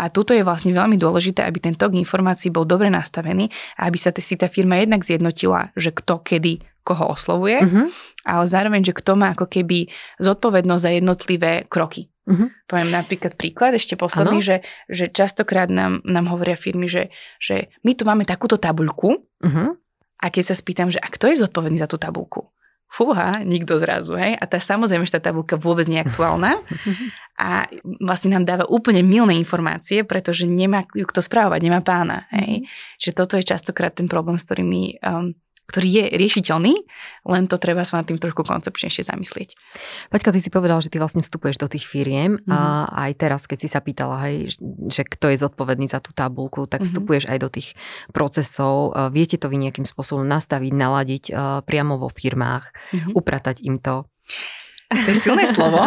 a 0.01 0.09
tuto 0.09 0.33
je 0.33 0.41
vlastne 0.41 0.73
veľmi 0.73 0.97
dôležité, 0.97 1.45
aby 1.45 1.61
ten 1.61 1.77
tok 1.77 1.93
informácií 1.93 2.49
bol 2.49 2.65
dobre 2.65 2.89
nastavený 2.89 3.53
a 3.77 3.85
aby 3.85 4.01
sa 4.01 4.09
si 4.17 4.33
tá 4.33 4.49
firma 4.49 4.81
jednak 4.81 5.05
zjednotila, 5.05 5.69
že 5.77 5.93
kto 5.93 6.25
kedy 6.25 6.65
koho 6.81 7.13
oslovuje, 7.13 7.61
uh-huh. 7.61 7.85
ale 8.25 8.45
zároveň, 8.49 8.81
že 8.81 8.97
kto 8.97 9.13
má 9.13 9.37
ako 9.37 9.45
keby 9.45 9.93
zodpovednosť 10.17 10.81
za 10.81 10.91
jednotlivé 10.97 11.51
kroky. 11.69 12.09
Uh-huh. 12.25 12.49
Poviem 12.65 12.89
napríklad 12.89 13.37
príklad, 13.37 13.77
ešte 13.77 13.93
posledný, 13.93 14.41
že, 14.41 14.65
že 14.89 15.13
častokrát 15.13 15.69
nám, 15.69 16.01
nám 16.01 16.33
hovoria 16.33 16.57
firmy, 16.57 16.89
že, 16.89 17.13
že 17.37 17.69
my 17.85 17.93
tu 17.93 18.01
máme 18.09 18.25
takúto 18.25 18.57
tabuľku 18.57 19.09
uh-huh. 19.45 19.69
a 20.17 20.25
keď 20.33 20.43
sa 20.49 20.55
spýtam, 20.57 20.89
že 20.89 20.97
a 20.97 21.05
kto 21.13 21.29
je 21.29 21.45
zodpovedný 21.45 21.77
za 21.77 21.85
tú 21.85 22.01
tabuľku? 22.01 22.49
Fúha, 22.91 23.39
nikto 23.47 23.79
zrazu, 23.79 24.19
hej. 24.19 24.35
A 24.35 24.43
tá 24.43 24.59
samozrejme, 24.59 25.07
že 25.07 25.15
tá 25.15 25.31
tabulka 25.31 25.55
vôbec 25.55 25.87
nie 25.87 26.03
je 26.03 26.11
aktuálna 26.11 26.59
a 27.39 27.71
vlastne 28.03 28.35
nám 28.35 28.43
dáva 28.43 28.67
úplne 28.67 28.99
milné 28.99 29.39
informácie, 29.39 30.03
pretože 30.03 30.43
nemá 30.43 30.83
ju 30.91 31.07
kto 31.07 31.23
správovať, 31.23 31.59
nemá 31.63 31.79
pána, 31.79 32.27
hej. 32.35 32.67
Že 32.99 33.09
toto 33.15 33.33
je 33.39 33.47
častokrát 33.47 33.95
ten 33.95 34.11
problém, 34.11 34.35
s 34.35 34.43
ktorými 34.43 34.99
um, 34.99 35.31
ktorý 35.69 35.87
je 35.87 36.05
riešiteľný, 36.19 36.73
len 37.31 37.43
to 37.47 37.55
treba 37.55 37.87
sa 37.87 38.01
nad 38.01 38.05
tým 38.09 38.19
trošku 38.19 38.43
koncepčnejšie 38.43 39.07
zamyslieť. 39.07 39.55
Paťka, 40.11 40.35
ty 40.35 40.43
si 40.43 40.51
povedal, 40.51 40.83
že 40.83 40.91
ty 40.91 40.99
vlastne 40.99 41.23
vstupuješ 41.23 41.61
do 41.61 41.71
tých 41.71 41.87
firiem 41.87 42.41
mm. 42.41 42.51
a 42.51 42.59
mhm. 42.59 42.87
aj 43.07 43.11
teraz, 43.15 43.41
keď 43.47 43.57
si 43.63 43.67
sa 43.71 43.79
pýtala, 43.79 44.27
hej, 44.27 44.57
že 44.91 45.07
kto 45.07 45.31
je 45.31 45.37
zodpovedný 45.39 45.87
za 45.87 46.03
tú 46.03 46.11
tabulku, 46.11 46.67
tak 46.67 46.83
mm-hmm. 46.83 46.91
vstupuješ 46.91 47.23
aj 47.31 47.37
do 47.39 47.49
tých 47.49 47.73
procesov. 48.11 48.93
Viete 49.15 49.39
to 49.39 49.47
vy 49.47 49.57
nejakým 49.59 49.87
spôsobom 49.87 50.27
nastaviť, 50.27 50.73
naladiť 50.75 51.23
priamo 51.63 51.95
vo 51.95 52.11
firmách, 52.11 52.63
mm-hmm. 52.71 53.13
upratať 53.15 53.63
im 53.63 53.79
to? 53.79 54.05
To 54.91 55.07
je 55.07 55.17
silné 55.23 55.47
slovo. 55.47 55.79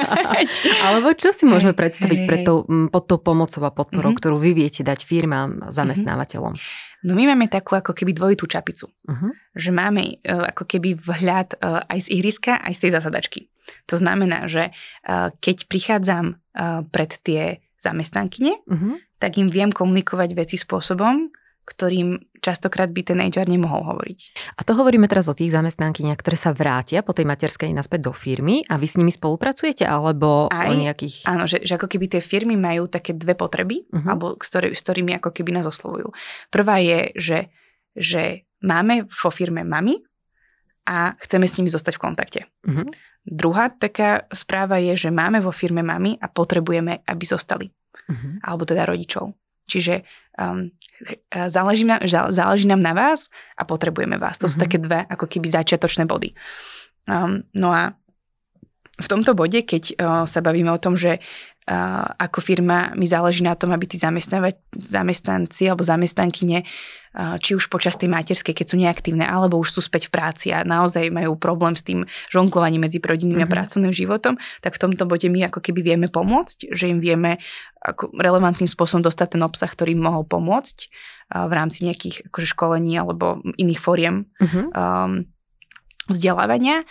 Alebo 0.86 1.10
čo 1.18 1.34
si 1.34 1.42
môžeme 1.42 1.74
predstaviť 1.74 2.18
hey. 2.22 2.46
Tou, 2.46 2.62
pod 2.86 3.04
tou 3.10 3.18
pomocou 3.18 3.62
a 3.66 3.74
podporou, 3.74 4.14
mm-hmm. 4.14 4.22
ktorú 4.22 4.36
vy 4.38 4.54
viete 4.54 4.86
dať 4.86 5.02
firmám, 5.02 5.74
zamestnávateľom? 5.74 6.54
No 7.02 7.18
my 7.18 7.34
máme 7.34 7.50
takú 7.50 7.74
ako 7.74 7.90
keby 7.90 8.14
dvojitú 8.14 8.46
čapicu. 8.46 8.86
Uh-huh. 8.86 9.34
Že 9.58 9.70
máme 9.74 10.22
uh, 10.22 10.54
ako 10.54 10.70
keby 10.70 10.94
vhľad 11.02 11.58
uh, 11.58 11.82
aj 11.90 12.06
z 12.06 12.08
ihriska, 12.14 12.62
aj 12.62 12.78
z 12.78 12.80
tej 12.86 12.90
zasadačky. 12.94 13.40
To 13.90 13.98
znamená, 13.98 14.46
že 14.46 14.70
uh, 14.70 15.34
keď 15.42 15.66
prichádzam 15.66 16.38
pred 16.92 17.16
tie 17.24 17.64
zamestnankyne, 17.80 18.60
uh-huh. 18.68 19.00
tak 19.16 19.40
im 19.40 19.48
viem 19.48 19.72
komunikovať 19.72 20.36
veci 20.36 20.60
spôsobom, 20.60 21.32
ktorým 21.62 22.18
častokrát 22.42 22.90
by 22.90 23.02
ten 23.06 23.18
HR 23.22 23.46
nemohol 23.46 23.86
hovoriť. 23.86 24.18
A 24.58 24.66
to 24.66 24.74
hovoríme 24.74 25.06
teraz 25.06 25.30
o 25.30 25.38
tých 25.38 25.54
zamestnankyniach, 25.54 26.18
ktoré 26.18 26.34
sa 26.34 26.50
vrátia 26.50 27.06
po 27.06 27.14
tej 27.14 27.22
materskej 27.22 27.70
naspäť 27.70 28.10
do 28.10 28.12
firmy 28.12 28.66
a 28.66 28.82
vy 28.82 28.86
s 28.90 28.98
nimi 28.98 29.14
spolupracujete 29.14 29.86
alebo 29.86 30.50
Aj, 30.50 30.66
o 30.66 30.74
nejakých... 30.74 31.22
Áno, 31.30 31.46
že, 31.46 31.62
že 31.62 31.78
ako 31.78 31.86
keby 31.86 32.18
tie 32.18 32.22
firmy 32.22 32.58
majú 32.58 32.90
také 32.90 33.14
dve 33.14 33.38
potreby, 33.38 33.86
uh-huh. 33.86 34.10
alebo 34.10 34.34
s, 34.42 34.50
ktorý, 34.50 34.74
s 34.74 34.82
ktorými 34.82 35.22
ako 35.22 35.30
keby 35.30 35.54
nás 35.54 35.70
oslovujú. 35.70 36.10
Prvá 36.50 36.82
je, 36.82 37.14
že, 37.14 37.38
že 37.94 38.22
máme 38.66 39.06
vo 39.06 39.30
firme 39.30 39.62
mami 39.62 40.02
a 40.90 41.14
chceme 41.22 41.46
s 41.46 41.62
nimi 41.62 41.70
zostať 41.70 41.94
v 41.94 42.02
kontakte. 42.02 42.40
Uh-huh. 42.66 42.90
Druhá 43.22 43.70
taká 43.70 44.26
správa 44.34 44.82
je, 44.82 44.98
že 44.98 45.14
máme 45.14 45.38
vo 45.38 45.54
firme 45.54 45.86
mami 45.86 46.18
a 46.18 46.26
potrebujeme, 46.26 47.06
aby 47.06 47.22
zostali. 47.22 47.70
Uh-huh. 47.70 48.42
Alebo 48.42 48.66
teda 48.66 48.82
rodičov. 48.82 49.30
Čiže 49.62 50.02
um, 50.38 50.70
záleží, 51.32 51.84
nám, 51.84 52.00
záleží 52.30 52.66
nám 52.68 52.80
na 52.80 52.92
vás 52.92 53.28
a 53.58 53.64
potrebujeme 53.64 54.16
vás. 54.16 54.38
To 54.38 54.46
uh-huh. 54.46 54.52
sú 54.52 54.58
mhm. 54.60 54.64
také 54.64 54.78
dve 54.78 54.98
ako 55.08 55.26
keby 55.26 55.46
začiatočné 55.48 56.04
body. 56.06 56.32
Um, 57.08 57.44
no 57.52 57.74
a 57.74 57.96
v 59.02 59.06
tomto 59.08 59.34
bode, 59.34 59.58
keď 59.64 59.82
uh, 59.98 60.24
sa 60.28 60.44
bavíme 60.44 60.70
o 60.70 60.78
tom, 60.78 60.94
že 60.94 61.18
uh, 61.18 62.06
ako 62.20 62.38
firma 62.38 62.94
mi 62.94 63.08
záleží 63.08 63.42
na 63.42 63.58
tom, 63.58 63.74
aby 63.74 63.88
tí 63.88 63.98
zamestnanci 63.98 65.62
alebo 65.66 65.82
zamestnankyne 65.82 66.62
či 67.12 67.52
už 67.52 67.68
počas 67.68 68.00
tej 68.00 68.08
materskej, 68.08 68.56
keď 68.56 68.66
sú 68.72 68.76
neaktívne, 68.80 69.28
alebo 69.28 69.60
už 69.60 69.76
sú 69.76 69.80
späť 69.84 70.08
v 70.08 70.16
práci 70.16 70.48
a 70.48 70.64
naozaj 70.64 71.12
majú 71.12 71.36
problém 71.36 71.76
s 71.76 71.84
tým 71.84 72.08
žonglovaním 72.32 72.88
medzi 72.88 73.04
rodinným 73.04 73.44
mm-hmm. 73.44 73.44
a 73.44 73.52
mhm. 73.52 73.56
pracovným 73.60 73.94
životom, 73.94 74.34
tak 74.64 74.72
v 74.80 74.82
tomto 74.88 75.04
bode 75.04 75.28
my 75.28 75.52
ako 75.52 75.60
keby 75.60 75.84
vieme 75.84 76.08
pomôcť, 76.08 76.72
že 76.72 76.88
im 76.88 77.04
vieme 77.04 77.36
ako 77.82 78.14
relevantným 78.14 78.70
spôsobom 78.70 79.02
dostať 79.02 79.34
ten 79.34 79.42
obsah, 79.42 79.66
ktorý 79.66 79.98
im 79.98 80.06
mohol 80.06 80.22
pomôcť 80.22 80.76
v 81.34 81.52
rámci 81.52 81.82
nejakých 81.82 82.30
akože 82.30 82.48
školení 82.54 82.94
alebo 82.94 83.42
iných 83.58 83.80
fóriem 83.82 84.30
mm-hmm. 84.38 84.66
um, 84.70 85.26
vzdelávania. 86.06 86.86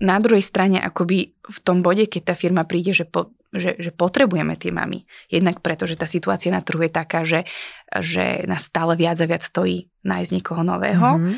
Na 0.00 0.16
druhej 0.20 0.44
strane, 0.44 0.76
akoby 0.82 1.32
v 1.32 1.58
tom 1.64 1.80
bode, 1.80 2.04
keď 2.10 2.32
tá 2.32 2.34
firma 2.34 2.66
príde, 2.66 2.90
že, 2.90 3.06
po, 3.06 3.32
že, 3.54 3.78
že 3.78 3.94
potrebujeme 3.94 4.58
tie 4.58 4.74
mamy. 4.74 5.06
Jednak 5.30 5.62
preto, 5.62 5.86
že 5.86 5.94
tá 5.94 6.10
situácia 6.10 6.50
na 6.50 6.58
trhu 6.58 6.82
je 6.82 6.90
taká, 6.90 7.22
že, 7.22 7.46
že 7.88 8.42
nás 8.50 8.66
stále 8.66 8.98
viac 8.98 9.16
a 9.22 9.28
viac 9.30 9.46
stojí 9.46 9.88
nájsť 10.02 10.30
niekoho 10.34 10.66
nového. 10.66 11.10
Mm-hmm. 11.16 11.36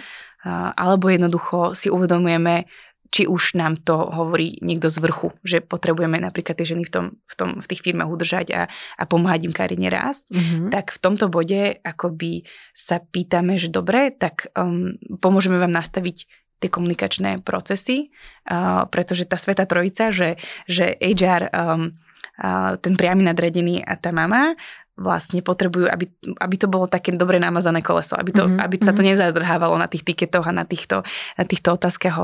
Alebo 0.78 1.10
jednoducho 1.10 1.74
si 1.74 1.90
uvedomujeme, 1.90 2.70
či 3.10 3.26
už 3.26 3.54
nám 3.58 3.78
to 3.80 3.94
hovorí 3.94 4.58
niekto 4.62 4.90
z 4.90 4.98
vrchu, 5.02 5.32
že 5.46 5.62
potrebujeme 5.62 6.18
napríklad 6.18 6.58
tie 6.58 6.76
ženy 6.76 6.84
v, 6.86 6.92
tom, 6.92 7.04
v, 7.26 7.34
tom, 7.34 7.50
v 7.62 7.66
tých 7.66 7.82
firmách 7.82 8.10
udržať 8.10 8.46
a, 8.54 8.62
a 8.70 9.02
pomáhať 9.06 9.50
im 9.50 9.54
kariérne 9.54 9.90
rásť, 9.90 10.32
mm-hmm. 10.32 10.68
tak 10.72 10.94
v 10.94 10.98
tomto 10.98 11.26
bode 11.30 11.78
akoby 11.82 12.46
sa 12.74 12.98
pýtame, 13.00 13.56
že 13.56 13.70
dobre, 13.70 14.10
tak 14.14 14.50
um, 14.58 14.98
pomôžeme 15.22 15.58
vám 15.58 15.72
nastaviť 15.72 16.26
tie 16.56 16.70
komunikačné 16.72 17.44
procesy, 17.44 18.08
uh, 18.48 18.88
pretože 18.88 19.28
tá 19.28 19.36
Sveta 19.36 19.68
Trojica, 19.68 20.08
že, 20.08 20.40
že 20.64 20.96
HR, 20.96 21.52
um, 21.52 21.92
uh, 22.40 22.80
ten 22.80 22.96
priamy 22.96 23.28
nadredený 23.28 23.84
a 23.84 24.00
tá 24.00 24.08
mama 24.08 24.56
vlastne 24.96 25.44
potrebujú, 25.44 25.92
aby, 25.92 26.08
aby 26.40 26.56
to 26.56 26.72
bolo 26.72 26.88
také 26.88 27.12
dobre 27.12 27.36
namazané 27.36 27.84
koleso, 27.84 28.16
aby, 28.16 28.32
to, 28.32 28.48
mm-hmm. 28.48 28.64
aby 28.64 28.74
sa 28.80 28.96
to 28.96 29.04
mhm. 29.04 29.08
nezadrhávalo 29.12 29.76
na 29.76 29.86
tých 29.86 30.08
tiketoch 30.08 30.48
a 30.48 30.52
na 30.56 30.64
týchto, 30.64 31.04
na 31.36 31.44
týchto 31.44 31.76
otázkach 31.76 32.16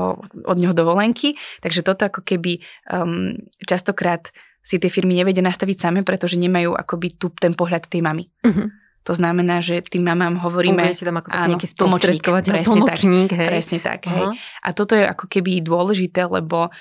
od 0.43 0.57
neho 0.57 0.73
dovolenky. 0.73 1.37
Takže 1.61 1.85
toto 1.85 2.09
ako 2.09 2.25
keby 2.25 2.59
um, 2.89 3.37
častokrát 3.61 4.33
si 4.63 4.79
tie 4.81 4.89
firmy 4.89 5.13
nevedia 5.13 5.43
nastaviť 5.45 5.77
same, 5.77 6.01
pretože 6.01 6.39
nemajú 6.39 6.73
akoby 6.73 7.19
tu 7.19 7.29
ten 7.35 7.53
pohľad 7.53 7.85
tej 7.85 8.01
mamy. 8.01 8.31
Mm-hmm. 8.41 8.67
To 9.03 9.11
znamená, 9.11 9.59
že 9.59 9.83
tým 9.83 10.07
mamám 10.07 10.39
hovoríme... 10.39 10.79
Fungujete 10.79 11.03
tam 11.03 11.19
ako 11.19 11.27
taký 11.27 11.49
nejaký 11.51 11.67
sprostredkovateľ, 11.67 12.53
pomočník, 12.63 13.29
hej. 13.35 13.49
Presne 13.51 13.79
tak, 13.83 14.07
hej. 14.07 14.31
A 14.63 14.69
toto 14.71 14.95
je 14.95 15.03
ako 15.03 15.27
keby 15.27 15.59
dôležité, 15.59 16.23
lebo 16.31 16.71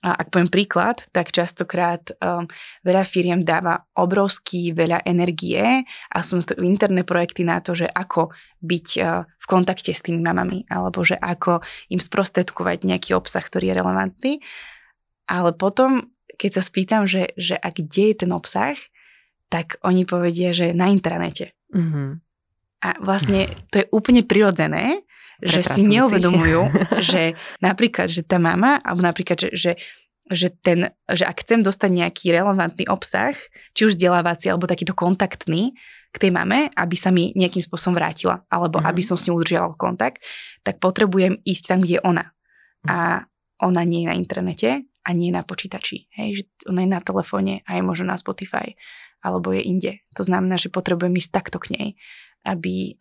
a 0.00 0.16
ak 0.16 0.32
poviem 0.32 0.48
príklad, 0.48 1.04
tak 1.12 1.28
častokrát 1.28 2.08
um, 2.24 2.48
veľa 2.80 3.04
firiem 3.04 3.44
dáva 3.44 3.84
obrovský 3.92 4.72
veľa 4.72 5.04
energie 5.04 5.84
a 6.08 6.18
sú 6.24 6.40
to 6.40 6.56
interné 6.64 7.04
projekty 7.04 7.44
na 7.44 7.60
to, 7.60 7.76
že 7.76 7.84
ako 7.84 8.32
byť 8.64 8.88
uh, 9.04 9.28
v 9.28 9.46
kontakte 9.46 9.92
s 9.92 10.00
tými 10.00 10.24
mamami 10.24 10.64
alebo 10.72 11.04
že 11.04 11.20
ako 11.20 11.60
im 11.92 12.00
sprostredkovať 12.00 12.88
nejaký 12.88 13.12
obsah, 13.12 13.44
ktorý 13.44 13.72
je 13.72 13.76
relevantný. 13.76 14.32
Ale 15.28 15.52
potom, 15.52 16.08
keď 16.40 16.50
sa 16.58 16.62
spýtam, 16.64 17.04
že, 17.04 17.36
že 17.36 17.60
a 17.60 17.68
kde 17.68 18.16
je 18.16 18.24
ten 18.24 18.32
obsah, 18.32 18.80
tak 19.52 19.76
oni 19.84 20.08
povedia, 20.08 20.56
že 20.56 20.72
na 20.72 20.88
intranete. 20.88 21.52
Mm-hmm. 21.76 22.08
A 22.80 22.88
vlastne 23.04 23.44
to 23.68 23.84
je 23.84 23.86
úplne 23.92 24.24
prirodzené, 24.24 25.04
že 25.40 25.60
si 25.64 25.82
neuvedomujú, 25.88 26.62
že 27.10 27.34
napríklad, 27.64 28.08
že 28.08 28.22
tá 28.24 28.36
mama, 28.36 28.78
alebo 28.80 29.02
napríklad, 29.04 29.36
že, 29.36 29.50
že, 29.52 29.72
že, 30.30 30.48
ten, 30.52 30.92
že 31.08 31.24
ak 31.26 31.42
chcem 31.42 31.64
dostať 31.64 31.90
nejaký 31.90 32.30
relevantný 32.30 32.86
obsah, 32.86 33.34
či 33.72 33.88
už 33.88 33.96
vzdelávací, 33.96 34.52
alebo 34.52 34.70
takýto 34.70 34.94
kontaktný 34.94 35.74
k 36.10 36.16
tej 36.16 36.30
mame, 36.30 36.70
aby 36.74 36.96
sa 36.98 37.10
mi 37.10 37.34
nejakým 37.34 37.62
spôsobom 37.62 37.98
vrátila, 37.98 38.46
alebo 38.50 38.78
mm-hmm. 38.78 38.90
aby 38.90 39.02
som 39.02 39.16
s 39.18 39.26
ňou 39.26 39.40
udržiavala 39.40 39.74
kontakt, 39.78 40.22
tak 40.62 40.78
potrebujem 40.78 41.40
ísť 41.42 41.64
tam, 41.66 41.78
kde 41.82 41.98
je 41.98 42.02
ona. 42.04 42.34
A 42.88 43.28
ona 43.60 43.82
nie 43.84 44.04
je 44.04 44.08
na 44.08 44.16
internete 44.16 44.70
a 45.04 45.08
nie 45.12 45.28
je 45.28 45.36
na 45.36 45.44
počítači. 45.44 46.08
Hej, 46.16 46.28
že 46.32 46.42
ona 46.68 46.84
je 46.84 46.90
na 46.90 47.00
telefóne 47.04 47.60
a 47.68 47.76
je 47.76 47.82
možno 47.84 48.08
na 48.08 48.16
Spotify 48.16 48.74
alebo 49.20 49.52
je 49.52 49.60
inde. 49.60 49.92
To 50.16 50.24
znamená, 50.24 50.56
že 50.56 50.72
potrebujem 50.72 51.12
ísť 51.20 51.30
takto 51.30 51.60
k 51.60 51.76
nej 51.76 51.88
aby 52.44 52.96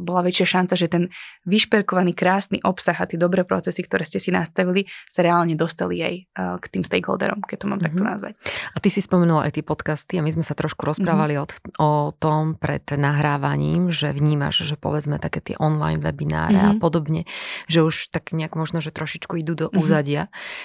bola 0.00 0.22
väčšia 0.22 0.58
šanca, 0.58 0.74
že 0.78 0.86
ten 0.86 1.04
vyšperkovaný 1.44 2.14
krásny 2.14 2.62
obsah 2.62 2.96
a 2.96 3.08
tie 3.08 3.18
dobré 3.20 3.42
procesy, 3.42 3.84
ktoré 3.84 4.06
ste 4.06 4.22
si 4.22 4.30
nastavili, 4.30 4.86
sa 5.10 5.20
reálne 5.20 5.58
dostali 5.58 6.00
aj 6.00 6.14
k 6.34 6.66
tým 6.70 6.82
stakeholderom, 6.86 7.42
keď 7.44 7.56
to 7.56 7.66
mám 7.66 7.78
mm-hmm. 7.78 7.86
takto 7.86 8.02
mhm. 8.02 8.08
nazvať. 8.08 8.34
A 8.74 8.76
ty 8.80 8.88
si 8.88 9.00
spomenula 9.02 9.46
aj 9.50 9.60
tie 9.60 9.64
podcasty 9.66 10.18
a 10.18 10.24
my 10.24 10.30
sme 10.30 10.44
sa 10.46 10.56
trošku 10.56 10.86
rozprávali 10.86 11.36
mm-hmm. 11.36 11.80
o, 11.80 12.10
o 12.10 12.14
tom 12.16 12.54
pred 12.56 12.84
nahrávaním, 12.94 13.90
že 13.90 14.14
vnímaš, 14.14 14.64
že 14.64 14.78
povedzme 14.78 15.18
také 15.18 15.42
tie 15.42 15.56
online 15.58 16.00
webináre 16.00 16.56
mm-hmm. 16.56 16.72
a 16.72 16.76
mhm. 16.78 16.82
podobne, 16.82 17.22
že 17.66 17.84
už 17.84 18.14
tak 18.14 18.32
nejak 18.32 18.54
možno, 18.54 18.78
že 18.80 18.94
trošičku 18.94 19.40
idú 19.40 19.58
do 19.58 19.66
mm-hmm. 19.68 19.82
úzadia, 19.82 20.22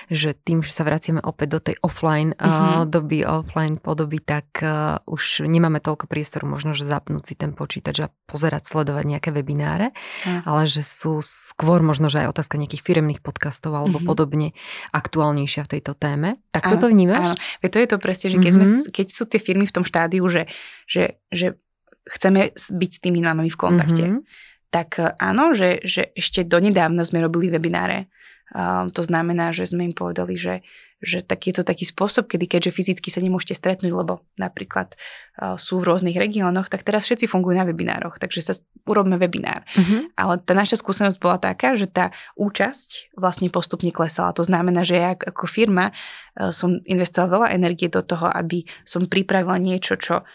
že 0.08 0.38
tým, 0.38 0.62
že 0.62 0.72
sa 0.72 0.86
vraciame 0.86 1.20
opäť 1.24 1.48
do 1.58 1.60
tej 1.60 1.76
offline 1.82 2.34
mm-hmm. 2.36 2.84
uh, 2.84 2.88
doby, 2.88 3.26
offline 3.26 3.82
podoby, 3.82 4.22
tak 4.22 4.48
uh, 4.62 5.02
už 5.10 5.46
nemáme 5.46 5.82
toľko 5.82 6.06
priestoru 6.06 6.46
možno, 6.46 6.78
že 6.78 6.88
zapnúť 6.88 7.24
si 7.24 7.34
ten 7.36 7.52
počítač 7.56 8.06
a 8.06 8.08
pozerať, 8.30 8.70
sledovať 8.70 9.10
nejaké 9.10 9.30
webináre, 9.34 9.90
mm. 10.24 10.46
ale 10.46 10.70
že 10.70 10.86
sú 10.86 11.26
skôr 11.26 11.82
možno, 11.82 12.14
že 12.14 12.22
aj 12.22 12.38
otázka 12.38 12.62
nejakých 12.62 12.86
firemných 12.86 13.26
podcastov 13.26 13.74
alebo 13.74 13.98
mm-hmm. 13.98 14.10
podobne 14.14 14.54
aktuálnejšia 14.94 15.66
v 15.66 15.72
tejto 15.74 15.98
téme. 15.98 16.38
Tak 16.54 16.70
áno, 16.70 16.72
toto 16.78 16.86
vnímaš? 16.94 17.34
Áno, 17.34 17.38
Veď 17.66 17.70
to 17.74 17.80
je 17.82 17.90
to 17.90 17.98
presne, 17.98 18.28
že 18.30 18.38
keď, 18.38 18.54
mm-hmm. 18.54 18.70
sme, 18.86 18.94
keď 18.94 19.08
sú 19.10 19.24
tie 19.26 19.42
firmy 19.42 19.66
v 19.66 19.74
tom 19.74 19.82
štádiu, 19.82 20.24
že, 20.30 20.46
že, 20.86 21.18
že 21.34 21.58
chceme 22.06 22.54
byť 22.54 22.92
s 22.94 23.00
tými 23.02 23.20
mamami 23.26 23.50
v 23.50 23.58
kontakte, 23.58 24.06
mm-hmm. 24.06 24.22
tak 24.70 25.02
áno, 25.18 25.58
že, 25.58 25.82
že 25.82 26.14
ešte 26.14 26.46
donedávna 26.46 27.02
sme 27.02 27.26
robili 27.26 27.50
webináre. 27.50 28.14
Um, 28.56 28.90
to 28.90 29.06
znamená, 29.06 29.54
že 29.54 29.70
sme 29.70 29.90
im 29.90 29.96
povedali, 29.96 30.34
že 30.38 30.66
že 31.00 31.24
tak 31.24 31.48
je 31.48 31.56
to 31.56 31.64
taký 31.64 31.88
spôsob, 31.88 32.28
kedy 32.28 32.46
keďže 32.46 32.76
fyzicky 32.76 33.08
sa 33.08 33.24
nemôžete 33.24 33.56
stretnúť, 33.56 33.92
lebo 33.96 34.28
napríklad 34.36 35.00
uh, 35.40 35.56
sú 35.56 35.80
v 35.80 35.88
rôznych 35.88 36.20
regiónoch, 36.20 36.68
tak 36.68 36.84
teraz 36.84 37.08
všetci 37.08 37.32
fungujú 37.32 37.56
na 37.56 37.64
webinároch, 37.64 38.20
takže 38.20 38.44
sa 38.44 38.54
urobme 38.84 39.16
webinár. 39.16 39.64
Uh-huh. 39.80 40.12
Ale 40.20 40.44
tá 40.44 40.52
naša 40.52 40.76
skúsenosť 40.84 41.18
bola 41.24 41.40
taká, 41.40 41.80
že 41.80 41.88
tá 41.88 42.12
účasť 42.36 43.16
vlastne 43.16 43.48
postupne 43.48 43.96
klesala. 43.96 44.36
To 44.36 44.44
znamená, 44.44 44.84
že 44.84 45.00
ja 45.00 45.16
ako 45.16 45.48
firma 45.48 45.96
uh, 45.96 46.52
som 46.52 46.84
investovala 46.84 47.48
veľa 47.48 47.48
energie 47.56 47.88
do 47.88 48.04
toho, 48.04 48.28
aby 48.28 48.68
som 48.84 49.08
pripravila 49.08 49.56
niečo, 49.56 49.96
čo 49.96 50.28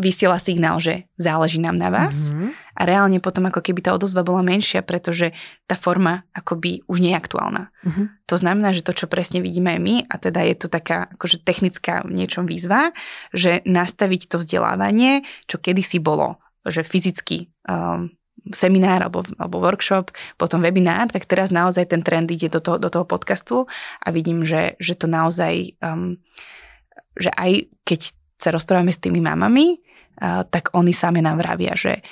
vysiela 0.00 0.40
signál, 0.40 0.80
že 0.80 1.06
záleží 1.20 1.60
nám 1.60 1.76
na 1.76 1.92
vás 1.92 2.32
mm-hmm. 2.32 2.50
a 2.76 2.80
reálne 2.88 3.20
potom 3.20 3.46
ako 3.46 3.60
keby 3.60 3.84
tá 3.84 3.92
odozva 3.92 4.24
bola 4.24 4.40
menšia, 4.40 4.80
pretože 4.80 5.36
tá 5.68 5.76
forma 5.76 6.24
akoby 6.32 6.82
už 6.88 7.04
nie 7.04 7.12
je 7.12 7.20
aktuálna. 7.20 7.68
Mm-hmm. 7.84 8.06
To 8.26 8.36
znamená, 8.40 8.72
že 8.72 8.82
to, 8.82 8.96
čo 8.96 9.06
presne 9.06 9.44
vidíme 9.44 9.76
aj 9.76 9.80
my, 9.80 9.96
a 10.08 10.14
teda 10.16 10.40
je 10.48 10.56
to 10.56 10.68
taká 10.72 11.12
akože 11.14 11.44
technická 11.44 12.02
niečom 12.08 12.48
výzva, 12.48 12.96
že 13.36 13.60
nastaviť 13.68 14.32
to 14.32 14.40
vzdelávanie, 14.40 15.22
čo 15.44 15.60
kedysi 15.60 16.00
bolo, 16.00 16.40
že 16.64 16.80
fyzicky 16.80 17.52
um, 17.68 18.08
seminár 18.56 19.04
alebo, 19.04 19.20
alebo 19.36 19.60
workshop, 19.60 20.10
potom 20.40 20.64
webinár, 20.64 21.12
tak 21.12 21.28
teraz 21.28 21.52
naozaj 21.52 21.92
ten 21.92 22.00
trend 22.00 22.32
ide 22.32 22.48
do 22.48 22.64
toho, 22.64 22.80
do 22.80 22.88
toho 22.88 23.04
podcastu 23.04 23.68
a 24.00 24.08
vidím, 24.08 24.48
že, 24.48 24.80
že 24.80 24.96
to 24.96 25.04
naozaj, 25.04 25.76
um, 25.84 26.16
že 27.20 27.28
aj 27.36 27.68
keď 27.84 28.00
sa 28.40 28.48
rozprávame 28.48 28.88
s 28.88 29.02
tými 29.02 29.20
mamami, 29.20 29.76
tak 30.20 30.70
oni 30.76 30.92
sami 30.92 31.24
nám 31.24 31.40
vravia, 31.40 31.72
že 31.74 32.04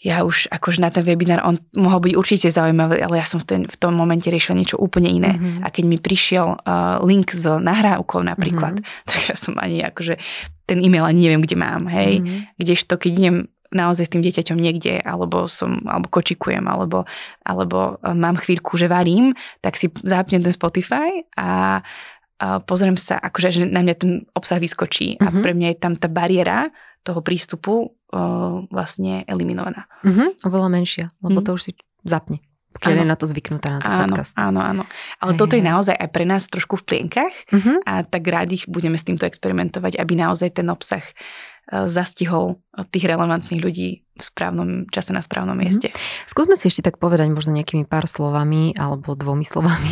ja 0.00 0.24
už 0.24 0.48
akože 0.48 0.80
na 0.80 0.88
ten 0.88 1.04
webinár, 1.04 1.44
on 1.44 1.60
mohol 1.76 2.00
byť 2.00 2.14
určite 2.16 2.48
zaujímavý, 2.48 3.04
ale 3.04 3.20
ja 3.20 3.26
som 3.28 3.36
v, 3.36 3.44
ten, 3.44 3.62
v 3.68 3.76
tom 3.76 3.92
momente 3.92 4.32
riešila 4.32 4.56
niečo 4.56 4.80
úplne 4.80 5.12
iné. 5.12 5.36
Mm-hmm. 5.36 5.60
A 5.60 5.68
keď 5.68 5.84
mi 5.84 6.00
prišiel 6.00 6.56
uh, 6.56 7.04
link 7.04 7.36
s 7.36 7.44
nahrávkou 7.44 8.24
napríklad, 8.24 8.80
mm-hmm. 8.80 9.04
tak 9.08 9.20
ja 9.28 9.36
som 9.36 9.60
ani 9.60 9.84
akože 9.84 10.16
ten 10.64 10.80
e-mail 10.80 11.04
ani 11.04 11.28
neviem, 11.28 11.44
kde 11.44 11.56
mám, 11.60 11.84
hej. 11.92 12.24
Mm-hmm. 12.24 12.40
Kdežto, 12.56 12.96
keď 12.96 13.10
idem 13.12 13.36
naozaj 13.70 14.08
s 14.08 14.12
tým 14.16 14.24
dieťaťom 14.24 14.58
niekde, 14.58 15.04
alebo 15.04 15.44
som, 15.44 15.84
alebo 15.84 16.08
kočikujem, 16.08 16.64
alebo, 16.64 17.04
alebo 17.44 18.00
mám 18.02 18.40
chvíľku, 18.40 18.80
že 18.80 18.88
varím, 18.88 19.36
tak 19.60 19.76
si 19.76 19.92
zapnem 20.02 20.42
ten 20.42 20.50
Spotify 20.50 21.22
a 21.38 21.78
pozriem 22.40 22.96
sa, 22.96 23.20
akože 23.20 23.48
že 23.52 23.62
na 23.68 23.84
mňa 23.84 23.94
ten 24.00 24.24
obsah 24.32 24.56
vyskočí 24.56 25.20
uh-huh. 25.20 25.28
a 25.28 25.28
mhm. 25.28 25.42
pre 25.44 25.52
mňa 25.52 25.68
je 25.76 25.78
tam 25.78 25.94
tá 25.94 26.08
bariéra 26.08 26.72
toho 27.02 27.20
prístupu 27.24 27.96
uh, 28.12 28.64
vlastne 28.68 29.24
eliminovaná. 29.24 29.88
Uh-huh. 30.04 30.36
Oveľa 30.44 30.68
menšia, 30.68 31.06
lebo 31.24 31.40
uh-huh. 31.40 31.46
to 31.46 31.56
už 31.56 31.62
si 31.70 31.72
zapne 32.04 32.40
keď 32.80 33.02
je 33.02 33.06
na 33.06 33.18
to 33.18 33.26
zvyknutá 33.28 33.68
na 33.76 33.78
ten 33.82 33.90
áno, 33.92 34.14
podcast. 34.14 34.32
Áno, 34.38 34.60
áno. 34.62 34.82
Ale 35.18 35.34
hej, 35.34 35.38
toto 35.42 35.52
hej. 35.52 35.60
je 35.60 35.64
naozaj 35.68 35.96
aj 35.98 36.08
pre 36.14 36.24
nás 36.24 36.46
trošku 36.46 36.78
v 36.80 36.84
plienkach 36.86 37.34
uh-huh. 37.50 37.82
a 37.82 38.06
tak 38.06 38.24
rádi 38.30 38.62
budeme 38.70 38.94
s 38.94 39.04
týmto 39.04 39.26
experimentovať, 39.26 39.98
aby 39.98 40.14
naozaj 40.16 40.56
ten 40.56 40.66
obsah 40.70 41.02
zastihol 41.70 42.58
tých 42.90 43.06
relevantných 43.06 43.62
ľudí 43.62 43.88
v 44.20 44.28
správnom 44.28 44.84
čase 44.92 45.16
na 45.16 45.24
správnom 45.24 45.56
mhm. 45.56 45.60
mieste. 45.64 45.88
Mm-hmm. 45.88 46.28
Skúsme 46.28 46.54
si 46.54 46.68
ešte 46.68 46.84
tak 46.84 47.00
povedať 47.00 47.32
možno 47.32 47.56
nejakými 47.56 47.88
pár 47.88 48.04
slovami 48.04 48.76
alebo 48.76 49.16
dvomi 49.16 49.48
slovami. 49.48 49.90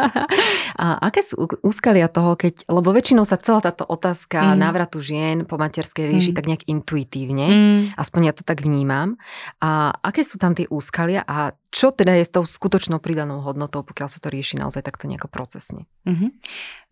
a 0.82 0.96
aké 1.04 1.20
sú 1.20 1.44
úskalia 1.60 2.08
toho, 2.08 2.34
keď, 2.40 2.64
lebo 2.72 2.90
väčšinou 2.90 3.28
sa 3.28 3.36
celá 3.36 3.60
táto 3.60 3.84
otázka 3.84 4.56
mm. 4.56 4.58
návratu 4.58 4.98
žien 5.04 5.44
po 5.44 5.60
materskej 5.60 6.08
rieši 6.08 6.32
mm. 6.32 6.36
tak 6.40 6.48
nejak 6.48 6.64
intuitívne, 6.66 7.46
mm. 7.46 7.80
aspoň 8.00 8.20
ja 8.24 8.34
to 8.34 8.42
tak 8.42 8.64
vnímam. 8.64 9.20
A 9.60 9.92
aké 10.00 10.24
sú 10.24 10.40
tam 10.40 10.56
tie 10.56 10.64
úskalia 10.72 11.20
a 11.22 11.52
čo 11.68 11.92
teda 11.92 12.16
je 12.16 12.24
s 12.24 12.32
tou 12.32 12.48
skutočnou 12.48 12.98
pridanou 12.98 13.44
hodnotou, 13.44 13.84
pokiaľ 13.84 14.08
sa 14.08 14.18
to 14.18 14.32
rieši 14.32 14.56
naozaj 14.56 14.80
takto 14.82 15.04
nejako 15.04 15.28
procesne? 15.28 15.84
Mm-hmm. 16.08 16.30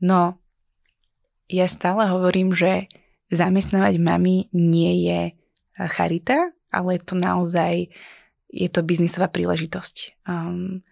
No, 0.05 0.37
ja 1.49 1.67
stále 1.67 2.09
hovorím, 2.13 2.53
že 2.53 2.93
zamestnávať 3.33 3.97
mami 3.99 4.53
nie 4.53 5.09
je 5.09 5.21
charita, 5.77 6.53
ale 6.73 7.01
je 7.01 7.03
to 7.05 7.15
naozaj, 7.17 7.89
je 8.53 8.69
to 8.69 8.81
biznisová 8.85 9.29
príležitosť. 9.29 10.25
Um, 10.29 10.85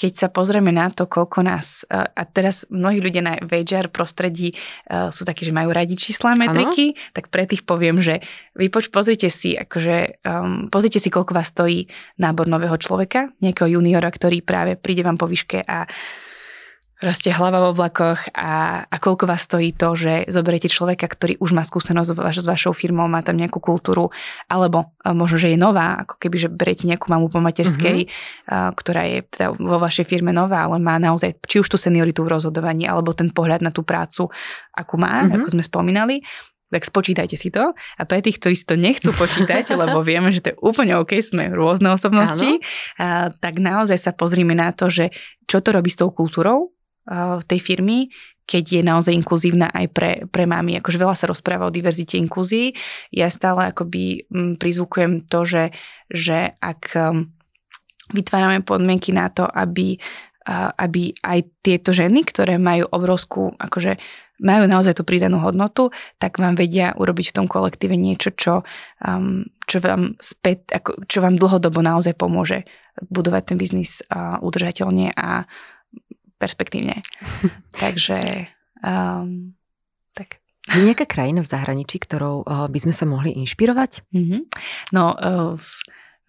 keď 0.00 0.12
sa 0.16 0.28
pozrieme 0.32 0.72
na 0.72 0.88
to, 0.88 1.04
koľko 1.04 1.44
nás, 1.44 1.84
uh, 1.84 2.08
a 2.08 2.22
teraz 2.24 2.64
mnohí 2.72 3.04
ľudia 3.04 3.20
na 3.20 3.34
VJR 3.36 3.92
prostredí 3.92 4.56
uh, 4.56 5.12
sú 5.12 5.28
takí, 5.28 5.44
že 5.44 5.52
majú 5.52 5.76
radi 5.76 5.92
čísla 5.92 6.32
metriky, 6.38 6.96
ano. 6.96 7.12
tak 7.12 7.28
pre 7.28 7.44
tých 7.44 7.68
poviem, 7.68 8.00
že 8.00 8.24
vy 8.56 8.72
poč, 8.72 8.88
pozrite 8.88 9.28
si, 9.28 9.60
akože, 9.60 10.24
um, 10.24 10.72
pozrite 10.72 10.96
si, 10.96 11.12
koľko 11.12 11.36
vás 11.36 11.52
stojí 11.52 11.84
nábor 12.16 12.48
nového 12.48 12.80
človeka, 12.80 13.28
nejakého 13.44 13.76
juniora, 13.76 14.08
ktorý 14.08 14.40
práve 14.40 14.80
príde 14.80 15.04
vám 15.04 15.20
po 15.20 15.28
výške 15.28 15.68
a 15.68 15.84
rastie 17.00 17.32
hlava 17.32 17.64
v 17.64 17.70
oblakoch 17.72 18.28
a, 18.36 18.84
a 18.84 18.96
koľko 19.00 19.24
vás 19.24 19.48
stojí 19.48 19.72
to, 19.72 19.96
že 19.96 20.28
zoberiete 20.28 20.68
človeka, 20.68 21.08
ktorý 21.08 21.40
už 21.40 21.56
má 21.56 21.64
skúsenosť 21.64 22.12
vaš, 22.12 22.44
s 22.44 22.46
vašou 22.46 22.76
firmou, 22.76 23.08
má 23.08 23.24
tam 23.24 23.40
nejakú 23.40 23.56
kultúru, 23.56 24.12
alebo 24.46 24.92
možno, 25.04 25.40
že 25.40 25.56
je 25.56 25.58
nová, 25.58 26.04
ako 26.04 26.20
keby, 26.20 26.36
že 26.36 26.48
beriete 26.52 26.84
nejakú 26.84 27.08
mamu 27.08 27.32
po 27.32 27.40
materskej, 27.40 28.04
mm-hmm. 28.04 28.76
ktorá 28.76 29.02
je 29.08 29.18
teda 29.32 29.56
vo 29.56 29.80
vašej 29.80 30.04
firme 30.04 30.36
nová, 30.36 30.68
ale 30.68 30.76
má 30.76 31.00
naozaj 31.00 31.40
či 31.48 31.64
už 31.64 31.72
tú 31.72 31.80
senioritu 31.80 32.20
v 32.20 32.36
rozhodovaní, 32.36 32.84
alebo 32.84 33.16
ten 33.16 33.32
pohľad 33.32 33.64
na 33.64 33.72
tú 33.72 33.80
prácu, 33.80 34.28
akú 34.76 35.00
má, 35.00 35.24
mm-hmm. 35.24 35.40
ako 35.40 35.46
sme 35.56 35.62
spomínali, 35.64 36.16
tak 36.70 36.86
spočítajte 36.86 37.34
si 37.34 37.50
to. 37.50 37.74
A 37.74 38.02
pre 38.06 38.22
tých, 38.22 38.38
ktorí 38.38 38.54
si 38.54 38.62
to 38.62 38.78
nechcú 38.78 39.10
počítať, 39.10 39.72
lebo 39.82 40.04
vieme, 40.06 40.30
že 40.30 40.44
to 40.44 40.48
je 40.54 40.60
úplne 40.62 41.00
OK, 41.00 41.18
sme 41.18 41.50
rôzne 41.50 41.90
osobnosti, 41.90 42.62
a, 43.00 43.32
tak 43.34 43.58
naozaj 43.58 43.98
sa 43.98 44.12
pozrime 44.14 44.52
na 44.52 44.70
to, 44.70 44.92
že 44.92 45.10
čo 45.50 45.58
to 45.58 45.74
robí 45.74 45.90
s 45.90 45.98
tou 45.98 46.14
kultúrou, 46.14 46.70
tej 47.46 47.60
firmy, 47.60 48.12
keď 48.44 48.64
je 48.66 48.82
naozaj 48.82 49.14
inkluzívna 49.14 49.70
aj 49.70 49.86
pre, 49.94 50.10
pre 50.26 50.42
mami. 50.42 50.74
Akože 50.82 50.98
veľa 50.98 51.14
sa 51.14 51.30
rozpráva 51.30 51.70
o 51.70 51.74
diverzite 51.74 52.18
inklúzii. 52.18 52.74
Ja 53.14 53.30
stále 53.30 53.70
akoby 53.70 54.26
mm, 54.26 54.58
prizvukujem 54.58 55.30
to, 55.30 55.46
že, 55.46 55.64
že 56.10 56.58
ak 56.58 56.82
um, 56.98 57.30
vytvárame 58.10 58.66
podmienky 58.66 59.14
na 59.14 59.30
to, 59.30 59.46
aby 59.46 60.02
aby 60.80 61.12
aj 61.20 61.38
tieto 61.60 61.92
ženy, 61.92 62.24
ktoré 62.24 62.56
majú 62.56 62.88
obrovskú, 62.88 63.54
akože 63.60 64.00
majú 64.40 64.64
naozaj 64.64 64.96
tú 64.96 65.04
pridanú 65.04 65.36
hodnotu, 65.44 65.92
tak 66.16 66.40
vám 66.40 66.56
vedia 66.56 66.96
urobiť 66.96 67.26
v 67.30 67.36
tom 67.36 67.46
kolektíve 67.46 67.92
niečo, 67.92 68.32
čo, 68.32 68.64
um, 69.04 69.44
čo 69.68 69.84
vám 69.84 70.16
späť, 70.16 70.80
ako, 70.80 71.04
čo 71.04 71.20
vám 71.20 71.36
dlhodobo 71.36 71.84
naozaj 71.84 72.16
pomôže 72.16 72.64
budovať 73.12 73.52
ten 73.52 73.56
biznis 73.60 74.00
uh, 74.08 74.40
udržateľne 74.40 75.12
a 75.12 75.44
perspektívne. 76.40 77.04
Takže 77.84 78.48
um, 78.80 79.52
tak. 80.16 80.40
Je 80.72 80.80
nejaká 80.80 81.04
krajina 81.04 81.44
v 81.44 81.52
zahraničí, 81.52 82.00
ktorou 82.00 82.48
uh, 82.48 82.64
by 82.72 82.78
sme 82.80 82.94
sa 82.96 83.04
mohli 83.04 83.36
inšpirovať? 83.36 84.08
Mm-hmm. 84.08 84.40
No, 84.96 85.12
uh, 85.12 85.52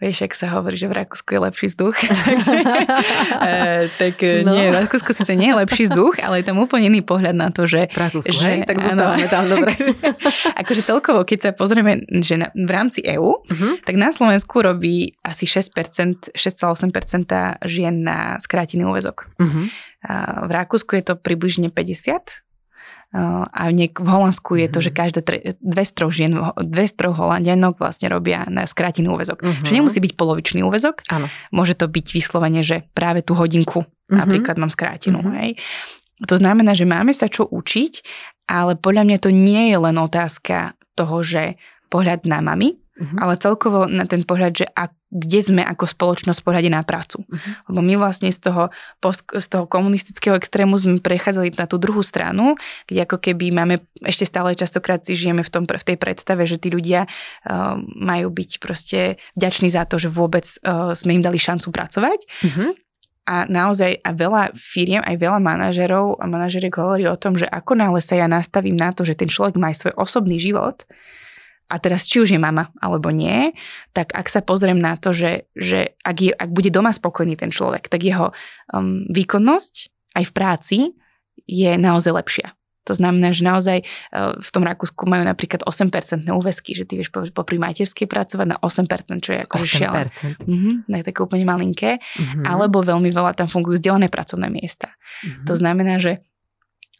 Vieš, 0.01 0.25
ak 0.25 0.33
sa 0.33 0.49
hovorí, 0.57 0.81
že 0.81 0.89
v 0.89 0.97
Rakúsku 0.97 1.29
je 1.29 1.39
lepší 1.45 1.65
vzduch. 1.69 1.93
e, 1.93 2.09
tak 4.01 4.17
e, 4.25 4.41
no. 4.41 4.49
nie, 4.49 4.73
v 4.73 4.81
Rakúsku 4.81 5.13
síce 5.13 5.37
nie 5.37 5.53
je 5.53 5.61
lepší 5.61 5.85
vzduch, 5.85 6.17
ale 6.25 6.41
je 6.41 6.49
tam 6.49 6.57
úplne 6.57 6.89
iný 6.89 7.05
pohľad 7.05 7.37
na 7.37 7.53
to, 7.53 7.69
že... 7.69 7.85
V 7.85 8.01
Rakúsku, 8.09 8.33
že, 8.33 8.41
hej? 8.41 8.59
Tak 8.65 8.81
zostávame 8.81 9.29
tam, 9.29 9.45
dobre. 9.45 9.77
akože 10.65 10.81
celkovo, 10.81 11.21
keď 11.21 11.39
sa 11.45 11.51
pozrieme, 11.53 12.01
že 12.17 12.41
na, 12.41 12.49
v 12.49 12.71
rámci 12.73 13.05
EÚ, 13.05 13.45
uh-huh. 13.45 13.77
tak 13.85 13.93
na 13.93 14.09
Slovensku 14.09 14.65
robí 14.65 15.13
asi 15.21 15.45
6%, 15.45 16.33
6,8% 16.33 17.61
žien 17.69 18.01
na 18.01 18.41
skrátený 18.41 18.89
úvezok. 18.89 19.29
Uh-huh. 19.37 19.69
A 20.01 20.45
v 20.49 20.51
Rakúsku 20.51 20.97
je 20.97 21.03
to 21.05 21.13
približne 21.17 21.69
50%, 21.69 22.41
a 23.11 23.67
niek- 23.75 23.99
v 23.99 24.07
Holandsku 24.07 24.55
je 24.55 24.67
to, 24.71 24.79
že 24.79 24.91
mhm. 24.91 24.95
každé 24.95 25.19
tre- 25.21 25.43
dve 25.59 25.83
z 25.83 25.91
troch 25.91 26.13
žien, 26.15 26.31
dve 26.63 26.87
z 26.87 26.93
troch 26.95 27.19
holandianok 27.19 27.75
vlastne 27.75 28.07
robia 28.07 28.47
na 28.47 28.63
skrátený 28.63 29.11
úvezok. 29.11 29.43
Uh-huh. 29.43 29.67
Že 29.67 29.83
nemusí 29.83 29.99
byť 29.99 30.13
polovičný 30.15 30.63
úvezok, 30.63 31.03
Áno. 31.11 31.27
môže 31.51 31.75
to 31.75 31.91
byť 31.91 32.05
vyslovene, 32.15 32.63
že 32.63 32.87
práve 32.95 33.19
tú 33.19 33.35
hodinku 33.35 33.83
uh-huh. 33.83 34.15
napríklad 34.15 34.55
mám 34.55 34.71
skrátenú. 34.71 35.19
Uh-huh. 35.19 35.35
Hej. 35.43 35.59
To 36.23 36.39
znamená, 36.39 36.71
že 36.71 36.87
máme 36.87 37.11
sa 37.11 37.27
čo 37.27 37.43
učiť, 37.51 37.93
ale 38.47 38.79
podľa 38.79 39.03
mňa 39.03 39.17
to 39.19 39.29
nie 39.35 39.75
je 39.75 39.77
len 39.77 39.97
otázka 39.99 40.79
toho, 40.95 41.19
že 41.19 41.59
pohľad 41.91 42.23
na 42.23 42.39
mami, 42.39 42.79
uh-huh. 42.79 43.17
ale 43.19 43.35
celkovo 43.35 43.91
na 43.91 44.07
ten 44.07 44.23
pohľad, 44.23 44.53
že 44.55 44.65
ak, 44.71 44.95
kde 45.11 45.39
sme 45.43 45.61
ako 45.67 45.83
spoločnosť 45.83 46.39
v 46.39 46.45
pohľade 46.47 46.69
na 46.71 46.81
prácu. 46.87 47.19
Uh-huh. 47.27 47.51
Lebo 47.67 47.83
my 47.83 47.93
vlastne 47.99 48.31
z 48.31 48.39
toho, 48.47 48.71
post, 49.03 49.27
z 49.27 49.43
toho 49.51 49.67
komunistického 49.67 50.39
extrému 50.39 50.79
sme 50.79 51.03
prechádzali 51.03 51.51
na 51.59 51.67
tú 51.67 51.75
druhú 51.75 51.99
stranu, 51.99 52.55
kde 52.87 53.03
ako 53.03 53.19
keby 53.19 53.51
máme, 53.51 53.83
ešte 54.07 54.23
stále 54.23 54.55
častokrát 54.55 55.03
si 55.03 55.19
žijeme 55.19 55.43
v, 55.43 55.51
tom, 55.51 55.67
v 55.67 55.83
tej 55.83 55.99
predstave, 55.99 56.47
že 56.47 56.55
tí 56.55 56.71
ľudia 56.71 57.11
uh, 57.11 57.75
majú 57.83 58.31
byť 58.31 58.51
proste 58.63 59.19
vďační 59.35 59.67
za 59.67 59.83
to, 59.83 59.99
že 59.99 60.07
vôbec 60.07 60.47
uh, 60.63 60.95
sme 60.95 61.19
im 61.19 61.23
dali 61.23 61.35
šancu 61.35 61.75
pracovať. 61.75 62.19
Uh-huh. 62.47 62.71
A 63.27 63.45
naozaj 63.45 64.01
a 64.01 64.15
veľa 64.15 64.55
firiem, 64.57 65.03
aj 65.03 65.19
veľa 65.19 65.39
manažerov 65.43 66.17
a 66.17 66.25
manažeriek 66.25 66.73
hovorí 66.73 67.05
o 67.05 67.19
tom, 67.19 67.37
že 67.37 67.45
ako 67.45 67.77
náhle 67.77 68.01
sa 68.01 68.17
ja 68.17 68.25
nastavím 68.31 68.79
na 68.79 68.95
to, 68.95 69.05
že 69.05 69.13
ten 69.13 69.29
človek 69.29 69.59
má 69.59 69.69
aj 69.69 69.77
svoj 69.77 69.93
osobný 69.99 70.41
život, 70.41 70.87
a 71.71 71.79
teraz 71.79 72.03
či 72.03 72.19
už 72.19 72.35
je 72.35 72.39
mama 72.41 72.75
alebo 72.83 73.07
nie, 73.15 73.55
tak 73.95 74.11
ak 74.11 74.27
sa 74.27 74.43
pozriem 74.43 74.75
na 74.75 74.99
to, 74.99 75.15
že, 75.15 75.47
že 75.55 75.95
ak, 76.03 76.17
je, 76.19 76.31
ak 76.35 76.51
bude 76.51 76.67
doma 76.67 76.91
spokojný 76.91 77.39
ten 77.39 77.47
človek, 77.47 77.87
tak 77.87 78.03
jeho 78.03 78.35
um, 78.75 79.07
výkonnosť 79.07 79.75
aj 80.19 80.23
v 80.27 80.31
práci 80.35 80.77
je 81.47 81.71
naozaj 81.79 82.11
lepšia. 82.11 82.51
To 82.89 82.97
znamená, 82.97 83.29
že 83.29 83.45
naozaj 83.45 83.77
uh, 83.85 84.33
v 84.41 84.49
tom 84.49 84.65
Rakúsku 84.65 85.05
majú 85.05 85.21
napríklad 85.21 85.61
8% 85.63 86.25
úvesky, 86.33 86.73
že 86.73 86.89
ty 86.89 86.97
vieš 86.97 87.13
popri 87.13 87.61
materskej 87.61 88.09
pracovať 88.09 88.47
na 88.49 88.57
8%, 88.57 89.21
čo 89.21 89.31
je 89.37 89.39
ako 89.45 89.55
8%. 89.61 90.49
Mhm, 90.49 90.89
tak 90.89 91.13
také 91.13 91.19
úplne 91.21 91.45
malinké. 91.45 92.01
Mm-hmm. 92.01 92.43
Alebo 92.43 92.81
veľmi 92.81 93.13
veľa 93.13 93.37
tam 93.37 93.45
fungujú 93.45 93.77
zdieľané 93.77 94.09
pracovné 94.09 94.49
miesta. 94.49 94.97
Mm-hmm. 94.97 95.45
To 95.45 95.53
znamená, 95.53 96.01
že 96.01 96.25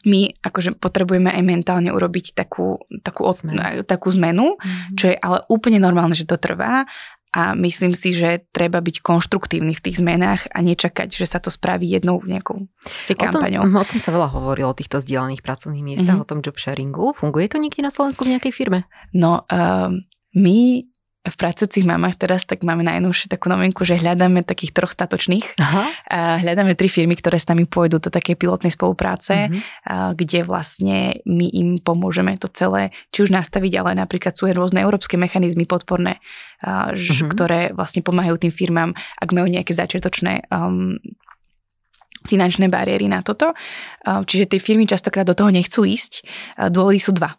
my 0.02 0.34
akože 0.42 0.78
potrebujeme 0.82 1.30
aj 1.30 1.42
mentálne 1.42 1.90
urobiť 1.94 2.34
takú, 2.34 2.82
takú, 3.06 3.26
zmenu. 3.30 3.86
takú 3.86 4.08
zmenu, 4.14 4.58
mm-hmm. 4.58 4.96
čo 4.98 5.14
je 5.14 5.16
ale 5.16 5.46
úplne 5.46 5.78
normálne, 5.78 6.18
že 6.18 6.26
to 6.26 6.38
trvá 6.38 6.84
a 7.32 7.56
myslím 7.56 7.96
si, 7.96 8.12
že 8.12 8.44
treba 8.52 8.84
byť 8.84 9.00
konštruktívny 9.00 9.72
v 9.72 9.80
tých 9.80 10.04
zmenách 10.04 10.52
a 10.52 10.60
nečakať, 10.60 11.08
že 11.08 11.24
sa 11.24 11.40
to 11.40 11.48
spraví 11.48 11.88
jednou 11.88 12.20
nejakou 12.20 12.68
ste 12.84 13.16
kampaňou. 13.16 13.64
O 13.64 13.72
tom, 13.72 13.80
o 13.80 13.88
tom 13.88 14.00
sa 14.02 14.12
veľa 14.12 14.28
hovorilo, 14.36 14.68
o 14.68 14.76
týchto 14.76 15.00
zdieľaných 15.00 15.40
pracovných 15.40 15.80
miestach, 15.80 16.20
mm-hmm. 16.20 16.28
o 16.28 16.28
tom 16.28 16.44
job 16.44 16.60
sharingu. 16.60 17.16
Funguje 17.16 17.48
to 17.48 17.56
niekde 17.56 17.80
na 17.80 17.88
Slovensku 17.88 18.28
v 18.28 18.36
nejakej 18.36 18.52
firme? 18.52 18.84
No, 19.16 19.48
uh, 19.48 19.88
my 20.36 20.58
v 21.22 21.36
pracujúcich 21.38 21.86
mamách 21.86 22.18
teraz 22.18 22.42
tak 22.42 22.66
máme 22.66 22.82
najnovšiu 22.82 23.30
takú 23.30 23.46
novinku, 23.46 23.86
že 23.86 23.94
hľadáme 23.94 24.42
takých 24.42 24.74
troch 24.74 24.90
statočných. 24.90 25.54
Aha. 25.62 25.84
A 26.10 26.18
hľadáme 26.42 26.74
tri 26.74 26.90
firmy, 26.90 27.14
ktoré 27.14 27.38
s 27.38 27.46
nami 27.46 27.62
pôjdu 27.62 28.02
do 28.02 28.10
takej 28.10 28.34
pilotnej 28.34 28.74
spolupráce, 28.74 29.46
uh-huh. 29.46 29.62
a 29.86 29.94
kde 30.18 30.42
vlastne 30.42 31.22
my 31.22 31.46
im 31.54 31.78
pomôžeme 31.78 32.34
to 32.42 32.50
celé, 32.50 32.90
či 33.14 33.22
už 33.22 33.30
nastaviť, 33.30 33.72
ale 33.78 33.94
napríklad 33.94 34.34
sú 34.34 34.50
aj 34.50 34.58
rôzne 34.58 34.82
európske 34.82 35.14
mechanizmy 35.14 35.62
podporné, 35.62 36.18
a, 36.58 36.90
uh-huh. 36.90 37.30
ktoré 37.30 37.70
vlastne 37.70 38.02
pomáhajú 38.02 38.42
tým 38.42 38.50
firmám, 38.50 38.90
ak 39.22 39.30
majú 39.30 39.46
nejaké 39.46 39.78
začiatočné 39.78 40.50
um, 40.50 40.98
finančné 42.26 42.70
bariéry 42.70 43.10
na 43.10 43.18
toto. 43.18 43.50
Čiže 44.06 44.54
tie 44.54 44.62
firmy 44.62 44.86
častokrát 44.86 45.26
do 45.26 45.34
toho 45.34 45.50
nechcú 45.50 45.82
ísť. 45.82 46.22
Dôvody 46.70 47.02
sú 47.02 47.10
dva. 47.10 47.34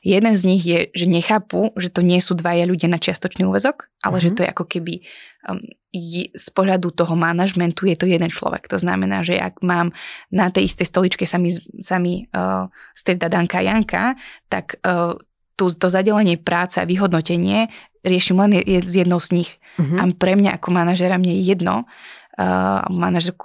Jeden 0.00 0.34
z 0.36 0.42
nich 0.46 0.62
je, 0.64 0.88
že 0.92 1.06
nechápu, 1.06 1.74
že 1.76 1.92
to 1.92 2.00
nie 2.00 2.20
sú 2.22 2.36
dvaja 2.36 2.64
ľudia 2.64 2.88
na 2.88 2.98
čiastočný 2.98 3.44
úvezok, 3.44 3.90
ale 4.00 4.18
uh-huh. 4.18 4.24
že 4.24 4.30
mhm. 4.30 4.36
to 4.36 4.40
je 4.42 4.48
ako 4.48 4.64
keby 4.64 4.94
um, 5.48 5.60
je, 5.90 6.24
z 6.30 6.48
pohľadu 6.54 6.94
toho 6.94 7.14
manažmentu 7.18 7.86
je 7.90 7.96
to 7.98 8.06
jeden 8.06 8.30
človek. 8.30 8.70
To 8.70 8.78
znamená, 8.78 9.26
že 9.26 9.36
ak 9.36 9.60
mám 9.60 9.90
na 10.30 10.48
tej 10.48 10.70
istej 10.70 10.86
stoličke 10.86 11.24
sami, 11.26 11.50
sami 11.82 12.30
uh, 12.30 12.70
strieda 12.94 13.26
Danka 13.26 13.58
a 13.58 13.66
Janka, 13.66 14.14
tak 14.46 14.78
uh, 14.86 15.18
tú, 15.58 15.68
to 15.74 15.86
zadelenie 15.90 16.38
práce 16.40 16.78
a 16.78 16.88
vyhodnotenie 16.88 17.68
riešim 18.00 18.40
len 18.40 18.56
je, 18.56 18.62
je 18.64 18.78
z 18.80 18.94
jednou 19.04 19.20
z 19.20 19.42
nich. 19.42 19.50
Uh-huh. 19.76 19.98
A 20.00 20.08
pre 20.16 20.38
mňa 20.38 20.56
ako 20.56 20.72
manažera 20.72 21.20
mne 21.20 21.36
je 21.36 21.42
jedno, 21.52 21.84
uh, 21.84 22.19
manažer, 22.88 23.36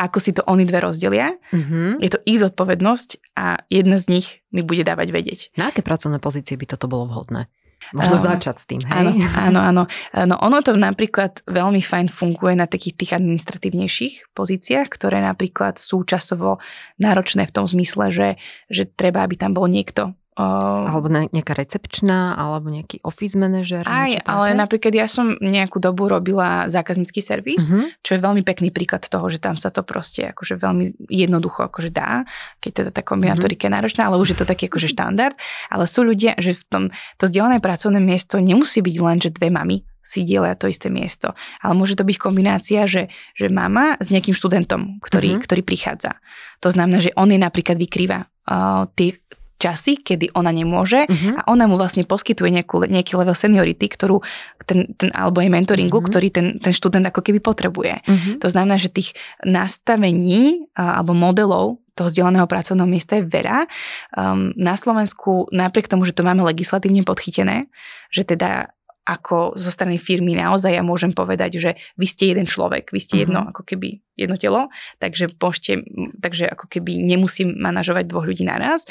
ako 0.00 0.18
si 0.18 0.32
to 0.32 0.40
oni 0.48 0.64
dve 0.64 0.80
rozdelia. 0.80 1.36
Mm-hmm. 1.52 2.00
Je 2.00 2.10
to 2.10 2.18
ich 2.24 2.40
zodpovednosť 2.40 3.36
a 3.36 3.60
jedna 3.68 4.00
z 4.00 4.04
nich 4.08 4.26
mi 4.48 4.64
bude 4.64 4.80
dávať 4.86 5.08
vedieť. 5.12 5.40
Na 5.60 5.68
aké 5.68 5.84
pracovné 5.84 6.22
pozície 6.22 6.56
by 6.56 6.64
toto 6.64 6.88
bolo 6.88 7.04
vhodné? 7.10 7.52
Možno 7.96 8.20
um, 8.20 8.22
začať 8.22 8.56
s 8.60 8.64
tým, 8.68 8.80
hej? 8.84 8.92
Áno, 8.92 9.12
áno, 9.48 9.60
áno. 9.60 9.82
No 10.28 10.34
ono 10.38 10.60
to 10.60 10.76
napríklad 10.76 11.42
veľmi 11.48 11.80
fajn 11.80 12.12
funguje 12.12 12.54
na 12.54 12.68
takých 12.68 12.94
tých 13.00 13.12
administratívnejších 13.16 14.36
pozíciách, 14.36 14.86
ktoré 14.86 15.24
napríklad 15.24 15.80
sú 15.80 16.04
časovo 16.04 16.60
náročné 17.00 17.48
v 17.48 17.54
tom 17.56 17.64
zmysle, 17.64 18.12
že, 18.12 18.28
že 18.68 18.84
treba, 18.84 19.24
aby 19.24 19.34
tam 19.34 19.56
bol 19.56 19.66
niekto, 19.66 20.12
Uh, 20.40 20.88
alebo 20.88 21.12
nejaká 21.12 21.52
recepčná, 21.52 22.32
alebo 22.32 22.72
nejaký 22.72 23.04
office 23.04 23.36
manažer. 23.36 23.84
Aj, 23.84 24.08
ale 24.24 24.56
napríklad 24.56 24.88
ja 24.96 25.04
som 25.04 25.36
nejakú 25.36 25.76
dobu 25.76 26.08
robila 26.08 26.64
zákaznícky 26.64 27.20
servis, 27.20 27.68
uh-huh. 27.68 27.92
čo 28.00 28.16
je 28.16 28.24
veľmi 28.24 28.40
pekný 28.40 28.72
príklad 28.72 29.04
toho, 29.04 29.28
že 29.28 29.36
tam 29.36 29.60
sa 29.60 29.68
to 29.68 29.84
proste 29.84 30.32
akože 30.32 30.56
veľmi 30.56 30.96
jednoducho 31.12 31.68
akože 31.68 31.92
dá, 31.92 32.24
keď 32.56 32.72
teda 32.72 32.90
tá 32.96 33.02
kombinatorika 33.04 33.68
uh-huh. 33.68 33.76
je 33.76 33.76
náročná, 33.84 34.02
ale 34.08 34.16
už 34.16 34.32
je 34.32 34.38
to 34.40 34.48
taký 34.48 34.72
akože 34.72 34.88
štandard. 34.88 35.36
Ale 35.68 35.84
sú 35.84 36.08
ľudia, 36.08 36.32
že 36.40 36.56
v 36.56 36.64
tom, 36.72 36.82
to 37.20 37.28
zdieľané 37.28 37.60
pracovné 37.60 38.00
miesto 38.00 38.40
nemusí 38.40 38.80
byť 38.80 38.96
len, 38.96 39.20
že 39.20 39.28
dve 39.36 39.52
mami 39.52 39.84
si 40.00 40.24
dielia 40.24 40.56
to 40.56 40.72
isté 40.72 40.88
miesto. 40.88 41.36
Ale 41.60 41.76
môže 41.76 42.00
to 42.00 42.08
byť 42.08 42.16
kombinácia, 42.16 42.88
že, 42.88 43.12
že 43.36 43.52
mama 43.52 44.00
s 44.00 44.08
nejakým 44.08 44.32
študentom, 44.32 45.04
ktorý, 45.04 45.36
uh-huh. 45.36 45.44
ktorý 45.44 45.60
prichádza. 45.60 46.16
To 46.64 46.72
znamená, 46.72 47.04
že 47.04 47.12
on 47.12 47.28
je 47.28 47.36
napríklad 47.36 47.76
vykrýva 47.76 48.24
uh, 48.24 48.88
tie 48.96 49.20
časy, 49.60 50.00
kedy 50.00 50.32
ona 50.32 50.48
nemôže 50.48 51.04
uh-huh. 51.04 51.36
a 51.36 51.40
ona 51.52 51.68
mu 51.68 51.76
vlastne 51.76 52.08
poskytuje 52.08 52.48
nejakú, 52.48 52.88
nejaký 52.88 53.12
level 53.20 53.36
seniority, 53.36 53.92
ktorú 53.92 54.24
ten, 54.64 54.96
ten 54.96 55.12
alebo 55.12 55.44
aj 55.44 55.52
mentoringu, 55.52 56.00
uh-huh. 56.00 56.08
ktorý 56.08 56.32
ten, 56.32 56.46
ten 56.56 56.72
študent 56.72 57.04
ako 57.12 57.20
keby 57.20 57.44
potrebuje. 57.44 58.00
Uh-huh. 58.00 58.40
To 58.40 58.48
znamená, 58.48 58.80
že 58.80 58.88
tých 58.88 59.12
nastavení 59.44 60.64
alebo 60.72 61.12
modelov 61.12 61.84
toho 61.92 62.08
vzdelaného 62.08 62.48
pracovného 62.48 62.88
miesta 62.88 63.20
je 63.20 63.28
veľa. 63.28 63.68
Um, 64.16 64.56
na 64.56 64.72
Slovensku, 64.72 65.52
napriek 65.52 65.84
tomu, 65.84 66.08
že 66.08 66.16
to 66.16 66.24
máme 66.24 66.40
legislatívne 66.48 67.04
podchytené, 67.04 67.68
že 68.08 68.24
teda 68.24 68.72
ako 69.10 69.58
zo 69.58 69.74
strany 69.74 69.98
firmy 69.98 70.38
naozaj 70.38 70.70
ja 70.70 70.86
môžem 70.86 71.10
povedať, 71.10 71.58
že 71.58 71.70
vy 71.98 72.06
ste 72.06 72.30
jeden 72.30 72.46
človek, 72.46 72.94
vy 72.94 73.00
ste 73.02 73.18
uh-huh. 73.18 73.22
jedno 73.26 73.40
ako 73.50 73.66
keby 73.66 73.98
jedno 74.14 74.38
telo, 74.38 74.70
takže 75.02 75.34
pošte, 75.34 75.82
takže 76.22 76.46
ako 76.46 76.70
keby 76.70 77.02
nemusím 77.02 77.58
manažovať 77.58 78.06
dvoch 78.06 78.28
ľudí 78.28 78.46
naraz. 78.46 78.86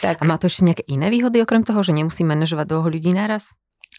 Tak... 0.00 0.22
A 0.22 0.24
má 0.24 0.40
to 0.40 0.48
ešte 0.48 0.64
nejaké 0.64 0.84
iné 0.88 1.12
výhody 1.12 1.44
okrem 1.44 1.66
toho, 1.66 1.84
že 1.84 1.92
nemusím 1.92 2.32
manažovať 2.32 2.64
dvoch 2.64 2.88
ľudí 2.88 3.12
naraz? 3.12 3.52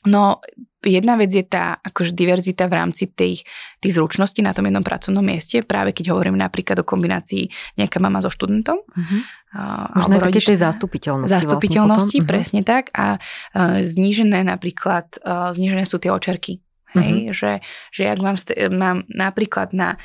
No, 0.07 0.39
jedna 0.79 1.19
vec 1.19 1.27
je 1.27 1.43
tá 1.43 1.75
akože 1.83 2.15
diverzita 2.15 2.71
v 2.71 2.77
rámci 2.79 3.11
tých, 3.11 3.43
tých 3.83 3.93
zručností 3.99 4.39
na 4.39 4.55
tom 4.55 4.63
jednom 4.63 4.79
pracovnom 4.79 5.19
mieste, 5.19 5.59
práve 5.67 5.91
keď 5.91 6.15
hovorím 6.15 6.39
napríklad 6.39 6.79
o 6.79 6.87
kombinácii 6.87 7.51
nejaká 7.75 7.99
mama 7.99 8.23
so 8.23 8.31
študentom. 8.31 8.79
Uh-huh. 8.79 9.19
Možno 9.49 10.21
aj 10.21 10.29
také 10.29 10.41
tej 10.45 10.59
zastupiteľnosti. 10.61 11.33
Zastupiteľnosti, 11.33 12.17
vlastne 12.21 12.29
presne 12.29 12.61
uh-huh. 12.61 12.73
tak. 12.77 12.83
A 12.93 13.17
uh, 13.17 13.81
znížené 13.81 14.45
napríklad, 14.45 15.17
uh, 15.25 15.49
znížené 15.49 15.89
sú 15.89 15.97
tie 15.97 16.13
očerky. 16.13 16.61
Hej, 16.93 17.13
uh-huh. 17.29 17.33
že, 17.33 17.51
že 17.93 18.03
ak 18.09 18.19
mám, 18.21 18.37
mám 18.73 18.97
napríklad 19.09 19.73
na 19.73 19.97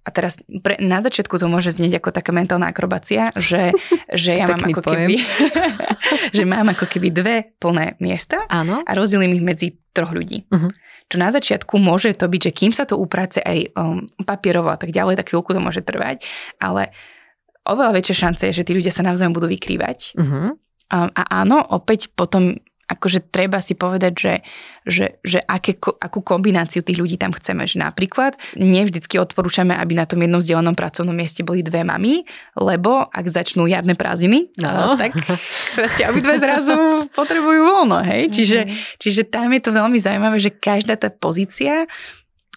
a 0.00 0.08
teraz 0.08 0.40
pre, 0.64 0.80
na 0.80 1.04
začiatku 1.04 1.36
to 1.36 1.44
môže 1.44 1.76
znieť 1.76 2.00
ako 2.00 2.08
taká 2.08 2.32
mentálna 2.32 2.72
akrobácia, 2.72 3.28
že, 3.36 3.76
že 4.08 4.32
ja 4.40 4.48
mám 4.48 4.64
ako 4.64 4.80
keby, 4.80 5.16
že 6.36 6.44
mám 6.48 6.72
ako 6.72 6.88
keby 6.88 7.08
dve 7.12 7.36
plné 7.60 8.00
miesta 8.00 8.48
Áno. 8.48 8.80
a 8.80 8.90
rozdelím 8.96 9.36
ich 9.36 9.44
medzi 9.44 9.68
troch 9.92 10.16
ľudí. 10.16 10.48
Uh-huh. 10.48 10.72
Čo 11.10 11.16
na 11.20 11.28
začiatku 11.28 11.76
môže 11.76 12.16
to 12.16 12.30
byť, 12.30 12.40
že 12.48 12.52
kým 12.54 12.72
sa 12.72 12.88
to 12.88 12.96
uprace 12.96 13.44
aj 13.44 13.76
um, 13.76 14.08
papierovo 14.24 14.72
a 14.72 14.78
tak 14.80 14.94
ďalej, 14.94 15.20
tak 15.20 15.28
chvíľku 15.34 15.52
to 15.52 15.60
môže 15.60 15.84
trvať, 15.84 16.24
ale 16.62 16.96
oveľa 17.66 17.92
väčšia 18.00 18.16
šance 18.26 18.42
je, 18.50 18.56
že 18.62 18.66
tí 18.66 18.72
ľudia 18.72 18.92
sa 18.92 19.04
navzájom 19.04 19.36
budú 19.36 19.48
vykrývať. 19.50 20.16
Uh-huh. 20.16 20.56
A, 20.90 20.98
a 21.10 21.22
áno, 21.44 21.62
opäť 21.70 22.10
potom 22.12 22.58
akože 22.90 23.30
treba 23.30 23.62
si 23.62 23.78
povedať, 23.78 24.12
že, 24.18 24.34
že, 24.82 25.06
že 25.22 25.38
aké, 25.46 25.78
akú 25.78 26.26
kombináciu 26.26 26.82
tých 26.82 26.98
ľudí 26.98 27.14
tam 27.14 27.30
chceme. 27.30 27.62
Že 27.62 27.86
napríklad 27.86 28.34
nevždycky 28.58 29.14
odporúčame, 29.22 29.78
aby 29.78 29.94
na 29.94 30.10
tom 30.10 30.18
jednom 30.18 30.42
vzdelanom 30.42 30.74
pracovnom 30.74 31.14
mieste 31.14 31.46
boli 31.46 31.62
dve 31.62 31.86
mamy, 31.86 32.26
lebo 32.58 33.06
ak 33.06 33.26
začnú 33.30 33.70
jarné 33.70 33.94
prázdniny, 33.94 34.50
no. 34.58 34.98
tak 34.98 35.14
proste 35.78 36.02
obidve 36.10 36.42
zrazu 36.42 37.06
potrebujú 37.14 37.62
voľno. 37.62 38.02
Hej? 38.02 38.34
Čiže, 38.34 38.58
mm-hmm. 38.66 38.98
čiže 38.98 39.22
tam 39.30 39.54
je 39.54 39.60
to 39.62 39.70
veľmi 39.70 39.98
zaujímavé, 40.02 40.36
že 40.42 40.50
každá 40.50 40.98
tá 40.98 41.14
pozícia 41.14 41.86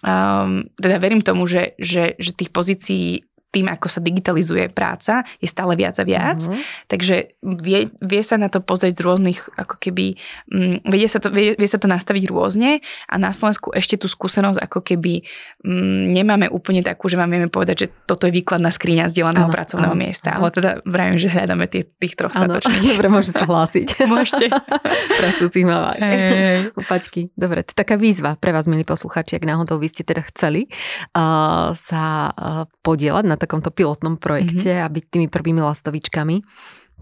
Um, 0.04 0.68
teda 0.76 1.00
verím 1.00 1.24
tomu, 1.24 1.48
že, 1.48 1.72
že, 1.80 2.12
že 2.20 2.36
tých 2.36 2.52
pozícií 2.52 3.24
tým, 3.54 3.70
ako 3.70 3.86
sa 3.86 4.02
digitalizuje 4.02 4.66
práca, 4.74 5.22
je 5.38 5.46
stále 5.46 5.78
viac 5.78 5.94
a 6.02 6.04
viac. 6.04 6.42
Mm-hmm. 6.42 6.90
Takže 6.90 7.16
vie, 7.62 7.80
vie 8.02 8.22
sa 8.26 8.34
na 8.34 8.50
to 8.50 8.58
pozrieť 8.58 8.98
z 8.98 9.04
rôznych, 9.06 9.40
ako 9.54 9.78
keby, 9.78 10.18
um, 10.50 10.82
vie, 10.82 11.06
sa 11.06 11.22
to, 11.22 11.30
vie, 11.30 11.54
vie 11.54 11.68
sa 11.70 11.78
to 11.78 11.86
nastaviť 11.86 12.26
rôzne 12.26 12.82
a 12.82 13.14
na 13.14 13.30
Slovensku 13.30 13.70
ešte 13.70 13.94
tú 13.94 14.10
skúsenosť 14.10 14.58
ako 14.58 14.82
keby 14.82 15.22
um, 15.62 16.10
nemáme 16.10 16.50
úplne 16.50 16.82
takú, 16.82 17.06
že 17.06 17.14
vám 17.14 17.30
vieme 17.30 17.46
povedať, 17.46 17.86
že 17.86 17.88
toto 18.10 18.26
je 18.26 18.34
výkladná 18.34 18.74
skriňa 18.74 19.14
zdieľaného 19.14 19.46
ano, 19.46 19.54
pracovného 19.54 19.94
ano, 19.94 20.02
miesta. 20.02 20.34
Ano. 20.34 20.48
Ale 20.48 20.50
teda 20.50 20.70
vravím, 20.82 21.18
že 21.20 21.28
hľadáme 21.30 21.64
tie, 21.70 21.82
tých 21.86 22.18
troch 22.18 22.34
statočných. 22.34 22.82
Dobre, 22.98 23.06
môže 23.12 23.30
sa 23.30 23.46
hlásiť. 23.46 23.86
Môžete. 24.10 24.50
Pracujúcich. 25.22 25.64
Hey. 26.00 26.72
Upačky. 26.74 27.30
Dobre, 27.38 27.62
to 27.62 27.76
taká 27.76 27.94
výzva 27.94 28.34
pre 28.34 28.50
vás, 28.50 28.66
milí 28.66 28.82
posluchači, 28.82 29.38
ak 29.38 29.44
náhodou 29.46 29.78
vy 29.78 29.92
ste 29.92 30.02
teda 30.02 30.24
chceli 30.32 30.66
uh, 31.14 31.70
sa 31.76 32.32
uh, 32.32 32.64
podielať 32.82 33.24
na 33.28 33.36
takomto 33.44 33.68
pilotnom 33.68 34.16
projekte 34.16 34.72
mm-hmm. 34.72 34.84
a 34.84 34.92
byť 34.92 35.04
tými 35.12 35.28
prvými 35.28 35.60
lastovičkami, 35.60 36.36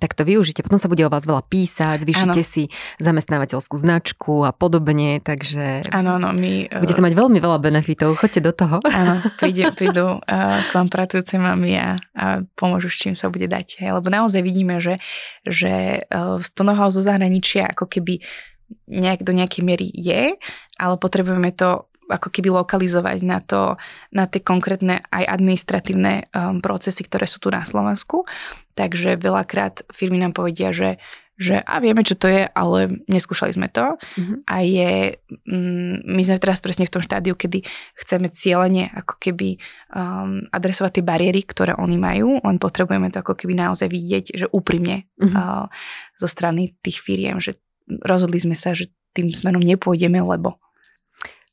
tak 0.02 0.18
to 0.18 0.26
využite. 0.26 0.66
Potom 0.66 0.82
sa 0.82 0.90
bude 0.90 1.06
o 1.06 1.12
vás 1.12 1.22
veľa 1.22 1.46
písať, 1.46 2.02
zvýšite 2.02 2.42
ano. 2.42 2.50
si 2.50 2.66
zamestnávateľskú 2.98 3.78
značku 3.78 4.42
a 4.42 4.50
podobne, 4.50 5.22
takže 5.22 5.86
ano, 5.94 6.18
ano, 6.18 6.34
my, 6.34 6.66
budete 6.82 6.98
uh, 6.98 7.06
mať 7.06 7.14
veľmi 7.14 7.38
veľa 7.38 7.58
benefitov. 7.62 8.18
Choďte 8.18 8.42
do 8.42 8.50
toho. 8.50 8.76
Áno, 8.82 9.22
príde, 9.38 9.70
prídu 9.70 10.18
uh, 10.18 10.58
k 10.66 10.70
vám 10.74 10.90
pracujúce 10.90 11.38
mami 11.38 11.78
a, 11.78 11.94
a 12.18 12.42
pomôžu, 12.58 12.90
s 12.90 12.98
čím 12.98 13.14
sa 13.14 13.30
bude 13.30 13.46
dať. 13.46 13.78
Lebo 13.94 14.10
naozaj 14.10 14.42
vidíme, 14.42 14.82
že, 14.82 14.98
že 15.46 16.02
uh, 16.10 16.34
z 16.42 16.48
toho 16.50 16.90
zo 16.90 16.98
zahraničia 16.98 17.70
ako 17.70 17.86
keby 17.86 18.18
nejak, 18.90 19.22
do 19.22 19.30
nejakej 19.30 19.62
miery 19.62 19.86
je, 19.94 20.34
ale 20.82 20.94
potrebujeme 20.98 21.54
to 21.54 21.86
ako 22.10 22.28
keby 22.28 22.50
lokalizovať 22.50 23.18
na, 23.22 23.38
to, 23.38 23.76
na 24.10 24.26
tie 24.26 24.42
konkrétne 24.42 25.02
aj 25.10 25.24
administratívne 25.28 26.32
um, 26.34 26.58
procesy, 26.58 27.06
ktoré 27.06 27.28
sú 27.28 27.38
tu 27.38 27.48
na 27.52 27.62
Slovensku. 27.62 28.26
Takže 28.74 29.20
veľakrát 29.20 29.86
firmy 29.92 30.18
nám 30.18 30.32
povedia, 30.32 30.72
že 30.72 30.98
že 31.42 31.58
a 31.58 31.82
vieme, 31.82 32.06
čo 32.06 32.14
to 32.14 32.30
je, 32.30 32.46
ale 32.46 33.02
neskúšali 33.10 33.50
sme 33.56 33.66
to. 33.66 33.98
Mm-hmm. 33.98 34.38
A 34.46 34.56
je, 34.62 34.92
mm, 35.48 36.06
my 36.06 36.22
sme 36.22 36.38
teraz 36.38 36.62
presne 36.62 36.86
v 36.86 36.94
tom 36.94 37.02
štádiu, 37.02 37.34
kedy 37.34 37.66
chceme 37.98 38.30
cieľene 38.30 38.92
ako 38.94 39.18
keby 39.18 39.58
um, 39.90 40.46
adresovať 40.54 41.00
tie 41.00 41.04
bariéry, 41.04 41.42
ktoré 41.42 41.74
oni 41.74 41.98
majú, 41.98 42.38
len 42.38 42.56
potrebujeme 42.62 43.10
to 43.10 43.26
ako 43.26 43.34
keby 43.34 43.58
naozaj 43.58 43.90
vidieť, 43.90 44.24
že 44.38 44.46
úprimne 44.54 45.10
mm-hmm. 45.18 45.34
uh, 45.34 45.66
zo 46.14 46.28
strany 46.30 46.78
tých 46.84 47.02
firiem, 47.02 47.42
že 47.42 47.58
rozhodli 48.06 48.38
sme 48.38 48.54
sa, 48.54 48.76
že 48.76 48.92
tým 49.10 49.32
smerom 49.32 49.60
nepôjdeme, 49.60 50.22
lebo 50.22 50.61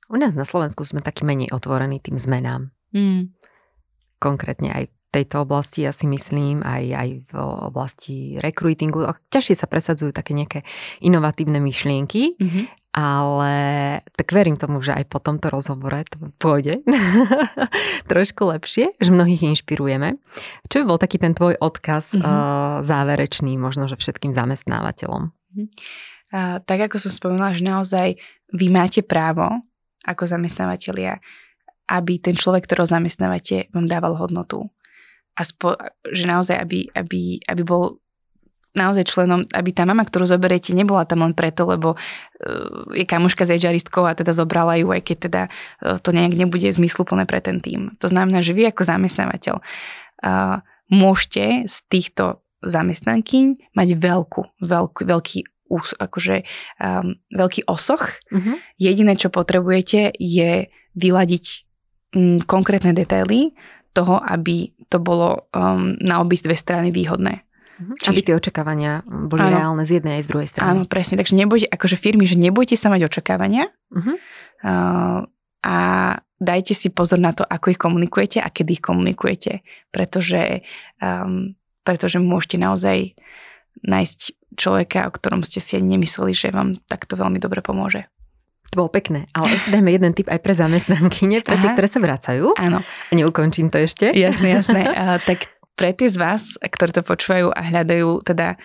u 0.10 0.18
nás 0.18 0.34
na 0.34 0.44
Slovensku 0.44 0.82
sme 0.82 1.06
taký 1.06 1.24
menej 1.24 1.54
otvorení 1.54 2.02
tým 2.02 2.18
zmenám. 2.18 2.74
Mm. 2.92 3.38
Konkrétne 4.18 4.74
aj 4.74 4.84
v 4.90 4.96
tejto 5.10 5.42
oblasti, 5.42 5.86
ja 5.86 5.94
si 5.94 6.06
myslím, 6.06 6.62
aj, 6.62 6.84
aj 6.94 7.10
v 7.30 7.32
oblasti 7.66 8.38
recruitingu. 8.38 9.10
Ťažšie 9.34 9.56
sa 9.58 9.66
presadzujú 9.66 10.14
také 10.14 10.38
nejaké 10.38 10.62
inovatívne 11.02 11.58
myšlienky, 11.58 12.38
mm-hmm. 12.38 12.64
ale 12.94 13.54
tak 14.14 14.30
verím 14.30 14.54
tomu, 14.62 14.86
že 14.86 14.94
aj 14.94 15.10
po 15.10 15.18
tomto 15.18 15.50
rozhovore 15.50 15.98
to 16.06 16.30
pôjde 16.38 16.86
trošku 18.12 18.54
lepšie, 18.54 18.94
že 19.02 19.10
mnohých 19.10 19.50
inšpirujeme. 19.50 20.22
Čo 20.70 20.86
by 20.86 20.86
bol 20.86 21.02
taký 21.02 21.18
ten 21.18 21.34
tvoj 21.34 21.58
odkaz 21.58 22.14
mm-hmm. 22.14 22.22
uh, 22.22 22.86
záverečný, 22.86 23.58
možno, 23.58 23.90
že 23.90 23.98
všetkým 23.98 24.30
zamestnávateľom? 24.30 25.34
Mm-hmm. 25.34 25.68
Uh, 26.30 26.62
tak 26.70 26.86
ako 26.86 27.02
som 27.02 27.10
spomínala, 27.10 27.58
že 27.58 27.66
naozaj 27.66 28.08
vy 28.54 28.70
máte 28.70 29.02
právo 29.02 29.58
ako 30.06 30.24
zamestnávateľia, 30.28 31.20
aby 31.90 32.22
ten 32.22 32.38
človek, 32.38 32.70
ktorého 32.70 32.88
zamestnávate, 32.88 33.74
vám 33.74 33.90
dával 33.90 34.16
hodnotu. 34.16 34.70
A 35.34 35.42
spo, 35.42 35.74
že 36.06 36.28
naozaj, 36.28 36.60
aby, 36.60 36.86
aby, 36.94 37.40
aby 37.48 37.64
bol 37.64 37.98
naozaj 38.78 39.10
členom, 39.10 39.42
aby 39.50 39.74
tá 39.74 39.82
mama, 39.84 40.06
ktorú 40.06 40.30
zoberiete, 40.30 40.78
nebola 40.78 41.02
tam 41.04 41.26
len 41.26 41.34
preto, 41.34 41.66
lebo 41.66 41.98
uh, 41.98 42.94
je 42.94 43.06
kamoška 43.08 43.50
s 43.50 43.58
HR 43.58 43.74
a 44.06 44.14
teda 44.14 44.32
zobrala 44.32 44.78
ju, 44.78 44.94
aj 44.94 45.02
keď 45.02 45.18
teda 45.18 45.42
uh, 45.50 45.98
to 45.98 46.14
nejak 46.14 46.38
nebude 46.38 46.70
zmysluplné 46.70 47.26
pre 47.26 47.42
ten 47.42 47.58
tým. 47.58 47.98
To 47.98 48.08
znamená, 48.08 48.46
že 48.46 48.54
vy 48.54 48.70
ako 48.70 48.86
zamestnávateľ 48.86 49.56
uh, 49.58 50.62
môžete 50.94 51.66
z 51.66 51.76
týchto 51.90 52.46
zamestnankyň 52.62 53.74
mať 53.74 53.90
veľkú, 53.98 54.42
veľkú, 54.62 55.02
veľký 55.08 55.40
akože 55.78 56.42
um, 56.82 57.16
veľký 57.30 57.70
osoch. 57.70 58.18
Uh-huh. 58.34 58.58
Jediné, 58.82 59.14
čo 59.14 59.30
potrebujete, 59.30 60.18
je 60.18 60.74
vyladiť 60.98 61.46
um, 62.18 62.42
konkrétne 62.42 62.98
detaily 62.98 63.54
toho, 63.94 64.18
aby 64.18 64.74
to 64.90 64.98
bolo 64.98 65.46
um, 65.54 65.94
na 66.02 66.18
obi 66.18 66.36
dve 66.42 66.58
strany 66.58 66.90
výhodné. 66.90 67.46
Uh-huh. 67.80 67.96
Čiže, 68.02 68.10
aby 68.10 68.22
tie 68.26 68.36
očakávania 68.36 69.06
boli 69.06 69.46
áno, 69.46 69.54
reálne 69.54 69.84
z 69.86 70.02
jednej 70.02 70.20
aj 70.20 70.24
z 70.26 70.30
druhej 70.34 70.50
strany. 70.50 70.70
Áno, 70.74 70.84
presne. 70.90 71.16
Takže 71.22 71.38
nebojte, 71.38 71.68
akože 71.70 71.96
firmy, 71.96 72.26
že 72.26 72.36
nebojte 72.36 72.74
sa 72.74 72.90
mať 72.90 73.06
očakávania 73.06 73.70
uh-huh. 73.70 74.16
uh, 74.66 75.20
a 75.64 75.78
dajte 76.40 76.74
si 76.74 76.90
pozor 76.90 77.20
na 77.20 77.36
to, 77.36 77.44
ako 77.44 77.76
ich 77.76 77.80
komunikujete 77.80 78.40
a 78.40 78.50
kedy 78.50 78.80
ich 78.80 78.84
komunikujete. 78.84 79.62
Pretože, 79.92 80.64
um, 81.04 81.54
pretože 81.84 82.18
môžete 82.18 82.58
naozaj 82.58 83.14
nájsť 83.84 84.39
človeka, 84.60 85.08
o 85.08 85.16
ktorom 85.16 85.48
ste 85.48 85.64
si 85.64 85.80
ani 85.80 85.96
nemysleli, 85.96 86.36
že 86.36 86.52
vám 86.52 86.76
takto 86.92 87.16
veľmi 87.16 87.40
dobre 87.40 87.64
pomôže. 87.64 88.12
To 88.70 88.86
bolo 88.86 88.92
pekné, 88.94 89.26
ale 89.34 89.58
ešte 89.58 89.74
dajme 89.74 89.90
jeden 89.90 90.14
tip 90.14 90.30
aj 90.30 90.46
pre 90.46 90.54
zamestnankyne, 90.54 91.42
pre 91.42 91.58
tých, 91.58 91.74
ktoré 91.74 91.88
sa 91.90 91.98
vracajú. 92.04 92.54
Áno. 92.54 92.86
Neukončím 93.10 93.74
to 93.74 93.82
ešte. 93.82 94.14
Jasné, 94.14 94.62
jasné. 94.62 94.86
A, 95.00 95.18
tak 95.18 95.50
pre 95.74 95.96
tie 95.96 96.12
z 96.12 96.20
vás, 96.20 96.60
ktorí 96.60 96.92
to 96.92 97.08
počúvajú 97.08 97.56
a 97.56 97.62
hľadajú, 97.64 98.20
teda 98.28 98.60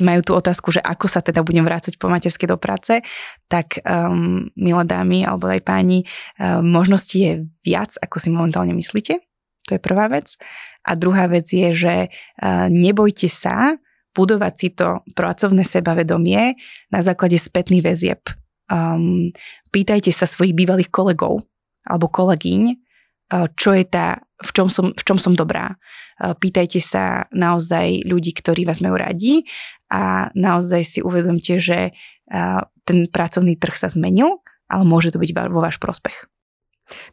majú 0.00 0.20
tú 0.24 0.32
otázku, 0.32 0.72
že 0.72 0.80
ako 0.80 1.06
sa 1.12 1.20
teda 1.20 1.44
budem 1.44 1.60
vrácať 1.60 2.00
po 2.00 2.08
materskej 2.08 2.48
do 2.48 2.56
práce, 2.56 3.04
tak 3.52 3.84
um, 3.84 4.48
milé 4.56 4.84
dámy 4.88 5.28
alebo 5.28 5.52
aj 5.52 5.60
páni, 5.60 6.08
um, 6.40 6.64
možností 6.64 7.18
je 7.20 7.32
viac, 7.68 7.92
ako 8.00 8.16
si 8.16 8.32
momentálne 8.32 8.72
myslíte. 8.72 9.20
To 9.68 9.70
je 9.76 9.80
prvá 9.80 10.08
vec. 10.08 10.40
A 10.88 10.96
druhá 10.96 11.28
vec 11.28 11.52
je, 11.52 11.76
že 11.76 11.94
uh, 12.08 12.72
nebojte 12.72 13.28
sa 13.28 13.76
budovať 14.14 14.54
si 14.54 14.68
to 14.72 15.02
pracovné 15.12 15.66
sebavedomie 15.66 16.54
na 16.88 17.00
základe 17.02 17.36
spätných 17.36 17.84
väzieb. 17.84 18.22
Um, 18.70 19.34
pýtajte 19.74 20.08
sa 20.14 20.24
svojich 20.24 20.56
bývalých 20.56 20.88
kolegov 20.88 21.44
alebo 21.84 22.08
kolegyň, 22.08 22.62
uh, 22.72 23.46
čo 23.52 23.76
je 23.76 23.84
tá, 23.84 24.24
v 24.40 24.50
čom 24.56 24.72
som, 24.72 24.96
v 24.96 25.02
čom 25.04 25.18
som 25.20 25.36
dobrá. 25.36 25.76
Uh, 26.16 26.32
pýtajte 26.32 26.80
sa 26.80 27.28
naozaj 27.34 28.08
ľudí, 28.08 28.32
ktorí 28.32 28.64
vás 28.64 28.80
majú 28.80 28.96
radi 28.96 29.44
a 29.92 30.32
naozaj 30.32 30.82
si 30.86 30.98
uvedomte, 31.04 31.60
že 31.60 31.92
uh, 31.92 32.62
ten 32.88 33.10
pracovný 33.10 33.60
trh 33.60 33.76
sa 33.76 33.92
zmenil, 33.92 34.40
ale 34.70 34.82
môže 34.88 35.12
to 35.12 35.20
byť 35.20 35.30
vo 35.52 35.60
váš 35.60 35.76
prospech. 35.76 36.33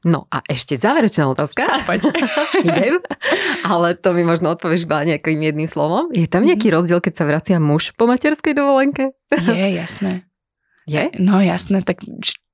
No 0.04 0.28
a 0.28 0.44
ešte 0.46 0.76
záverečná 0.76 1.28
otázka. 1.32 1.64
Poď. 1.90 2.12
Idem. 2.68 3.00
Ale 3.64 3.96
to 3.96 4.12
mi 4.12 4.28
možno 4.28 4.52
odpovieš 4.52 4.86
iba 4.86 5.08
nejakým 5.08 5.40
jedným 5.40 5.70
slovom. 5.70 6.12
Je 6.12 6.28
tam 6.28 6.44
nejaký 6.44 6.70
mm-hmm. 6.70 6.78
rozdiel, 6.78 7.00
keď 7.00 7.14
sa 7.16 7.26
vracia 7.28 7.58
muž 7.58 7.96
po 7.96 8.06
materskej 8.08 8.54
dovolenke? 8.54 9.16
Je, 9.32 9.68
jasné. 9.76 10.28
Je? 10.90 11.14
No 11.22 11.38
jasné, 11.40 11.86
tak 11.86 12.02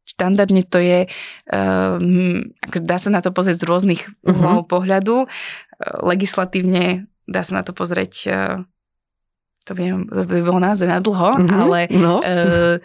štandardne 0.03 0.67
to 0.67 0.83
je, 0.83 1.07
um, 1.47 2.43
dá 2.59 2.99
sa 2.99 3.07
na 3.07 3.23
to 3.23 3.31
pozrieť 3.31 3.63
z 3.63 3.67
rôznych 3.71 4.01
uh-huh. 4.03 4.67
pohľadu. 4.67 5.25
Uh, 5.25 5.27
legislatívne 6.03 7.07
dá 7.23 7.47
sa 7.47 7.59
na 7.59 7.63
to 7.63 7.71
pozrieť 7.71 8.13
uh, 8.27 8.67
to 9.67 9.75
by, 9.75 9.83
to 9.91 10.23
by 10.23 10.41
bolo 10.47 10.59
naozaj 10.63 10.87
na 10.87 11.03
dlho, 11.03 11.43
mm-hmm, 11.43 11.59
ale... 11.59 11.79
No. 11.91 12.23
Uh, 12.23 12.79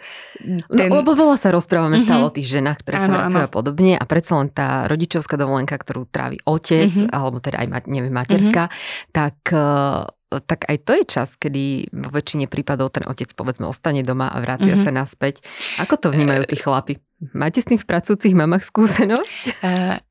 ten... 0.67 0.91
no, 0.91 0.99
lebo 0.99 1.15
veľa 1.15 1.39
sa 1.39 1.55
rozprávame 1.55 2.03
mm-hmm. 2.03 2.07
stále 2.11 2.23
o 2.27 2.35
tých 2.35 2.59
ženách, 2.59 2.83
ktoré 2.83 2.99
ano, 2.99 3.07
sa 3.07 3.11
vracajú 3.15 3.43
a 3.47 3.51
podobne 3.51 3.93
a 3.95 4.03
predsa 4.03 4.35
len 4.35 4.51
tá 4.51 4.83
rodičovská 4.91 5.39
dovolenka, 5.39 5.79
ktorú 5.79 6.03
trávi 6.11 6.43
otec, 6.43 6.91
mm-hmm. 6.91 7.15
alebo 7.15 7.39
teda 7.39 7.63
aj, 7.63 7.87
neviem, 7.87 8.11
materská, 8.11 8.67
mm-hmm. 8.67 9.15
tak 9.15 9.37
uh, 9.55 10.03
tak 10.33 10.65
aj 10.65 10.77
to 10.81 10.97
je 10.97 11.03
čas, 11.05 11.37
kedy 11.37 11.93
vo 11.93 12.09
väčšine 12.09 12.49
prípadov 12.49 12.89
ten 12.89 13.05
otec 13.05 13.29
povedzme 13.37 13.69
ostane 13.69 14.01
doma 14.01 14.33
a 14.33 14.41
vracia 14.41 14.73
mm-hmm. 14.73 14.81
sa 14.81 14.89
naspäť. 14.89 15.45
Ako 15.77 15.93
to 16.01 16.09
vnímajú 16.09 16.49
tí 16.49 16.57
chlapi? 16.57 16.97
Máte 17.37 17.61
s 17.61 17.69
tým 17.69 17.77
v 17.77 17.85
pracujúcich 17.85 18.33
mamách 18.33 18.65
skúsenosť? 18.65 19.61
Uh, 19.61 20.01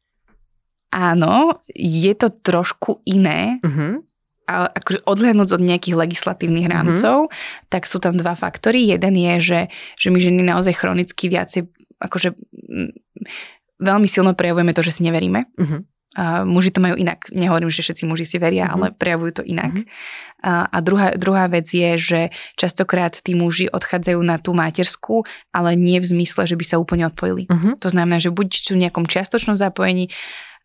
áno, 0.95 1.59
je 1.75 2.15
to 2.15 2.31
trošku 2.31 3.03
iné. 3.03 3.59
Uh-huh 3.67 4.07
a 4.53 4.69
akože 4.69 5.09
odhľadnúť 5.09 5.57
od 5.57 5.63
nejakých 5.65 5.97
legislatívnych 5.97 6.69
mhm. 6.69 6.73
rámcov, 6.73 7.17
mm-hmm. 7.27 7.69
tak 7.73 7.89
sú 7.89 7.97
tam 7.97 8.21
dva 8.21 8.37
faktory. 8.37 8.93
Jeden 8.93 9.17
je, 9.17 9.35
že, 9.41 9.61
že 9.97 10.09
my 10.13 10.21
ženy 10.21 10.45
naozaj 10.45 10.77
chronicky 10.77 11.33
viacej, 11.33 11.73
akože 11.97 12.37
veľmi 13.83 14.07
silno 14.07 14.37
prejavujeme 14.37 14.77
to, 14.77 14.85
že 14.85 15.01
si 15.01 15.03
neveríme. 15.03 15.49
Mm-hmm. 15.59 15.81
A 16.13 16.45
muži 16.45 16.69
to 16.69 16.85
majú 16.85 16.93
inak. 17.01 17.25
Nehovorím, 17.33 17.73
že 17.73 17.81
všetci 17.81 18.05
muži 18.05 18.29
si 18.29 18.37
veria, 18.37 18.69
mm-hmm. 18.69 18.77
ale 18.77 18.87
prejavujú 18.93 19.41
to 19.41 19.43
inak. 19.49 19.73
Mm-hmm. 19.73 20.45
A, 20.45 20.69
a 20.69 20.79
druhá, 20.85 21.17
druhá 21.17 21.49
vec 21.49 21.65
je, 21.73 21.97
že 21.97 22.21
častokrát 22.61 23.17
tí 23.17 23.33
muži 23.33 23.73
odchádzajú 23.73 24.21
na 24.21 24.37
tú 24.37 24.53
materskú, 24.53 25.25
ale 25.57 25.73
nie 25.73 25.97
v 26.05 26.07
zmysle, 26.13 26.45
že 26.45 26.59
by 26.61 26.65
sa 26.69 26.77
úplne 26.77 27.09
odpojili. 27.09 27.49
Mm-hmm. 27.49 27.81
To 27.81 27.89
znamená, 27.89 28.21
že 28.21 28.29
buď 28.29 28.49
sú 28.53 28.77
v 28.77 28.85
nejakom 28.85 29.09
čiastočnom 29.09 29.57
zapojení, 29.57 30.13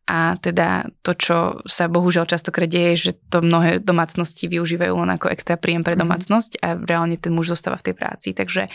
a 0.08 0.40
teda 0.40 0.88
to, 1.04 1.12
čo 1.14 1.38
sa 1.68 1.92
bohužiaľ 1.92 2.32
častokrát 2.32 2.72
deje, 2.72 3.12
že 3.12 3.12
to 3.28 3.44
mnohé 3.44 3.84
domácnosti 3.84 4.48
využívajú 4.48 4.96
len 4.96 5.12
ako 5.12 5.28
extra 5.28 5.60
príjem 5.60 5.84
pre 5.84 6.00
mhm. 6.00 6.02
domácnosť 6.08 6.52
a 6.64 6.80
reálne 6.80 7.20
ten 7.20 7.36
muž 7.36 7.52
zostáva 7.52 7.76
v 7.76 7.92
tej 7.92 7.96
práci. 8.00 8.32
Takže 8.32 8.72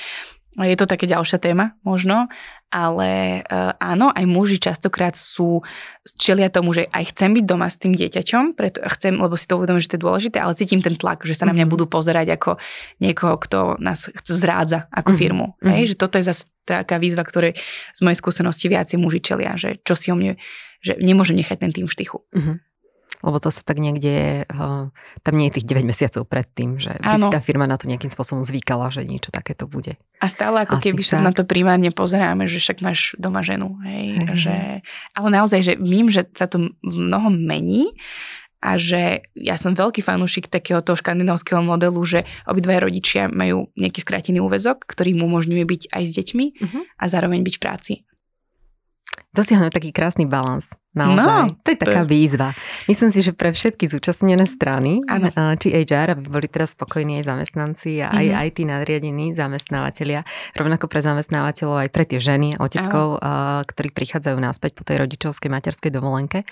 je 0.60 0.76
to 0.76 0.84
také 0.84 1.08
ďalšia 1.08 1.40
téma 1.40 1.72
možno, 1.80 2.28
ale 2.68 3.40
uh, 3.44 3.72
áno, 3.80 4.12
aj 4.12 4.24
muži 4.28 4.60
častokrát 4.60 5.16
sú, 5.16 5.64
čelia 6.04 6.52
tomu, 6.52 6.76
že 6.76 6.88
aj 6.92 7.12
chcem 7.12 7.32
byť 7.32 7.44
doma 7.44 7.68
s 7.68 7.80
tým 7.80 7.96
dieťaťom, 7.96 8.52
preto 8.56 8.84
chcem, 8.92 9.16
lebo 9.16 9.32
si 9.36 9.48
to 9.48 9.56
uvedomím, 9.56 9.80
že 9.80 9.92
to 9.92 9.96
je 9.96 10.04
dôležité, 10.04 10.36
ale 10.40 10.56
cítim 10.56 10.84
ten 10.84 10.96
tlak, 10.96 11.24
že 11.24 11.36
sa 11.36 11.48
na 11.48 11.56
mňa 11.56 11.64
mm-hmm. 11.64 11.72
budú 11.72 11.84
pozerať 11.88 12.36
ako 12.36 12.50
niekoho, 13.00 13.40
kto 13.40 13.58
nás 13.80 14.12
zrádza 14.24 14.88
ako 14.92 15.12
mm-hmm. 15.12 15.20
firmu. 15.20 15.46
Mm-hmm. 15.56 15.72
Hej, 15.72 15.84
že 15.92 15.96
toto 15.96 16.16
je 16.20 16.28
zase 16.28 16.44
taká 16.68 17.00
výzva, 17.00 17.24
ktoré 17.24 17.56
z 17.92 18.00
mojej 18.04 18.20
skúsenosti 18.20 18.68
viacej 18.68 18.96
muži 19.00 19.20
čelia, 19.24 19.56
že 19.56 19.80
čo 19.84 19.96
si 19.96 20.12
o 20.12 20.16
mne 20.16 20.36
že 20.82 20.98
nemôžem 20.98 21.38
nechať 21.38 21.62
ten 21.62 21.70
tým 21.70 21.86
v 21.86 21.94
štychu. 21.94 22.26
Uh-huh. 22.34 22.58
Lebo 23.22 23.38
to 23.38 23.54
sa 23.54 23.62
tak 23.62 23.78
niekde, 23.78 24.44
uh, 24.50 24.90
tam 25.22 25.34
nie 25.38 25.46
je 25.48 25.62
tých 25.62 25.66
9 25.70 25.86
mesiacov 25.86 26.26
pred 26.26 26.46
tým, 26.50 26.82
že 26.82 26.98
by 26.98 27.16
si 27.22 27.30
tá 27.30 27.38
firma 27.38 27.70
na 27.70 27.78
to 27.78 27.86
nejakým 27.86 28.10
spôsobom 28.10 28.42
zvykala, 28.42 28.90
že 28.90 29.06
niečo 29.06 29.30
takéto 29.30 29.70
bude. 29.70 29.94
A 30.18 30.26
stále 30.26 30.66
ako 30.66 30.82
Asi 30.82 30.90
keby 30.90 31.02
sa 31.06 31.22
na 31.22 31.30
to 31.30 31.46
primárne 31.46 31.94
pozeráme, 31.94 32.50
že 32.50 32.58
však 32.58 32.82
máš 32.82 33.14
doma 33.22 33.46
ženu. 33.46 33.78
Hej, 33.86 34.06
hej, 34.10 34.28
že, 34.34 34.56
ale 35.14 35.28
naozaj, 35.30 35.60
že 35.62 35.72
vím, 35.78 36.10
že 36.10 36.26
sa 36.34 36.50
to 36.50 36.74
mnoho 36.82 37.30
mení 37.30 37.94
a 38.62 38.78
že 38.78 39.26
ja 39.34 39.58
som 39.58 39.74
veľký 39.74 40.06
fanúšik 40.06 40.46
takého 40.46 40.78
toho 40.82 40.94
škandinávskeho 40.94 41.66
modelu, 41.66 41.98
že 42.06 42.22
obidvaja 42.46 42.86
rodičia 42.86 43.22
majú 43.26 43.70
nejaký 43.74 44.06
skrátený 44.06 44.38
úvezok, 44.38 44.86
ktorý 44.86 45.18
mu 45.18 45.26
umožňuje 45.26 45.64
byť 45.66 45.82
aj 45.90 46.02
s 46.06 46.12
deťmi 46.22 46.46
uh-huh. 46.62 46.82
a 46.86 47.04
zároveň 47.10 47.42
byť 47.42 47.54
v 47.58 47.62
práci 47.62 47.94
dosiahnuť 49.32 49.72
taký 49.72 49.90
krásny 49.90 50.28
balans. 50.28 50.72
Naozaj. 50.92 51.24
No, 51.24 51.48
to 51.64 51.72
je 51.72 51.78
taká 51.80 52.04
výzva. 52.04 52.52
Myslím 52.84 53.08
si, 53.08 53.24
že 53.24 53.32
pre 53.32 53.48
všetky 53.48 53.88
zúčastnené 53.88 54.44
strany, 54.44 55.00
ano. 55.08 55.32
či 55.56 55.72
HR, 55.72 56.20
aby 56.20 56.28
boli 56.28 56.52
teraz 56.52 56.76
spokojní 56.76 57.16
aj 57.24 57.32
zamestnanci 57.32 58.04
a 58.04 58.12
aj, 58.12 58.26
mm-hmm. 58.28 58.40
aj 58.44 58.48
tí 58.52 58.62
nadriadení 58.68 59.26
zamestnávateľia, 59.32 60.28
rovnako 60.52 60.92
pre 60.92 61.00
zamestnávateľov 61.00 61.88
aj 61.88 61.88
pre 61.88 62.04
tie 62.04 62.20
ženy, 62.20 62.60
oteckov, 62.60 63.24
ktorí 63.64 63.88
prichádzajú 63.88 64.36
náspäť 64.36 64.76
po 64.76 64.84
tej 64.84 65.00
rodičovskej 65.00 65.48
materskej 65.48 65.96
dovolenke. 65.96 66.44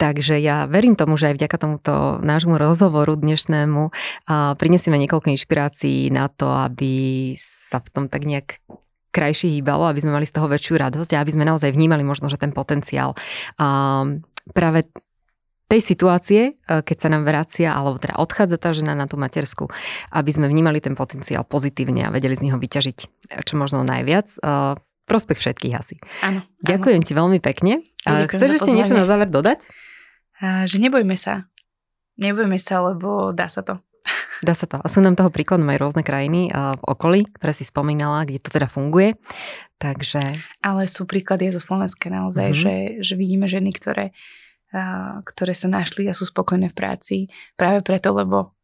Takže 0.00 0.40
ja 0.40 0.64
verím 0.64 0.96
tomu, 0.96 1.20
že 1.20 1.28
aj 1.28 1.36
vďaka 1.36 1.56
tomuto 1.60 1.92
nášmu 2.24 2.56
rozhovoru 2.56 3.20
dnešnému 3.20 3.92
prinesieme 4.56 4.96
niekoľko 4.96 5.36
inšpirácií 5.36 6.08
na 6.08 6.32
to, 6.32 6.48
aby 6.48 7.36
sa 7.36 7.84
v 7.84 7.88
tom 7.92 8.04
tak 8.08 8.24
nejak 8.24 8.64
krajšie 9.10 9.58
hýbalo, 9.58 9.86
aby 9.90 10.00
sme 10.00 10.14
mali 10.14 10.26
z 10.26 10.34
toho 10.38 10.46
väčšiu 10.46 10.74
radosť 10.78 11.10
a 11.14 11.22
aby 11.22 11.34
sme 11.34 11.44
naozaj 11.46 11.74
vnímali 11.74 12.06
možno, 12.06 12.30
že 12.30 12.38
ten 12.38 12.54
potenciál 12.54 13.14
um, 13.58 14.22
práve 14.54 14.86
tej 15.70 15.80
situácie, 15.86 16.40
e, 16.58 16.82
keď 16.82 16.96
sa 16.98 17.08
nám 17.14 17.22
vracia, 17.22 17.70
alebo 17.70 18.02
teda 18.02 18.18
odchádza 18.18 18.58
tá 18.58 18.74
žena 18.74 18.98
na 18.98 19.06
tú 19.06 19.14
matersku, 19.14 19.70
aby 20.10 20.30
sme 20.34 20.50
vnímali 20.50 20.82
ten 20.82 20.98
potenciál 20.98 21.46
pozitívne 21.46 22.10
a 22.10 22.10
vedeli 22.10 22.34
z 22.34 22.50
neho 22.50 22.58
vyťažiť 22.58 22.98
e, 22.98 23.06
čo 23.46 23.54
možno 23.54 23.86
najviac. 23.86 24.26
Uh, 24.42 24.74
prospech 25.06 25.42
všetkých 25.42 25.74
asi. 25.74 25.98
Áno. 26.22 26.46
Ďakujem 26.62 27.02
áno. 27.02 27.06
ti 27.06 27.12
veľmi 27.14 27.38
pekne. 27.42 27.82
Ja 28.06 28.30
Chceš 28.30 28.62
ešte 28.62 28.74
niečo 28.74 28.94
na 28.94 29.06
záver 29.06 29.26
dodať? 29.26 29.66
Že 30.42 30.76
nebojme 30.86 31.18
sa. 31.18 31.50
Nebojme 32.14 32.54
sa, 32.54 32.78
lebo 32.86 33.34
dá 33.34 33.50
sa 33.50 33.66
to. 33.66 33.82
Dá 34.40 34.56
sa 34.56 34.64
to. 34.64 34.80
A 34.80 34.88
sú 34.88 35.04
nám 35.04 35.20
toho 35.20 35.28
príkladom 35.28 35.68
aj 35.68 35.78
rôzne 35.80 36.02
krajiny 36.02 36.48
v 36.52 36.82
okolí, 36.88 37.28
ktoré 37.36 37.52
si 37.52 37.68
spomínala, 37.68 38.24
kde 38.24 38.40
to 38.40 38.48
teda 38.48 38.68
funguje. 38.72 39.20
Takže... 39.76 40.20
Ale 40.64 40.88
sú 40.88 41.04
príklady 41.04 41.52
zo 41.52 41.60
Slovenska 41.60 42.08
naozaj, 42.08 42.48
mm-hmm. 42.52 42.64
že, 42.64 42.74
že 43.04 43.14
vidíme 43.20 43.44
ženy, 43.48 43.72
ktoré, 43.76 44.16
ktoré 45.24 45.52
sa 45.52 45.68
našli 45.68 46.08
a 46.08 46.16
sú 46.16 46.24
spokojné 46.28 46.72
v 46.72 46.76
práci 46.76 47.16
práve 47.56 47.84
preto, 47.84 48.16
lebo 48.16 48.56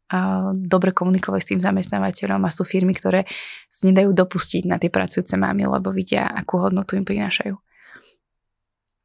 dobre 0.55 0.95
komunikovali 0.95 1.43
s 1.43 1.51
tým 1.51 1.59
zamestnávateľom 1.59 2.39
a 2.39 2.55
sú 2.55 2.63
firmy, 2.63 2.95
ktoré 2.95 3.27
si 3.67 3.91
nedajú 3.91 4.15
dopustiť 4.15 4.63
na 4.71 4.79
tie 4.79 4.87
pracujúce 4.87 5.35
mámy, 5.35 5.67
lebo 5.67 5.91
vidia, 5.91 6.31
akú 6.31 6.63
hodnotu 6.63 6.95
im 6.95 7.03
prinášajú. 7.03 7.59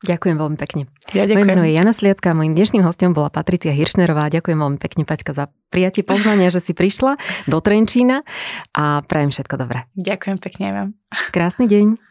Ďakujem 0.02 0.38
veľmi 0.42 0.58
pekne. 0.58 0.90
Ja 1.14 1.30
ďakujem. 1.30 1.38
Moje 1.38 1.50
meno 1.54 1.62
je 1.62 1.78
Jana 1.78 1.94
Sliacka 1.94 2.34
a 2.34 2.38
mojim 2.38 2.58
dnešným 2.58 2.82
hostom 2.82 3.14
bola 3.14 3.30
Patricia 3.30 3.70
Hiršnerová. 3.70 4.34
Ďakujem 4.34 4.58
veľmi 4.58 4.80
pekne, 4.82 5.06
Paťka, 5.06 5.38
za 5.38 5.46
prijatie 5.70 6.02
pozvania, 6.02 6.50
že 6.50 6.58
si 6.58 6.74
prišla 6.74 7.22
do 7.46 7.58
Trenčína 7.62 8.26
a 8.74 9.06
prajem 9.06 9.30
všetko 9.30 9.56
dobré. 9.62 9.86
Ďakujem 9.94 10.38
pekne 10.42 10.66
vám. 10.74 10.90
Krásny 11.30 11.70
deň. 11.70 12.11